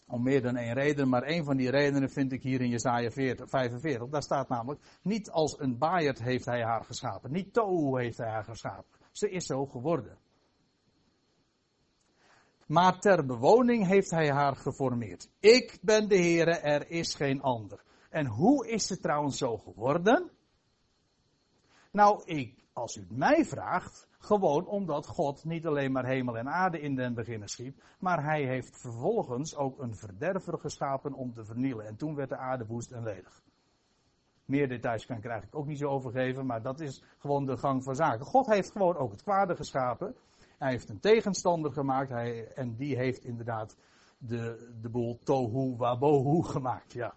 Om 0.08 0.24
meer 0.24 0.42
dan 0.42 0.56
één 0.56 0.74
reden, 0.74 1.10
maar 1.10 1.24
één 1.24 1.46
van 1.46 1.58
die 1.58 1.70
redenen 1.70 2.10
vind 2.10 2.32
ik 2.32 2.44
hier 2.44 2.62
in 2.62 2.70
Jesaja 2.70 3.12
45. 3.12 4.10
Daar 4.10 4.22
staat 4.22 4.50
namelijk, 4.50 4.82
niet 5.02 5.30
als 5.30 5.60
een 5.60 5.78
baaierd 5.78 6.22
heeft 6.22 6.46
hij 6.46 6.64
haar 6.64 6.84
geschapen. 6.84 7.32
Niet 7.32 7.54
Tohu 7.54 8.02
heeft 8.02 8.18
hij 8.18 8.30
haar 8.30 8.44
geschapen. 8.44 9.00
Ze 9.12 9.30
is 9.30 9.46
zo 9.46 9.66
geworden. 9.66 10.18
Maar 12.68 13.00
ter 13.00 13.26
bewoning 13.26 13.88
heeft 13.88 14.12
hij 14.12 14.32
haar 14.32 14.56
geformeerd. 14.56 15.30
Ik 15.40 15.80
ben 15.82 16.10
de 16.10 16.16
Heere, 16.16 16.52
er 16.52 16.90
is 16.90 17.16
geen 17.16 17.42
ander. 17.42 17.84
En 18.10 18.26
hoe 18.26 18.68
is 18.68 18.88
ze 18.88 19.00
trouwens 19.00 19.38
zo 19.38 19.58
geworden? 19.58 20.32
Nou, 21.92 22.24
ik, 22.26 22.66
als 22.74 22.96
u 22.96 23.06
mij 23.10 23.46
vraagt, 23.46 24.08
gewoon 24.26 24.68
omdat 24.68 25.08
God 25.08 25.44
niet 25.44 25.66
alleen 25.66 25.92
maar 25.92 26.06
hemel 26.06 26.38
en 26.38 26.50
aarde 26.50 26.80
in 26.80 26.96
den 26.96 27.14
beginnen 27.14 27.48
schiep, 27.48 27.84
maar 28.00 28.24
hij 28.24 28.44
heeft 28.44 28.82
vervolgens 28.82 29.56
ook 29.56 29.80
een 29.80 29.96
verderver 29.96 30.60
geschapen 30.60 31.14
om 31.14 31.34
te 31.34 31.46
vernielen. 31.46 31.86
En 31.86 31.96
toen 31.96 32.16
werd 32.16 32.30
de 32.30 32.38
aarde 32.38 32.66
woest 32.66 32.92
en 32.92 33.04
ledig. 33.04 33.44
Meer 34.46 34.68
details 34.68 35.06
kan 35.06 35.18
ik 35.18 35.24
er 35.24 35.30
eigenlijk 35.30 35.60
ook 35.60 35.68
niet 35.68 35.78
zo 35.78 35.90
over 35.90 36.12
geven, 36.12 36.46
maar 36.46 36.62
dat 36.62 36.80
is 36.80 37.04
gewoon 37.18 37.46
de 37.46 37.58
gang 37.58 37.84
van 37.84 37.96
zaken. 37.96 38.26
God 38.26 38.46
heeft 38.46 38.72
gewoon 38.72 38.96
ook 38.96 39.12
het 39.12 39.24
kwade 39.24 39.56
geschapen. 39.56 40.16
Hij 40.58 40.72
heeft 40.72 40.90
een 40.90 41.00
tegenstander 41.00 41.72
gemaakt 41.72 42.10
hij, 42.10 42.48
en 42.48 42.76
die 42.76 42.98
heeft 42.98 43.24
inderdaad 43.24 43.78
de, 44.18 44.74
de 44.82 44.90
boel 44.90 45.20
tohu 45.24 45.76
wabohu 45.76 46.44
gemaakt. 46.44 46.94
Ja. 46.94 47.16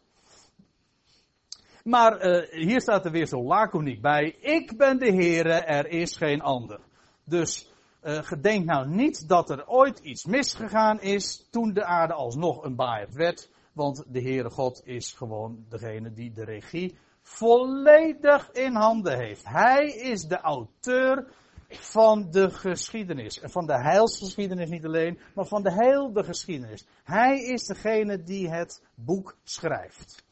Maar 1.85 2.27
uh, 2.27 2.51
hier 2.51 2.81
staat 2.81 3.05
er 3.05 3.11
weer 3.11 3.27
zo 3.27 3.43
laconiek 3.43 4.01
bij. 4.01 4.37
Ik 4.41 4.77
ben 4.77 4.99
de 4.99 5.13
Heere, 5.13 5.53
er 5.53 5.87
is 5.87 6.17
geen 6.17 6.41
ander. 6.41 6.81
Dus 7.29 7.73
uh, 8.03 8.19
gedenk 8.23 8.65
nou 8.65 8.89
niet 8.89 9.29
dat 9.29 9.51
er 9.51 9.69
ooit 9.69 9.99
iets 9.99 10.25
misgegaan 10.25 11.01
is 11.01 11.49
toen 11.51 11.73
de 11.73 11.85
aarde 11.85 12.15
alsnog 12.15 12.65
een 12.65 12.77
baaierd 12.77 13.15
werd. 13.15 13.51
Want 13.73 14.05
de 14.09 14.21
Heere 14.21 14.51
God 14.51 14.81
is 14.85 15.13
gewoon 15.13 15.65
degene 15.69 16.13
die 16.13 16.33
de 16.33 16.45
regie 16.45 16.99
volledig 17.23 18.51
in 18.53 18.75
handen 18.75 19.19
heeft. 19.19 19.49
Hij 19.49 19.87
is 19.87 20.23
de 20.23 20.41
auteur 20.41 21.33
van 21.69 22.31
de 22.31 22.51
geschiedenis. 22.51 23.41
En 23.41 23.51
van 23.51 23.67
de 23.67 23.83
heilsgeschiedenis 23.83 24.71
niet 24.71 24.85
alleen, 24.85 25.19
maar 25.35 25.47
van 25.47 25.63
de 25.63 25.73
hele 25.73 26.25
geschiedenis. 26.25 26.87
Hij 27.05 27.45
is 27.45 27.67
degene 27.67 28.23
die 28.23 28.51
het 28.51 28.83
boek 28.95 29.37
schrijft. 29.43 30.25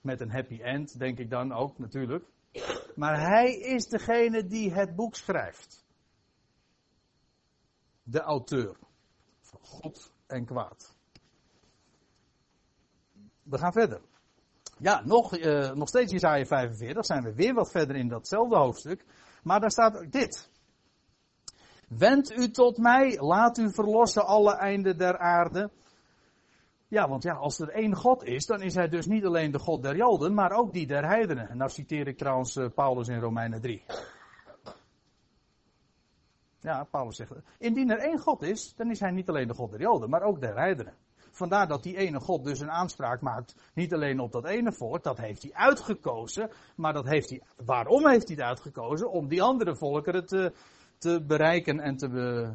Met 0.00 0.20
een 0.20 0.30
happy 0.30 0.60
end, 0.62 0.98
denk 0.98 1.18
ik 1.18 1.30
dan 1.30 1.52
ook 1.52 1.78
natuurlijk. 1.78 2.24
Maar 2.94 3.20
hij 3.20 3.54
is 3.54 3.86
degene 3.86 4.46
die 4.46 4.72
het 4.72 4.94
boek 4.94 5.14
schrijft. 5.14 5.84
de 8.04 8.20
auteur 8.20 8.76
van 9.40 9.60
goed 9.62 10.12
en 10.26 10.44
kwaad. 10.44 10.94
We 13.42 13.58
gaan 13.58 13.72
verder. 13.72 14.00
Ja, 14.78 15.02
nog, 15.04 15.36
uh, 15.36 15.72
nog 15.72 15.88
steeds 15.88 16.12
Isaiah 16.12 16.46
45, 16.46 17.04
zijn 17.04 17.22
we 17.22 17.34
weer 17.34 17.54
wat 17.54 17.70
verder 17.70 17.96
in 17.96 18.08
datzelfde 18.08 18.56
hoofdstuk. 18.56 19.04
Maar 19.42 19.60
daar 19.60 19.70
staat 19.70 19.96
ook 19.96 20.12
dit. 20.12 20.50
Wend 21.88 22.30
u 22.30 22.50
tot 22.50 22.78
mij, 22.78 23.20
laat 23.20 23.58
u 23.58 23.72
verlossen 23.72 24.26
alle 24.26 24.54
einden 24.54 24.98
der 24.98 25.18
aarde. 25.18 25.70
Ja, 26.94 27.08
want 27.08 27.22
ja, 27.22 27.34
als 27.34 27.58
er 27.58 27.68
één 27.68 27.94
God 27.94 28.24
is, 28.24 28.46
dan 28.46 28.62
is 28.62 28.74
hij 28.74 28.88
dus 28.88 29.06
niet 29.06 29.24
alleen 29.24 29.50
de 29.50 29.58
God 29.58 29.82
der 29.82 29.96
Joden, 29.96 30.34
maar 30.34 30.52
ook 30.52 30.72
die 30.72 30.86
der 30.86 31.06
heidenen. 31.06 31.48
En 31.48 31.56
nou 31.56 31.70
citeer 31.70 32.06
ik 32.06 32.18
trouwens 32.18 32.56
uh, 32.56 32.68
Paulus 32.74 33.08
in 33.08 33.20
Romeinen 33.20 33.60
3. 33.60 33.82
Ja, 36.60 36.84
Paulus 36.84 37.16
zegt, 37.16 37.32
indien 37.58 37.90
er 37.90 37.98
één 37.98 38.18
God 38.18 38.42
is, 38.42 38.74
dan 38.74 38.90
is 38.90 39.00
hij 39.00 39.10
niet 39.10 39.28
alleen 39.28 39.48
de 39.48 39.54
God 39.54 39.70
der 39.70 39.80
Joden, 39.80 40.10
maar 40.10 40.22
ook 40.22 40.40
der 40.40 40.56
heidenen. 40.56 40.94
Vandaar 41.30 41.68
dat 41.68 41.82
die 41.82 41.96
ene 41.96 42.20
God 42.20 42.44
dus 42.44 42.60
een 42.60 42.70
aanspraak 42.70 43.20
maakt, 43.20 43.54
niet 43.72 43.94
alleen 43.94 44.20
op 44.20 44.32
dat 44.32 44.44
ene 44.44 44.72
volk, 44.72 45.02
dat 45.02 45.18
heeft 45.18 45.42
hij 45.42 45.52
uitgekozen, 45.52 46.50
maar 46.76 46.92
dat 46.92 47.06
heeft 47.06 47.30
hij, 47.30 47.42
waarom 47.64 48.08
heeft 48.08 48.28
hij 48.28 48.36
het 48.36 48.44
uitgekozen? 48.44 49.10
Om 49.10 49.28
die 49.28 49.42
andere 49.42 49.76
volkeren 49.76 50.26
te, 50.26 50.52
te 50.98 51.24
bereiken 51.26 51.80
en 51.80 51.96
te, 51.96 52.52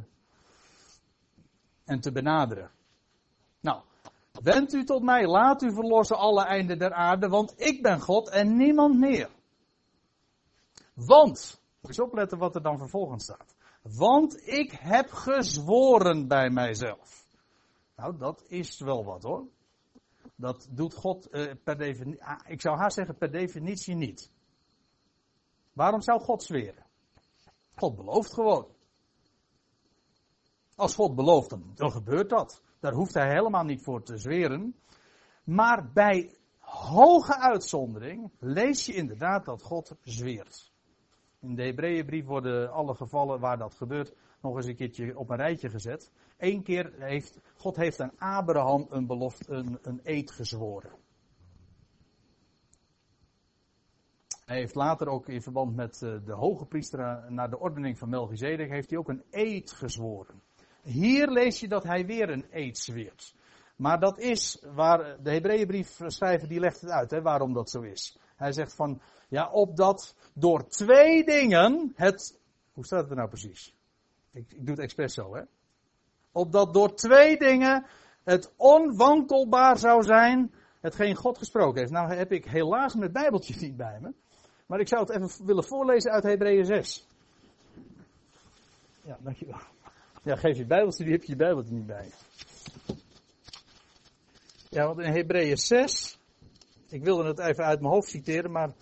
en 1.86 2.00
te 2.00 2.12
benaderen. 2.12 2.72
Nou, 3.60 3.82
wend 4.44 4.74
u 4.74 4.84
tot 4.84 5.04
mij, 5.04 5.28
laat 5.28 5.62
u 5.62 5.74
verlossen 5.74 6.18
alle 6.18 6.44
einden 6.44 6.80
der 6.80 6.94
aarde, 6.94 7.30
want 7.30 7.54
ik 7.58 7.82
ben 7.82 8.02
God 8.02 8.30
en 8.30 8.56
niemand 8.58 8.98
meer. 8.98 9.30
Want, 10.94 11.62
moet 11.82 12.00
opletten 12.00 12.38
wat 12.38 12.56
er 12.56 12.62
dan 12.62 12.78
vervolgens 12.78 13.24
staat. 13.24 13.56
Want 13.82 14.48
ik 14.48 14.72
heb 14.72 15.12
gezworen 15.12 16.28
bij 16.28 16.50
mijzelf. 16.50 17.26
Nou, 17.96 18.18
dat 18.18 18.44
is 18.48 18.80
wel 18.80 19.06
wat 19.06 19.24
hoor. 19.24 19.48
Dat 20.36 20.68
doet 20.72 20.94
God 20.94 21.28
uh, 21.32 21.54
per 21.64 21.78
definitie, 21.78 22.24
ah, 22.24 22.40
ik 22.48 22.62
zou 22.62 22.78
haast 22.78 22.96
zeggen 22.96 23.18
per 23.18 23.32
definitie 23.32 23.96
niet. 23.96 24.32
Waarom 25.74 26.02
zou 26.02 26.22
God 26.22 26.44
zweren? 26.44 26.86
God 27.76 27.96
belooft 27.96 28.34
gewoon. 28.34 28.68
Als 30.80 30.96
God 30.96 31.16
belooft, 31.16 31.50
dan, 31.50 31.72
dan 31.76 31.92
gebeurt 31.92 32.30
dat. 32.30 32.64
Daar 32.80 32.94
hoeft 32.94 33.14
hij 33.14 33.30
helemaal 33.30 33.64
niet 33.64 33.84
voor 33.84 34.04
te 34.04 34.18
zweren. 34.18 34.76
Maar 35.44 35.92
bij 35.94 36.38
hoge 36.60 37.40
uitzondering 37.40 38.32
lees 38.40 38.86
je 38.86 38.94
inderdaad 38.94 39.46
dat 39.46 39.62
God 39.62 39.96
zweert. 40.02 40.72
In 41.40 41.56
de 41.56 41.64
Hebreeënbrief 41.64 42.26
worden 42.26 42.72
alle 42.72 42.96
gevallen 42.96 43.40
waar 43.40 43.58
dat 43.58 43.76
gebeurt 43.76 44.16
nog 44.42 44.56
eens 44.56 44.66
een 44.66 44.76
keertje 44.76 45.18
op 45.18 45.30
een 45.30 45.38
rijtje 45.38 45.70
gezet. 45.70 46.12
Eén 46.38 46.64
keer 46.64 46.94
heeft 46.98 47.40
God 47.56 47.76
heeft 47.76 48.00
aan 48.00 48.18
Abraham 48.18 48.88
een 48.90 49.08
belofte, 49.08 49.54
een, 49.54 49.80
een 49.82 50.00
eed 50.04 50.32
gezworen. 50.32 50.92
Hij 54.46 54.58
heeft 54.58 54.76
later 54.76 55.08
ook 55.08 55.28
in 55.28 55.42
verband 55.42 55.76
met 55.76 56.02
eh, 56.02 56.26
de 56.26 56.34
hoge 56.34 56.66
priester 56.66 57.32
naar 57.32 57.50
de 57.50 57.60
ordening 57.60 57.98
van 57.98 58.10
Melchizedek 58.10 58.70
heeft 58.70 58.90
hij 58.90 59.00
ook 59.00 59.10
een 59.10 59.24
eed 59.30 59.72
gezworen. 59.72 60.42
Hier 60.82 61.28
lees 61.28 61.60
je 61.60 61.68
dat 61.68 61.84
hij 61.84 62.06
weer 62.06 62.30
een 62.30 62.46
eed 62.52 62.78
zweert. 62.78 63.34
Maar 63.76 64.00
dat 64.00 64.20
is 64.20 64.64
waar 64.74 65.24
de 65.24 65.32
Hebreeënbrief 65.32 66.00
schrijver 66.06 66.48
die 66.48 66.60
legt 66.60 66.82
het 66.82 66.90
uit, 66.90 67.12
hè, 67.12 67.22
waarom 67.22 67.54
dat 67.54 67.70
zo 67.70 67.82
is. 67.82 68.18
Hij 68.36 68.52
zegt 68.52 68.76
van, 68.76 69.02
ja, 69.28 69.50
opdat 69.52 70.16
door 70.34 70.68
twee 70.68 71.26
dingen 71.26 71.94
het, 71.96 72.40
hoe 72.74 72.86
staat 72.86 73.02
het 73.02 73.10
er 73.10 73.16
nou 73.16 73.30
precies? 73.30 73.76
Ik, 74.32 74.54
ik 74.54 74.66
doe 74.66 74.76
het 74.76 74.84
expres 74.84 75.14
zo, 75.14 75.36
hè. 75.36 75.42
Opdat 76.32 76.74
door 76.74 76.96
twee 76.96 77.38
dingen 77.38 77.86
het 78.24 78.54
onwankelbaar 78.58 79.78
zou 79.78 80.04
zijn, 80.04 80.54
hetgeen 80.80 81.16
God 81.16 81.38
gesproken 81.38 81.80
heeft. 81.80 81.92
Nou 81.92 82.14
heb 82.14 82.32
ik 82.32 82.46
helaas 82.46 82.96
mijn 82.96 83.12
bijbeltje 83.12 83.56
niet 83.60 83.78
bij 83.78 84.00
me. 84.02 84.14
Maar 84.66 84.80
ik 84.80 84.88
zou 84.88 85.02
het 85.02 85.10
even 85.10 85.46
willen 85.46 85.64
voorlezen 85.64 86.12
uit 86.12 86.24
Hebreeën 86.24 86.66
6. 86.66 87.08
Ja, 89.02 89.18
dankjewel. 89.22 89.58
Ja, 90.24 90.36
geef 90.36 90.58
je 90.58 90.66
bijbeltje, 90.66 91.04
die 91.04 91.14
heb 91.14 91.24
je 91.24 91.32
je 91.32 91.38
bijbeltje 91.38 91.74
niet 91.74 91.86
bij. 91.86 92.12
Ja, 94.70 94.86
want 94.86 95.00
in 95.00 95.12
Hebreeën 95.12 95.58
6, 95.58 96.20
ik 96.90 97.04
wilde 97.04 97.28
het 97.28 97.40
even 97.40 97.66
uit 97.66 97.80
mijn 97.80 97.94
hoofd 97.94 98.10
citeren, 98.10 98.52
maar 98.52 98.74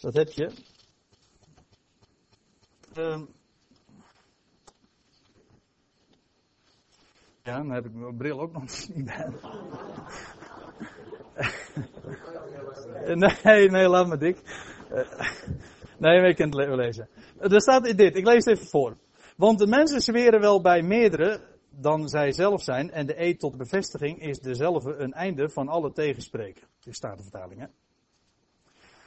dat 0.00 0.14
heb 0.14 0.28
je. 0.28 0.50
Um, 2.96 3.34
Ja, 7.46 7.56
dan 7.56 7.70
heb 7.70 7.84
ik 7.84 7.92
mijn 7.94 8.16
bril 8.16 8.40
ook 8.40 8.52
nog 8.52 8.62
niet 8.94 9.04
bij. 9.04 9.28
nee, 13.42 13.70
nee, 13.70 13.88
laat 13.88 14.08
me 14.08 14.16
dik. 14.16 14.38
Eh, 14.90 15.30
nee, 15.98 16.28
ik 16.28 16.36
kan 16.36 16.58
het 16.58 16.76
lezen. 16.76 17.08
Er 17.38 17.60
staat 17.60 17.84
dit, 17.84 18.16
ik 18.16 18.26
lees 18.26 18.44
het 18.44 18.54
even 18.54 18.66
voor. 18.66 18.96
Want 19.36 19.58
de 19.58 19.66
mensen 19.66 20.00
zweren 20.00 20.40
wel 20.40 20.60
bij 20.60 20.82
meerdere 20.82 21.40
dan 21.70 22.08
zij 22.08 22.32
zelf 22.32 22.62
zijn 22.62 22.90
en 22.90 23.06
de 23.06 23.20
eed 23.20 23.40
tot 23.40 23.56
bevestiging 23.56 24.20
is 24.20 24.40
dezelfde 24.40 24.96
een 24.96 25.12
einde 25.12 25.48
van 25.48 25.68
alle 25.68 25.92
tegenspreken. 25.92 26.66
Dit 26.80 26.94
staat 26.94 27.16
de 27.16 27.22
vertaling, 27.22 27.60
hè 27.60 27.66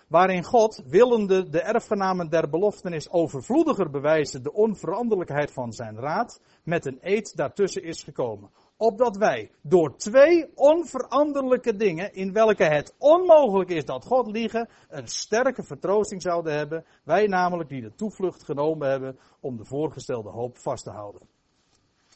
waarin 0.10 0.44
God, 0.44 0.84
willende 0.86 1.50
de 1.50 1.62
erfgenamen 1.62 2.30
der 2.30 2.50
beloftenis 2.50 3.10
overvloediger 3.10 3.90
bewijzen 3.90 4.44
de 4.44 4.54
onveranderlijkheid 4.54 5.52
van 5.52 5.74
zijn 5.74 6.00
raad, 6.00 6.42
met 6.64 6.86
een 6.86 6.98
eed 7.02 7.36
daartussen 7.36 7.84
is 7.84 8.04
gekomen. 8.04 8.50
Opdat 8.82 9.18
wij 9.18 9.52
door 9.62 9.98
twee 9.98 10.52
onveranderlijke 10.56 11.76
dingen, 11.76 12.14
in 12.14 12.34
welke 12.34 12.64
het 12.64 12.96
onmogelijk 12.98 13.70
is 13.70 13.86
dat 13.86 14.06
God 14.06 14.28
liegen, 14.28 14.70
een 14.90 15.08
sterke 15.08 15.64
vertroosting 15.64 16.22
zouden 16.22 16.54
hebben, 16.54 16.86
wij 17.04 17.28
namelijk 17.28 17.70
die 17.70 17.82
de 17.82 17.96
toevlucht 17.96 18.44
genomen 18.44 18.90
hebben 18.90 19.20
om 19.40 19.58
de 19.58 19.66
voorgestelde 19.66 20.30
hoop 20.30 20.58
vast 20.58 20.84
te 20.84 20.90
houden. 20.90 21.22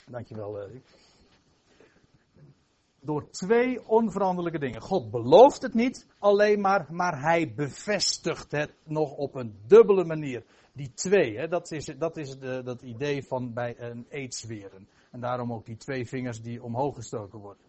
Dankjewel, 0.07 0.61
Erik 0.61 0.84
door 3.03 3.30
twee 3.30 3.88
onveranderlijke 3.88 4.59
dingen. 4.59 4.82
God 4.82 5.11
belooft 5.11 5.61
het 5.61 5.74
niet 5.74 6.07
alleen 6.20 6.61
maar, 6.61 6.88
maar 6.89 7.22
hij 7.22 7.53
bevestigt 7.53 8.51
het 8.51 8.74
nog 8.84 9.11
op 9.11 9.36
een 9.36 9.55
dubbele 9.68 10.05
manier. 10.05 10.43
Die 10.74 10.93
twee, 10.93 11.38
hè, 11.38 11.47
dat 11.47 11.72
is, 11.72 11.86
dat, 11.86 12.18
is 12.18 12.39
de, 12.39 12.61
dat 12.64 12.82
idee 12.82 13.24
van 13.24 13.53
bij 13.53 13.76
een 13.80 14.05
eedsweren. 14.09 14.88
En 15.14 15.20
daarom 15.20 15.53
ook 15.53 15.66
die 15.66 15.78
twee 15.78 16.07
vingers 16.07 16.41
die 16.41 16.64
omhoog 16.64 16.95
gestoken 16.95 17.39
worden. 17.39 17.66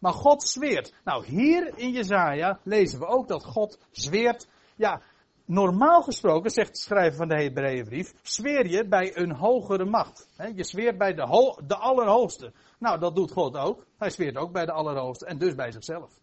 Maar 0.00 0.12
God 0.12 0.42
zweert. 0.42 0.94
Nou, 1.04 1.26
hier 1.26 1.78
in 1.78 1.90
Jezaja 1.90 2.60
lezen 2.62 2.98
we 2.98 3.06
ook 3.06 3.28
dat 3.28 3.44
God 3.44 3.78
zweert. 3.90 4.48
Ja, 4.76 5.02
normaal 5.44 6.02
gesproken, 6.02 6.50
zegt 6.50 6.74
de 6.74 6.80
schrijver 6.80 7.16
van 7.16 7.28
de 7.28 7.42
Hebreeënbrief, 7.42 8.14
zweer 8.22 8.66
je 8.66 8.88
bij 8.88 9.16
een 9.16 9.32
hogere 9.32 9.84
macht. 9.84 10.28
Je 10.54 10.64
zweert 10.64 10.98
bij 10.98 11.14
de, 11.14 11.62
de 11.66 11.76
Allerhoogste. 11.76 12.52
Nou, 12.78 12.98
dat 12.98 13.14
doet 13.14 13.32
God 13.32 13.56
ook. 13.56 13.86
Hij 13.98 14.10
zweert 14.10 14.36
ook 14.36 14.52
bij 14.52 14.64
de 14.64 14.72
Allerhoogste 14.72 15.26
en 15.26 15.38
dus 15.38 15.54
bij 15.54 15.72
zichzelf. 15.72 16.20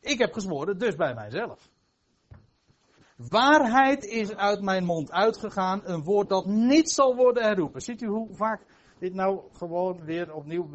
Ik 0.00 0.18
heb 0.18 0.32
gezworen, 0.32 0.78
dus 0.78 0.94
bij 0.94 1.14
mijzelf. 1.14 1.70
Waarheid 3.16 4.04
is 4.04 4.34
uit 4.34 4.60
mijn 4.62 4.84
mond 4.84 5.12
uitgegaan, 5.12 5.80
een 5.84 6.02
woord 6.02 6.28
dat 6.28 6.46
niet 6.46 6.90
zal 6.90 7.16
worden 7.16 7.42
herroepen. 7.42 7.80
Ziet 7.80 8.02
u 8.02 8.06
hoe 8.06 8.34
vaak 8.34 8.64
dit 8.98 9.14
nou 9.14 9.40
gewoon 9.52 10.04
weer 10.04 10.34
opnieuw 10.34 10.68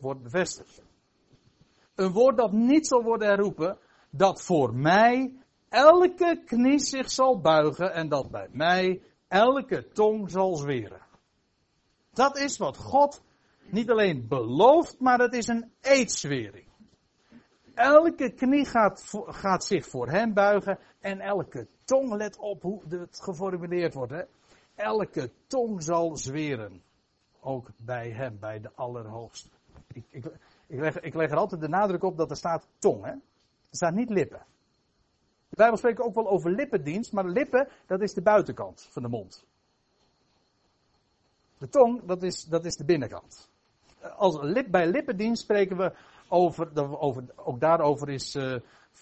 wordt 0.00 0.22
bevestigd? 0.22 0.82
Een 1.94 2.12
woord 2.12 2.36
dat 2.36 2.52
niet 2.52 2.86
zal 2.86 3.02
worden 3.02 3.28
herroepen, 3.28 3.78
dat 4.10 4.42
voor 4.42 4.74
mij 4.74 5.36
elke 5.68 6.42
knie 6.44 6.78
zich 6.78 7.10
zal 7.10 7.40
buigen 7.40 7.92
en 7.92 8.08
dat 8.08 8.30
bij 8.30 8.48
mij 8.52 9.02
elke 9.28 9.88
tong 9.88 10.30
zal 10.30 10.56
zweren. 10.56 11.06
Dat 12.12 12.38
is 12.38 12.56
wat 12.58 12.76
God 12.76 13.22
niet 13.70 13.90
alleen 13.90 14.28
belooft, 14.28 15.00
maar 15.00 15.18
het 15.18 15.34
is 15.34 15.46
een 15.46 15.72
eedswering. 15.80 16.66
Elke 17.74 18.32
knie 18.32 18.64
gaat, 18.64 19.12
gaat 19.26 19.64
zich 19.64 19.86
voor 19.86 20.08
hem 20.08 20.34
buigen 20.34 20.78
en 21.00 21.20
elke 21.20 21.66
tong, 21.84 22.12
let 22.12 22.36
op 22.36 22.62
hoe 22.62 22.82
het 22.88 23.20
geformuleerd 23.20 23.94
wordt, 23.94 24.12
hè? 24.12 24.22
elke 24.74 25.30
tong 25.46 25.82
zal 25.82 26.16
zweren. 26.16 26.82
Ook 27.40 27.70
bij 27.76 28.10
hem, 28.10 28.38
bij 28.38 28.60
de 28.60 28.70
Allerhoogste. 28.74 29.48
Ik, 29.92 30.04
ik, 30.10 30.24
ik, 30.66 30.80
leg, 30.80 31.00
ik 31.00 31.14
leg 31.14 31.30
er 31.30 31.36
altijd 31.36 31.60
de 31.60 31.68
nadruk 31.68 32.02
op 32.02 32.16
dat 32.16 32.30
er 32.30 32.36
staat 32.36 32.68
tong. 32.78 33.04
Hè? 33.04 33.10
Er 33.10 33.20
staat 33.76 33.94
niet 33.94 34.10
lippen. 34.10 34.46
De 35.48 35.56
Bijbel 35.56 35.76
spreekt 35.76 36.00
ook 36.00 36.14
wel 36.14 36.28
over 36.28 36.50
lippendienst, 36.50 37.12
maar 37.12 37.24
lippen, 37.24 37.68
dat 37.86 38.00
is 38.00 38.14
de 38.14 38.22
buitenkant 38.22 38.88
van 38.90 39.02
de 39.02 39.08
mond. 39.08 39.46
De 41.58 41.68
tong, 41.68 42.04
dat 42.04 42.22
is, 42.22 42.44
dat 42.44 42.64
is 42.64 42.76
de 42.76 42.84
binnenkant. 42.84 43.50
Als 44.16 44.38
lip, 44.40 44.70
bij 44.70 44.86
lippendienst 44.86 45.42
spreken 45.42 45.76
we 45.76 45.92
over, 46.28 46.98
over 46.98 47.24
ook 47.36 47.60
daarover 47.60 48.08
is, 48.08 48.34
uh, 48.34 48.54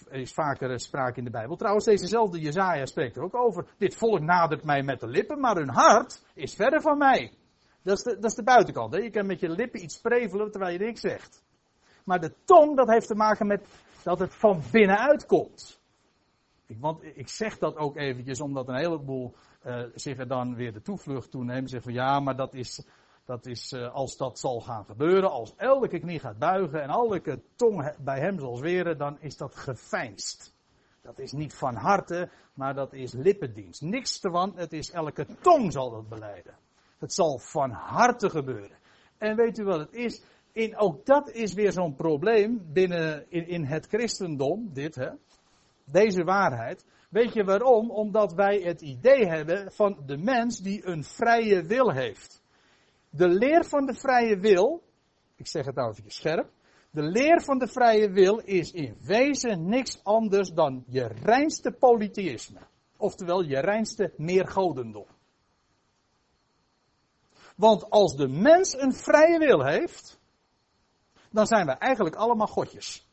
is 0.09 0.33
vaker 0.33 0.79
sprake 0.79 1.17
in 1.17 1.23
de 1.23 1.29
Bijbel. 1.29 1.55
Trouwens, 1.55 1.85
dezezelfde 1.85 2.39
Jezaja 2.39 2.85
spreekt 2.85 3.15
er 3.15 3.23
ook 3.23 3.35
over. 3.35 3.65
Dit 3.77 3.95
volk 3.95 4.19
nadert 4.19 4.63
mij 4.63 4.83
met 4.83 4.99
de 4.99 5.07
lippen, 5.07 5.39
maar 5.39 5.55
hun 5.55 5.69
hart 5.69 6.23
is 6.33 6.53
verder 6.53 6.81
van 6.81 6.97
mij. 6.97 7.33
Dat 7.83 7.97
is 7.97 8.03
de, 8.03 8.13
dat 8.13 8.29
is 8.29 8.35
de 8.35 8.43
buitenkant. 8.43 8.93
Hè? 8.93 8.99
Je 8.99 9.09
kan 9.09 9.25
met 9.25 9.39
je 9.39 9.49
lippen 9.49 9.83
iets 9.83 10.01
prevelen 10.01 10.51
terwijl 10.51 10.73
je 10.73 10.85
niks 10.85 11.01
zegt. 11.01 11.43
Maar 12.03 12.19
de 12.19 12.33
tong, 12.45 12.77
dat 12.77 12.89
heeft 12.89 13.07
te 13.07 13.15
maken 13.15 13.47
met 13.47 13.67
dat 14.03 14.19
het 14.19 14.35
van 14.35 14.61
binnenuit 14.71 15.25
komt. 15.25 15.79
Ik, 16.65 16.77
want 16.79 17.03
ik 17.03 17.29
zeg 17.29 17.57
dat 17.57 17.77
ook 17.77 17.97
eventjes 17.97 18.41
omdat 18.41 18.67
een 18.67 18.75
heleboel 18.75 19.35
uh, 19.65 19.83
zich 19.95 20.17
er 20.17 20.27
dan 20.27 20.55
weer 20.55 20.73
de 20.73 20.81
toevlucht 20.81 21.31
toenemen. 21.31 21.69
Zeggen 21.69 21.93
van 21.93 22.03
ja, 22.03 22.19
maar 22.19 22.35
dat 22.35 22.53
is, 22.53 22.85
dat 23.27 23.45
is 23.45 23.71
uh, 23.71 23.93
als 23.93 24.17
dat 24.17 24.39
zal 24.39 24.61
gaan 24.61 24.85
gebeuren, 24.85 25.31
als 25.31 25.53
elke 25.55 25.99
knie 25.99 26.19
gaat 26.19 26.37
buigen 26.37 26.81
en 26.81 26.89
elke 26.89 27.41
tong 27.55 27.95
bij 28.03 28.19
hem 28.19 28.39
zal 28.39 28.55
zweren, 28.55 28.97
dan 28.97 29.17
is 29.19 29.37
dat 29.37 29.55
geveinst. 29.55 30.53
Dat 31.01 31.19
is 31.19 31.31
niet 31.31 31.53
van 31.53 31.75
harte, 31.75 32.29
maar 32.53 32.73
dat 32.73 32.93
is 32.93 33.13
lippendienst. 33.13 33.81
Niks 33.81 34.19
te 34.19 34.29
want, 34.29 34.55
het 34.57 34.73
is 34.73 34.91
elke 34.91 35.25
tong 35.41 35.71
zal 35.71 35.91
dat 35.91 36.09
beleiden. 36.09 36.55
Het 36.97 37.13
zal 37.13 37.37
van 37.37 37.71
harte 37.71 38.29
gebeuren. 38.29 38.77
En 39.17 39.35
weet 39.35 39.57
u 39.57 39.63
wat 39.63 39.79
het 39.79 39.93
is? 39.93 40.23
In, 40.51 40.77
ook 40.77 41.05
dat 41.05 41.29
is 41.29 41.53
weer 41.53 41.71
zo'n 41.71 41.95
probleem 41.95 42.73
binnen 42.73 43.25
in, 43.29 43.47
in 43.47 43.63
het 43.63 43.87
christendom, 43.87 44.73
dit 44.73 44.95
hè. 44.95 45.09
Deze 45.85 46.23
waarheid. 46.23 46.85
Weet 47.09 47.33
je 47.33 47.43
waarom? 47.43 47.91
Omdat 47.91 48.33
wij 48.33 48.59
het 48.59 48.81
idee 48.81 49.27
hebben 49.27 49.71
van 49.71 50.03
de 50.05 50.17
mens 50.17 50.59
die 50.59 50.87
een 50.87 51.03
vrije 51.03 51.63
wil 51.63 51.91
heeft. 51.91 52.36
De 53.17 53.27
leer 53.27 53.65
van 53.65 53.85
de 53.85 53.93
vrije 53.93 54.39
wil, 54.39 54.83
ik 55.35 55.47
zeg 55.47 55.65
het 55.65 55.75
nou 55.75 55.91
even 55.91 56.11
scherp, 56.11 56.49
de 56.91 57.01
leer 57.01 57.41
van 57.41 57.57
de 57.57 57.67
vrije 57.67 58.09
wil 58.09 58.37
is 58.37 58.71
in 58.71 58.97
wezen 59.01 59.69
niks 59.69 60.03
anders 60.03 60.49
dan 60.49 60.83
je 60.87 61.07
reinste 61.07 61.71
polytheïsme. 61.71 62.59
Oftewel 62.97 63.41
je 63.41 63.59
reinste 63.59 64.13
meergodendom. 64.17 65.05
Want 67.55 67.89
als 67.89 68.15
de 68.15 68.27
mens 68.27 68.73
een 68.73 68.93
vrije 68.93 69.39
wil 69.39 69.65
heeft, 69.65 70.19
dan 71.31 71.47
zijn 71.47 71.65
we 71.65 71.71
eigenlijk 71.71 72.15
allemaal 72.15 72.47
godjes. 72.47 73.07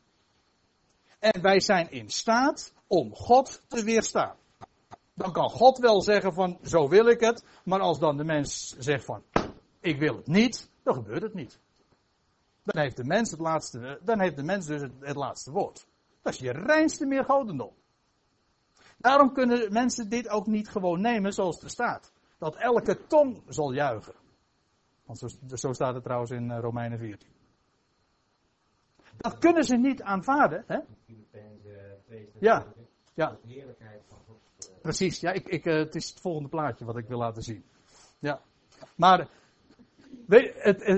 En 1.19 1.41
wij 1.41 1.59
zijn 1.59 1.91
in 1.91 2.09
staat 2.09 2.73
om 2.87 3.15
God 3.15 3.61
te 3.67 3.83
weerstaan. 3.83 4.35
Dan 5.13 5.31
kan 5.31 5.49
God 5.49 5.77
wel 5.77 6.01
zeggen 6.01 6.33
van 6.33 6.59
zo 6.63 6.87
wil 6.87 7.05
ik 7.05 7.19
het, 7.19 7.45
maar 7.63 7.79
als 7.79 7.99
dan 7.99 8.17
de 8.17 8.23
mens 8.23 8.75
zegt 8.77 9.05
van 9.05 9.23
ik 9.85 9.99
wil 9.99 10.15
het 10.15 10.27
niet, 10.27 10.69
dan 10.83 10.93
gebeurt 10.93 11.21
het 11.21 11.33
niet. 11.33 11.59
Dan 12.63 12.81
heeft 12.81 12.95
de 12.95 13.03
mens 13.03 13.31
het 13.31 13.39
laatste, 13.39 13.99
dan 14.03 14.19
heeft 14.19 14.35
de 14.35 14.43
mens 14.43 14.65
dus 14.65 14.81
het, 14.81 15.15
laatste 15.15 15.51
woord. 15.51 15.87
Dat 16.21 16.33
is 16.33 16.39
je 16.39 16.51
reinste 16.51 17.05
meer 17.05 17.25
godendom. 17.25 17.73
Daarom 18.97 19.33
kunnen 19.33 19.73
mensen 19.73 20.09
dit 20.09 20.29
ook 20.29 20.47
niet 20.47 20.69
gewoon 20.69 21.01
nemen 21.01 21.33
zoals 21.33 21.61
het 21.61 21.71
staat. 21.71 22.11
Dat 22.37 22.55
elke 22.55 23.07
tong 23.07 23.43
zal 23.47 23.73
juichen. 23.73 24.13
Want 25.05 25.19
zo, 25.19 25.27
zo 25.53 25.73
staat 25.73 25.93
het 25.93 26.03
trouwens 26.03 26.31
in 26.31 26.51
eh, 26.51 26.59
Romeinen 26.59 26.99
14. 26.99 27.29
Dat 29.17 29.37
kunnen 29.37 29.63
ze 29.63 29.75
niet 29.75 30.01
aanvaarden. 30.01 30.63
Hè? 30.67 30.79
Ja, 32.39 32.65
ja. 33.13 33.37
Precies, 34.81 35.19
ja, 35.19 35.31
ik, 35.31 35.47
ik, 35.47 35.65
eh, 35.65 35.75
het 35.75 35.95
is 35.95 36.09
het 36.09 36.19
volgende 36.19 36.49
plaatje 36.49 36.85
wat 36.85 36.97
ik 36.97 37.07
wil 37.07 37.17
laten 37.17 37.43
zien. 37.43 37.65
Ja. 38.19 38.41
Maar 38.95 39.29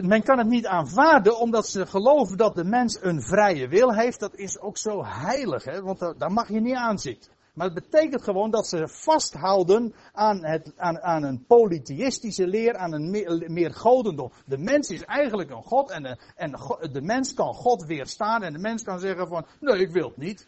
men 0.02 0.24
kan 0.24 0.38
het 0.38 0.48
niet 0.48 0.66
aanvaarden 0.66 1.40
omdat 1.40 1.68
ze 1.68 1.86
geloven 1.86 2.38
dat 2.38 2.56
de 2.56 2.64
mens 2.64 2.98
een 3.02 3.22
vrije 3.22 3.68
wil 3.68 3.94
heeft. 3.94 4.20
Dat 4.20 4.36
is 4.36 4.60
ook 4.60 4.78
zo 4.78 5.04
heilig, 5.06 5.64
hè? 5.64 5.82
want 5.82 6.00
daar 6.00 6.32
mag 6.32 6.50
je 6.50 6.60
niet 6.60 6.76
aan 6.76 7.00
zitten. 7.00 7.32
Maar 7.58 7.66
het 7.66 7.90
betekent 7.90 8.24
gewoon 8.24 8.52
dat 8.52 8.68
ze 8.68 8.88
vasthouden 8.88 9.94
aan, 10.14 10.46
het, 10.46 10.74
aan, 10.76 11.02
aan 11.02 11.24
een 11.24 11.46
polytheïstische 11.46 12.48
leer, 12.48 12.76
aan 12.76 12.94
een 12.94 13.10
meer, 13.10 13.52
meer 13.52 13.74
godendom. 13.74 14.32
De 14.46 14.58
mens 14.58 14.90
is 14.90 15.06
eigenlijk 15.06 15.50
een 15.50 15.64
god 15.64 15.92
en, 15.92 16.04
de, 16.04 16.18
en 16.36 16.52
de, 16.92 17.02
mens 17.02 17.34
kan 17.34 17.54
God 17.54 17.86
weerstaan 17.86 18.44
en 18.44 18.54
de 18.54 18.60
mens 18.60 18.84
kan 18.84 19.00
zeggen 19.00 19.28
van, 19.28 19.46
nee 19.60 19.80
ik 19.80 19.92
wil 19.92 20.08
het 20.08 20.18
niet. 20.18 20.48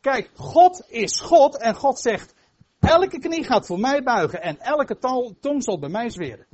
Kijk, 0.00 0.30
God 0.34 0.84
is 0.88 1.20
God 1.20 1.58
en 1.58 1.74
God 1.74 1.98
zegt, 1.98 2.34
elke 2.80 3.18
knie 3.18 3.44
gaat 3.44 3.66
voor 3.66 3.80
mij 3.80 4.02
buigen 4.02 4.42
en 4.42 4.58
elke 4.60 4.98
tong 5.40 5.62
zal 5.62 5.78
bij 5.78 5.88
mij 5.88 6.10
zweren. 6.10 6.46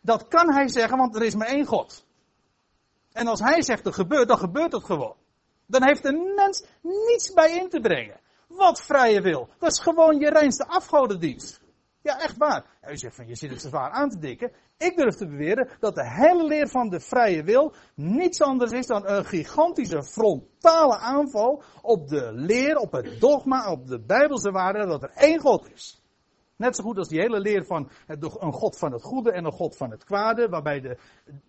Dat 0.00 0.28
kan 0.28 0.52
hij 0.52 0.68
zeggen, 0.68 0.98
want 0.98 1.14
er 1.14 1.22
is 1.22 1.34
maar 1.34 1.46
één 1.46 1.66
God. 1.66 2.06
En 3.12 3.26
als 3.26 3.40
hij 3.40 3.62
zegt 3.62 3.86
er 3.86 3.92
gebeurt, 3.92 4.28
dan 4.28 4.38
gebeurt 4.38 4.72
het 4.72 4.84
gewoon. 4.84 5.16
Dan 5.66 5.84
heeft 5.84 6.02
de 6.02 6.32
mens 6.36 6.64
niets 6.82 7.32
bij 7.32 7.56
in 7.56 7.68
te 7.68 7.80
brengen. 7.80 8.20
Wat 8.48 8.82
vrije 8.82 9.20
wil. 9.20 9.48
Dat 9.58 9.70
is 9.70 9.78
gewoon 9.78 10.18
je 10.18 10.30
reinste 10.30 10.66
afgodendienst. 10.66 11.60
Ja, 12.02 12.20
echt 12.20 12.36
waar. 12.36 12.64
u 12.90 12.96
zegt 12.96 13.14
van, 13.14 13.26
je 13.26 13.34
zit 13.34 13.50
het 13.50 13.60
zwaar 13.60 13.90
aan 13.90 14.10
te 14.10 14.18
dikken. 14.18 14.52
Ik 14.78 14.96
durf 14.96 15.14
te 15.14 15.26
beweren 15.26 15.68
dat 15.80 15.94
de 15.94 16.10
hele 16.10 16.44
leer 16.44 16.68
van 16.68 16.88
de 16.88 17.00
vrije 17.00 17.42
wil 17.42 17.74
niets 17.94 18.42
anders 18.42 18.72
is 18.72 18.86
dan 18.86 19.08
een 19.08 19.24
gigantische 19.24 20.02
frontale 20.02 20.96
aanval 20.96 21.62
op 21.82 22.08
de 22.08 22.32
leer, 22.32 22.76
op 22.76 22.92
het 22.92 23.20
dogma, 23.20 23.70
op 23.72 23.86
de 23.86 24.00
bijbelse 24.00 24.50
waarde 24.50 24.86
dat 24.86 25.02
er 25.02 25.12
één 25.14 25.38
God 25.38 25.72
is. 25.72 25.99
Net 26.60 26.76
zo 26.76 26.82
goed 26.82 26.98
als 26.98 27.08
die 27.08 27.20
hele 27.20 27.40
leer 27.40 27.64
van 27.64 27.90
een 28.06 28.52
God 28.52 28.78
van 28.78 28.92
het 28.92 29.02
goede 29.02 29.32
en 29.32 29.44
een 29.44 29.52
God 29.52 29.76
van 29.76 29.90
het 29.90 30.04
kwade. 30.04 30.48
Waarbij 30.48 30.80
de, 30.80 30.98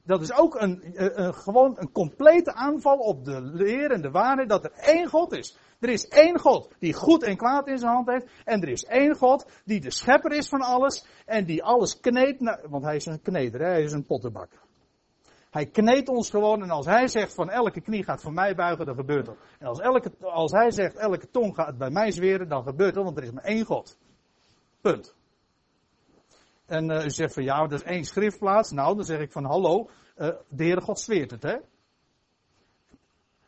dat 0.03 0.21
is 0.21 0.33
ook 0.33 0.55
een, 0.55 0.81
een, 0.93 1.33
gewoon 1.33 1.75
een 1.79 1.91
complete 1.91 2.53
aanval 2.53 2.97
op 2.97 3.25
de 3.25 3.41
leer 3.41 3.91
en 3.91 4.01
de 4.01 4.11
waarde 4.11 4.45
dat 4.45 4.63
er 4.63 4.71
één 4.71 5.07
God 5.07 5.31
is. 5.31 5.57
Er 5.79 5.89
is 5.89 6.07
één 6.07 6.39
God 6.39 6.73
die 6.79 6.93
goed 6.93 7.23
en 7.23 7.37
kwaad 7.37 7.67
in 7.67 7.77
zijn 7.77 7.91
hand 7.91 8.07
heeft. 8.07 8.25
En 8.43 8.61
er 8.61 8.69
is 8.69 8.83
één 8.83 9.15
God 9.15 9.45
die 9.65 9.81
de 9.81 9.91
schepper 9.91 10.31
is 10.31 10.49
van 10.49 10.61
alles. 10.61 11.05
En 11.25 11.45
die 11.45 11.63
alles 11.63 11.99
kneedt. 11.99 12.67
Want 12.69 12.83
hij 12.83 12.95
is 12.95 13.05
een 13.05 13.21
kneder, 13.21 13.61
hij 13.61 13.81
is 13.81 13.91
een 13.91 14.05
pottenbakker. 14.05 14.59
Hij 15.49 15.65
kneedt 15.65 16.09
ons 16.09 16.29
gewoon 16.29 16.63
en 16.63 16.69
als 16.69 16.85
hij 16.85 17.07
zegt 17.07 17.33
van 17.33 17.49
elke 17.49 17.81
knie 17.81 18.03
gaat 18.03 18.21
voor 18.21 18.33
mij 18.33 18.55
buigen, 18.55 18.85
dan 18.85 18.95
gebeurt 18.95 19.25
dat. 19.25 19.37
En 19.59 19.67
als, 19.67 19.79
elke, 19.79 20.11
als 20.19 20.51
hij 20.51 20.71
zegt 20.71 20.95
elke 20.95 21.29
tong 21.29 21.55
gaat 21.55 21.77
bij 21.77 21.89
mij 21.89 22.11
zweren, 22.11 22.49
dan 22.49 22.63
gebeurt 22.63 22.93
dat, 22.93 23.03
want 23.03 23.17
er 23.17 23.23
is 23.23 23.31
maar 23.31 23.43
één 23.43 23.65
God. 23.65 23.97
Punt. 24.81 25.15
En 26.65 26.91
uh, 26.91 27.05
u 27.05 27.09
zegt 27.09 27.33
van 27.33 27.43
ja, 27.43 27.63
er 27.63 27.73
is 27.73 27.83
één 27.83 28.03
schriftplaats. 28.03 28.71
Nou, 28.71 28.95
dan 28.95 29.05
zeg 29.05 29.19
ik 29.19 29.31
van 29.31 29.45
hallo, 29.45 29.89
uh, 30.17 30.27
de 30.49 30.63
Heere 30.63 30.81
God 30.81 30.99
zweert 30.99 31.31
het, 31.31 31.43
hè. 31.43 31.57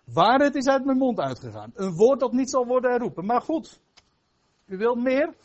Waarheid 0.03 0.55
is 0.55 0.67
uit 0.67 0.85
mijn 0.85 0.97
mond 0.97 1.19
uitgegaan. 1.19 1.71
Een 1.73 1.95
woord 1.95 2.19
dat 2.19 2.31
niet 2.31 2.49
zal 2.49 2.65
worden 2.65 2.91
herroepen. 2.91 3.25
Maar 3.25 3.41
goed, 3.41 3.81
u 4.65 4.77
wilt 4.77 5.03
meer? 5.03 5.35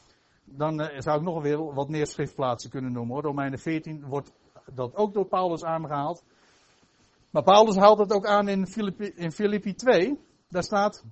Dan 0.44 0.80
uh, 0.80 1.00
zou 1.00 1.18
ik 1.18 1.24
nog 1.24 1.42
weer 1.42 1.74
wat 1.74 1.88
meer 1.88 2.06
schriftplaatsen 2.06 2.70
kunnen 2.70 2.92
noemen 2.92 3.14
hoor. 3.14 3.22
Romeinen 3.22 3.58
14 3.58 4.04
wordt 4.06 4.32
dat 4.74 4.96
ook 4.96 5.14
door 5.14 5.26
Paulus 5.26 5.64
aangehaald. 5.64 6.24
Maar 7.30 7.42
Paulus 7.42 7.76
haalt 7.76 7.98
het 7.98 8.12
ook 8.12 8.26
aan 8.26 8.48
in 8.48 8.66
Filippi, 8.66 9.12
in 9.14 9.32
Filippi 9.32 9.74
2. 9.74 10.18
Daar 10.48 10.62
staat, 10.62 11.04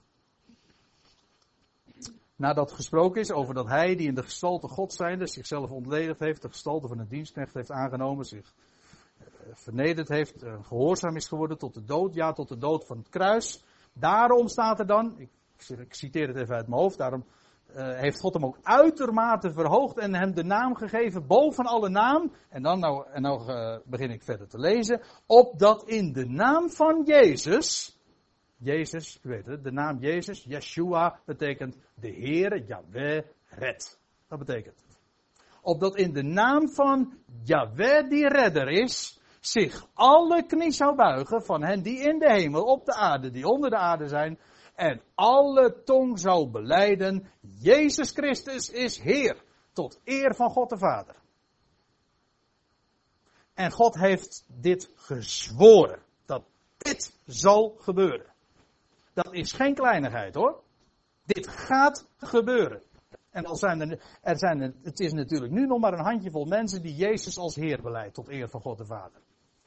nadat 2.37 2.73
gesproken 2.73 3.21
is 3.21 3.33
over 3.33 3.55
dat 3.55 3.67
hij 3.67 3.97
die 3.97 4.09
in 4.09 4.15
de 4.15 4.23
gestalte 4.23 4.69
God 4.69 4.93
zijnde 4.93 5.27
zichzelf 5.27 5.71
ontledigd 5.71 6.21
heeft, 6.21 6.43
de 6.43 6.49
gestalte 6.49 6.89
van 6.89 6.99
een 6.99 7.09
dienstknecht 7.09 7.55
heeft 7.55 7.71
aangenomen, 7.71 8.25
zich 8.25 8.55
eh, 9.19 9.27
vernederd 9.53 10.09
heeft, 10.09 10.43
eh, 10.43 10.55
gehoorzaam 10.63 11.17
is 11.17 11.29
geworden 11.29 11.59
tot 11.59 11.75
de 11.75 11.85
dood, 11.85 12.15
ja 12.15 12.33
tot 12.33 12.49
de 12.49 12.59
dood 12.59 12.87
van 12.87 12.99
het 12.99 13.09
kruis. 13.09 13.65
Daarom 13.93 14.49
staat 14.49 14.79
er 14.79 14.87
dan, 14.87 15.15
ik, 15.19 15.31
citeer 15.95 16.29
het 16.29 16.37
even 16.37 16.55
uit 16.55 16.69
mijn 16.69 16.81
hoofd, 16.81 16.99
daarom 16.99 17.25
uh, 17.77 17.99
heeft 17.99 18.21
God 18.21 18.35
hem 18.35 18.45
ook 18.45 18.59
uitermate 18.63 19.53
verhoogd 19.53 19.99
en 19.99 20.15
hem 20.15 20.35
de 20.35 20.45
naam 20.45 20.75
gegeven 20.75 21.27
boven 21.27 21.65
alle 21.65 21.89
naam. 21.89 22.33
En 22.49 22.63
dan 22.63 22.79
nou, 22.79 23.07
en 23.13 23.23
nou 23.23 23.81
begin 23.85 24.11
ik 24.11 24.23
verder 24.23 24.49
te 24.49 24.59
lezen. 24.59 25.01
Opdat 25.27 25.89
in 25.89 26.13
de 26.13 26.27
naam 26.27 26.71
van 26.71 27.03
Jezus 27.05 27.96
Jezus, 28.57 29.19
u 29.23 29.29
weet 29.29 29.47
het, 29.47 29.65
de 29.65 29.73
naam 29.73 29.99
Jezus, 29.99 30.45
Yeshua, 30.45 31.21
betekent 31.25 31.77
de 31.95 32.09
Heere, 32.09 32.65
Yahweh, 32.67 33.23
red. 33.49 33.99
Dat 34.29 34.39
betekent. 34.39 34.85
Opdat 35.63 35.97
in 35.97 36.13
de 36.13 36.23
naam 36.23 36.69
van 36.69 37.19
Yahweh 37.45 38.09
die 38.09 38.29
redder 38.29 38.69
is, 38.69 39.21
zich 39.41 39.87
alle 39.95 40.47
knie 40.47 40.71
zou 40.71 40.97
buigen 40.97 41.43
van 41.43 41.63
hen 41.63 41.83
die 41.83 41.99
in 41.99 42.19
de 42.19 42.33
hemel, 42.33 42.63
op 42.63 42.85
de 42.85 42.95
aarde, 42.95 43.31
die 43.31 43.49
onder 43.49 43.71
de 43.71 43.77
aarde 43.77 44.09
zijn, 44.09 44.39
en 44.75 45.03
alle 45.15 45.83
tong 45.85 46.19
zou 46.19 46.51
beleiden, 46.51 47.31
Jezus 47.41 48.11
Christus 48.11 48.71
is 48.71 48.99
Heer, 48.99 49.43
tot 49.73 50.01
eer 50.05 50.35
van 50.35 50.51
God 50.51 50.69
de 50.71 50.79
Vader. 50.79 51.17
En 53.55 53.71
God 53.71 53.95
heeft 53.95 54.45
dit 54.47 54.91
gezworen, 54.95 56.03
dat 56.27 56.45
dit 56.79 57.19
zal 57.27 57.77
gebeuren. 57.79 58.35
Dat 59.17 59.33
is 59.33 59.53
geen 59.53 59.75
kleinigheid 59.75 60.35
hoor. 60.35 60.63
Dit 61.25 61.49
gaat 61.49 62.09
gebeuren. 62.17 62.83
En 63.31 63.45
al 63.45 63.57
zijn 63.57 63.81
er, 63.81 64.19
er 64.23 64.39
zijn 64.39 64.61
er, 64.61 64.75
het 64.83 65.01
is 65.01 65.13
natuurlijk 65.13 65.53
nu 65.53 65.67
nog 65.67 65.81
maar 65.81 65.93
een 65.93 66.05
handjevol 66.05 66.45
mensen 66.45 66.83
die 66.83 66.95
Jezus 66.95 67.39
als 67.39 67.55
Heer 67.55 67.83
beleidt 67.83 68.15
tot 68.15 68.29
eer 68.29 68.49
van 68.49 68.61
God 68.61 68.79
de 68.79 68.87
Vader. 68.87 69.21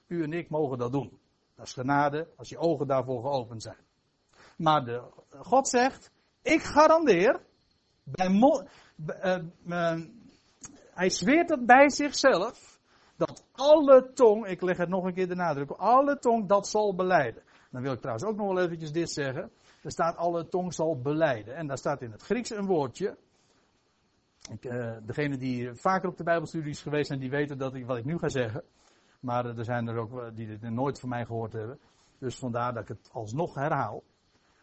U 0.08 0.24
en 0.24 0.34
ik 0.34 0.50
mogen 0.50 0.78
dat 0.78 0.92
doen. 0.92 1.20
Dat 1.56 1.66
is 1.66 1.74
genade 1.74 2.28
als 2.36 2.50
je 2.50 2.58
ogen 2.58 2.88
daarvoor 2.88 3.22
geopend 3.22 3.62
zijn. 3.62 3.86
Maar 4.58 4.86
de, 4.86 5.02
God 5.30 5.68
zegt, 5.68 6.12
ik 6.42 6.62
garandeer, 6.62 7.42
bij, 8.04 8.30
uh, 8.30 9.38
uh, 9.66 10.00
hij 10.94 11.10
zweert 11.10 11.50
het 11.50 11.66
bij 11.66 11.90
zichzelf, 11.90 12.80
dat 13.16 13.46
alle 13.52 14.12
tong, 14.14 14.48
ik 14.48 14.62
leg 14.62 14.78
het 14.78 14.90
nog 14.90 15.06
een 15.06 15.14
keer 15.14 15.28
de 15.28 15.36
nadruk, 15.36 15.72
alle 15.72 16.20
tong 16.20 16.48
dat 16.48 16.68
zal 16.68 16.96
beleiden. 16.96 17.44
Dan 17.70 17.82
wil 17.82 17.94
ik 17.94 18.00
trouwens 18.00 18.28
ook 18.28 18.36
nog 18.36 18.54
wel 18.54 18.64
eventjes 18.64 18.92
dit 18.92 19.12
zeggen. 19.12 19.52
Er 19.84 19.92
staat 19.92 20.16
alle 20.16 20.48
tong 20.48 20.74
zal 20.74 21.02
beleiden. 21.02 21.56
En 21.56 21.68
daar 21.68 21.78
staat 21.78 22.02
in 22.02 22.12
het 22.12 22.22
Grieks 22.22 22.50
een 22.50 22.66
woordje. 22.66 23.18
Ik, 24.52 24.66
uh, 24.66 24.98
degene 25.04 25.38
die 25.38 25.74
vaker 25.74 26.10
op 26.10 26.18
de 26.18 26.24
Bijbelstudies 26.24 26.82
geweest 26.82 27.08
zijn, 27.08 27.20
die 27.20 27.30
weten 27.30 27.58
dat 27.58 27.76
ik, 27.76 27.86
wat 27.86 27.98
ik 27.98 28.06
nu 28.06 28.18
ga 28.18 28.30
zeggen. 28.30 28.64
Maar 29.20 29.46
er 29.46 29.66
zijn 29.66 29.88
er 29.88 29.98
ook 29.98 30.36
die 30.36 30.48
dit 30.48 30.62
nooit 30.62 31.00
van 31.00 31.10
mij 31.10 31.26
gehoord 31.26 31.54
hebben. 31.54 31.80
Dus 32.18 32.38
vandaar 32.38 32.74
dat 32.74 32.82
ik 32.82 32.88
het 32.88 33.10
alsnog 33.12 33.56
herhaal. 33.56 34.04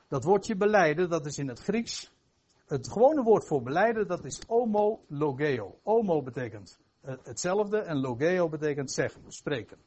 Dat 0.09 0.24
woordje 0.24 0.57
beleiden, 0.57 1.09
dat 1.09 1.26
is 1.26 1.38
in 1.38 1.48
het 1.48 1.61
Grieks. 1.61 2.12
Het 2.66 2.92
gewone 2.92 3.22
woord 3.22 3.46
voor 3.46 3.62
beleiden, 3.62 4.09
dat 4.09 4.24
is 4.24 4.42
homologeo. 4.46 5.78
Homo 5.82 6.22
betekent 6.22 6.80
eh, 7.00 7.14
hetzelfde 7.22 7.78
en 7.78 8.00
logeo 8.00 8.48
betekent 8.48 8.92
zeggen, 8.92 9.22
spreken. 9.28 9.78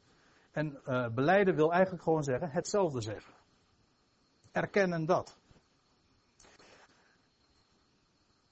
En 0.50 0.80
uh, 0.86 1.08
beleiden 1.08 1.54
wil 1.54 1.72
eigenlijk 1.72 2.02
gewoon 2.02 2.24
zeggen 2.24 2.50
hetzelfde 2.50 3.00
zeggen. 3.00 3.34
Erkennen 4.52 5.06
dat. 5.06 5.38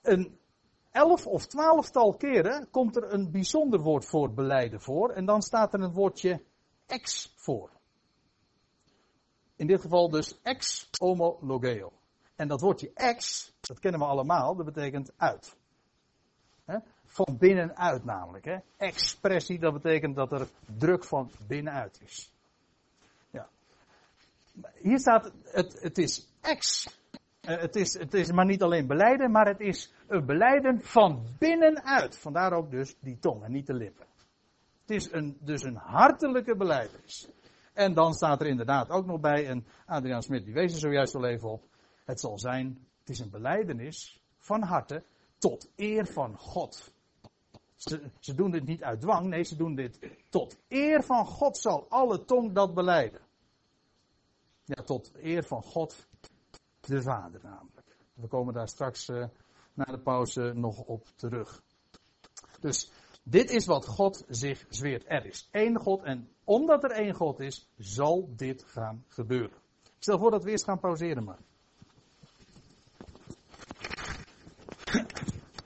Een 0.03 0.39
elf 0.91 1.27
of 1.27 1.47
twaalftal 1.47 2.15
keren 2.15 2.71
komt 2.71 2.97
er 2.97 3.13
een 3.13 3.31
bijzonder 3.31 3.81
woord 3.81 4.05
voor 4.05 4.33
beleiden 4.33 4.81
voor. 4.81 5.11
En 5.11 5.25
dan 5.25 5.43
staat 5.43 5.75
er 5.75 5.81
een 5.81 5.93
woordje 5.93 6.45
ex 6.87 7.33
voor. 7.37 7.71
In 9.57 9.67
dit 9.67 9.81
geval 9.81 10.11
dus 10.11 10.41
ex 10.43 10.89
homologeo. 10.99 11.93
En 12.37 12.49
dat 12.49 12.61
woordje 12.61 12.91
ex, 12.95 13.53
dat 13.61 13.79
kennen 13.79 14.01
we 14.01 14.07
allemaal, 14.07 14.55
dat 14.57 14.65
betekent 14.65 15.13
uit. 15.17 15.57
Van 17.09 17.37
binnenuit 17.39 18.05
namelijk. 18.05 18.45
Hè? 18.45 18.57
Expressie, 18.77 19.59
dat 19.59 19.73
betekent 19.73 20.17
dat 20.17 20.33
er 20.33 20.49
druk 20.79 21.05
van 21.05 21.31
binnenuit 21.47 22.01
is. 22.05 22.33
Ja. 23.31 23.49
Hier 24.75 24.99
staat, 24.99 25.33
het, 25.45 25.81
het 25.81 25.99
is 25.99 26.27
ex. 26.41 26.89
Eh, 27.41 27.61
het 27.61 27.77
is, 27.77 27.99
het 27.99 28.15
is 28.15 28.33
maar 28.33 28.45
niet 28.45 28.63
alleen 28.63 28.87
beleiden, 28.87 29.31
maar 29.31 29.47
het 29.47 29.61
is 29.61 29.93
een 30.07 30.27
beleiden 30.27 30.81
van 30.81 31.27
binnenuit. 31.39 32.17
Vandaar 32.17 32.53
ook 32.53 32.71
dus 32.71 32.97
die 33.01 33.19
tong 33.19 33.43
en 33.45 33.53
niet 33.53 33.67
de 33.67 33.75
lippen. 33.75 34.07
Het 34.81 34.91
is 34.91 35.13
een, 35.13 35.37
dus 35.41 35.63
een 35.63 35.77
hartelijke 35.77 36.57
beleidenis. 36.57 37.29
En 37.73 37.95
dan 37.95 38.15
staat 38.15 38.41
er 38.41 38.47
inderdaad 38.47 38.91
ook 38.91 39.07
nog 39.07 39.21
bij, 39.21 39.47
en 39.47 39.67
Adriaan 39.87 40.23
Smit 40.23 40.45
die 40.45 40.55
wees 40.55 40.73
er 40.73 40.79
zojuist 40.79 41.15
al 41.15 41.25
even 41.25 41.49
op. 41.49 41.63
Het 42.05 42.21
zal 42.21 42.39
zijn, 42.39 42.87
het 43.01 43.09
is 43.09 43.19
een 43.19 43.31
beleidenis 43.31 44.21
van 44.39 44.63
harte 44.63 45.03
tot 45.39 45.71
eer 45.77 46.07
van 46.07 46.39
God. 46.39 46.93
Ze, 47.79 48.11
ze, 48.21 48.35
doen 48.35 48.51
dit 48.51 48.65
niet 48.65 48.83
uit 48.83 49.01
dwang, 49.01 49.27
nee, 49.27 49.43
ze 49.43 49.57
doen 49.57 49.75
dit 49.75 49.99
tot 50.29 50.57
eer 50.69 51.03
van 51.03 51.27
God 51.27 51.59
zal 51.59 51.87
alle 51.89 52.25
tong 52.25 52.53
dat 52.53 52.75
beleiden. 52.75 53.21
Ja, 54.65 54.83
tot 54.83 55.13
eer 55.15 55.45
van 55.45 55.63
God, 55.63 56.09
de 56.81 57.03
Vader 57.03 57.41
namelijk. 57.43 57.97
We 58.15 58.27
komen 58.27 58.55
daar 58.55 58.69
straks 58.69 59.09
uh, 59.09 59.27
na 59.75 59.85
de 59.85 59.99
pauze 59.99 60.53
nog 60.55 60.79
op 60.79 61.07
terug. 61.17 61.63
Dus 62.61 62.91
dit 63.23 63.51
is 63.51 63.67
wat 63.67 63.87
God 63.87 64.25
zich 64.29 64.67
zweert. 64.69 65.05
Er 65.07 65.27
is 65.27 65.49
één 65.51 65.79
God 65.79 66.03
en 66.03 66.29
omdat 66.45 66.85
er 66.85 66.91
één 66.91 67.15
God 67.15 67.41
is, 67.41 67.69
zal 67.77 68.33
dit 68.37 68.65
gaan 68.65 69.05
gebeuren. 69.09 69.57
Ik 69.85 70.05
stel 70.05 70.19
voor 70.19 70.31
dat 70.31 70.45
we 70.45 70.51
eerst 70.51 70.65
gaan 70.65 70.81
pauzeren 70.81 71.25
maar. 71.25 71.41